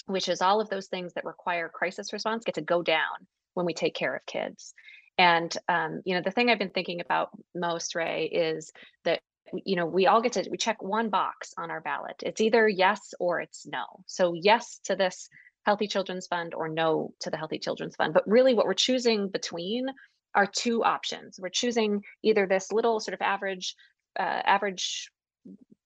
which 0.09 0.29
is 0.29 0.43
all 0.43 0.61
of 0.61 0.71
those 0.71 0.89
things 0.89 1.15
that 1.15 1.25
require 1.25 1.69
crisis 1.69 2.13
response 2.13 2.45
get 2.45 2.57
to 2.57 2.61
go 2.61 2.83
down 2.83 3.27
when 3.55 3.67
we 3.67 3.75
take 3.75 3.95
care 3.95 4.15
of 4.15 4.27
kids. 4.27 4.75
And 5.19 5.55
um, 5.69 6.01
you 6.05 6.15
know, 6.15 6.23
the 6.23 6.31
thing 6.31 6.49
I've 6.49 6.59
been 6.59 6.71
thinking 6.71 7.01
about 7.01 7.31
most, 7.55 7.95
Ray, 7.95 8.27
is 8.27 8.73
that 9.05 9.21
you 9.65 9.77
know 9.77 9.87
we 9.87 10.07
all 10.07 10.23
get 10.23 10.33
to 10.33 10.49
we 10.51 10.57
check 10.57 10.83
one 10.83 11.11
box 11.11 11.53
on 11.59 11.71
our 11.71 11.81
ballot. 11.81 12.17
It's 12.23 12.41
either 12.41 12.69
yes 12.69 13.15
or 13.19 13.41
it's 13.41 13.67
no. 13.67 13.85
So 14.07 14.35
yes 14.35 14.81
to 14.85 14.97
this 14.97 15.29
Healthy 15.67 15.89
Children's 15.89 16.27
Fund 16.27 16.55
or 16.55 16.69
no 16.69 17.13
to 17.21 17.31
the 17.31 17.37
Healthy 17.37 17.59
Children's 17.59 17.97
Fund. 17.97 18.15
But 18.15 18.29
really, 18.29 18.55
what 18.55 18.65
we're 18.65 18.75
choosing 18.75 19.29
between 19.29 19.87
are 20.35 20.47
two 20.47 20.85
options. 20.85 21.39
We're 21.39 21.49
choosing 21.49 22.03
either 22.23 22.47
this 22.47 22.71
little 22.71 23.01
sort 23.01 23.15
of 23.15 23.21
average, 23.21 23.75
uh, 24.19 24.23
average 24.23 25.11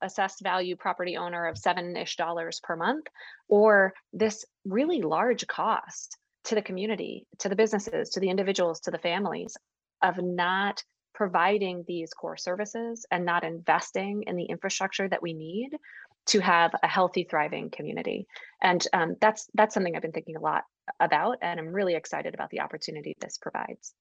assessed 0.02 0.42
value 0.42 0.76
property 0.76 1.16
owner 1.16 1.46
of 1.46 1.56
seven-ish 1.56 2.16
dollars 2.16 2.60
per 2.62 2.76
month, 2.76 3.06
or 3.48 3.94
this 4.12 4.44
really 4.64 5.00
large 5.02 5.46
cost 5.46 6.18
to 6.44 6.54
the 6.54 6.62
community, 6.62 7.26
to 7.38 7.48
the 7.48 7.56
businesses, 7.56 8.10
to 8.10 8.20
the 8.20 8.28
individuals, 8.28 8.80
to 8.80 8.90
the 8.90 8.98
families 8.98 9.56
of 10.02 10.18
not 10.18 10.82
providing 11.14 11.84
these 11.86 12.12
core 12.12 12.36
services 12.36 13.06
and 13.10 13.24
not 13.24 13.44
investing 13.44 14.24
in 14.26 14.36
the 14.36 14.44
infrastructure 14.44 15.08
that 15.08 15.22
we 15.22 15.34
need 15.34 15.70
to 16.26 16.40
have 16.40 16.72
a 16.82 16.88
healthy, 16.88 17.24
thriving 17.28 17.70
community. 17.70 18.26
And 18.62 18.84
um, 18.92 19.16
that's 19.20 19.48
that's 19.54 19.74
something 19.74 19.94
I've 19.94 20.02
been 20.02 20.12
thinking 20.12 20.36
a 20.36 20.40
lot 20.40 20.64
about, 21.00 21.38
and 21.42 21.60
I'm 21.60 21.68
really 21.72 21.94
excited 21.94 22.34
about 22.34 22.50
the 22.50 22.60
opportunity 22.60 23.16
this 23.20 23.38
provides. 23.38 23.92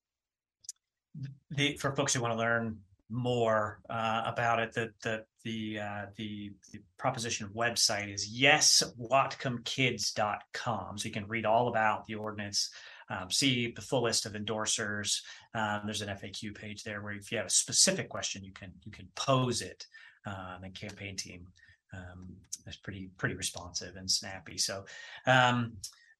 The, 1.49 1.77
for 1.77 1.93
folks 1.95 2.13
who 2.13 2.21
want 2.21 2.33
to 2.33 2.37
learn 2.37 2.79
more 3.11 3.81
uh, 3.89 4.23
about 4.25 4.59
it, 4.59 4.73
the 4.73 4.91
the 5.03 5.23
the, 5.43 5.79
uh, 5.79 6.05
the 6.17 6.51
the 6.71 6.79
proposition 6.97 7.49
website 7.55 8.11
is 8.13 8.29
yeswhatcomkids.com. 8.33 10.97
So 10.97 11.05
you 11.05 11.11
can 11.11 11.27
read 11.27 11.45
all 11.45 11.67
about 11.67 12.05
the 12.05 12.15
ordinance, 12.15 12.71
um, 13.09 13.29
see 13.29 13.71
the 13.71 13.81
full 13.81 14.03
list 14.03 14.25
of 14.25 14.31
endorsers. 14.33 15.19
Um, 15.53 15.81
there's 15.85 16.01
an 16.01 16.09
FAQ 16.09 16.55
page 16.55 16.83
there 16.83 17.01
where 17.01 17.13
if 17.13 17.31
you 17.31 17.37
have 17.37 17.47
a 17.47 17.51
specific 17.51 18.09
question, 18.09 18.43
you 18.43 18.53
can 18.53 18.71
you 18.83 18.91
can 18.91 19.07
pose 19.15 19.61
it. 19.61 19.85
Um, 20.23 20.63
and 20.63 20.75
campaign 20.75 21.15
team 21.15 21.47
um, 21.93 22.35
is 22.67 22.77
pretty 22.77 23.09
pretty 23.17 23.35
responsive 23.35 23.95
and 23.95 24.09
snappy. 24.09 24.57
So 24.57 24.85
um, 25.25 25.73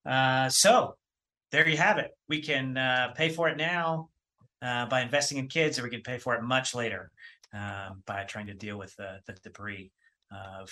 uh, 0.06 0.50
so 0.50 0.96
there 1.52 1.68
you 1.68 1.78
have 1.78 2.00
it. 2.00 2.12
We 2.28 2.42
can 2.42 2.78
uh, 2.78 3.14
pay 3.16 3.30
for 3.30 3.50
it 3.50 3.58
now 3.58 4.10
uh, 4.62 4.86
by 4.86 5.02
investing 5.02 5.38
in 5.38 5.48
kids, 5.48 5.80
or 5.80 5.84
we 5.84 5.90
can 5.90 6.02
pay 6.02 6.18
for 6.18 6.36
it 6.36 6.44
much 6.44 6.76
later 6.76 7.12
um, 7.54 8.04
by 8.06 8.24
trying 8.24 8.48
to 8.48 8.54
deal 8.54 8.78
with 8.78 8.96
the, 8.96 9.20
the 9.28 9.34
debris 9.44 9.92
of 10.32 10.70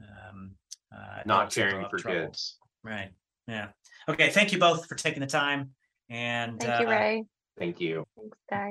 um, 0.00 0.52
uh, 0.94 1.22
not 1.26 1.52
caring 1.52 1.86
for 1.88 1.98
trouble. 1.98 2.26
kids. 2.26 2.56
Right. 2.82 3.10
Yeah. 3.46 3.68
Okay. 4.08 4.30
Thank 4.30 4.52
you 4.52 4.58
both 4.58 4.86
for 4.86 4.94
taking 4.94 5.20
the 5.20 5.26
time. 5.26 5.70
And 6.08 6.60
thank 6.60 6.80
you, 6.80 6.86
uh, 6.86 6.90
Ray. 6.90 7.24
Thank 7.58 7.80
you. 7.80 8.06
Thanks, 8.16 8.38
guys. 8.48 8.68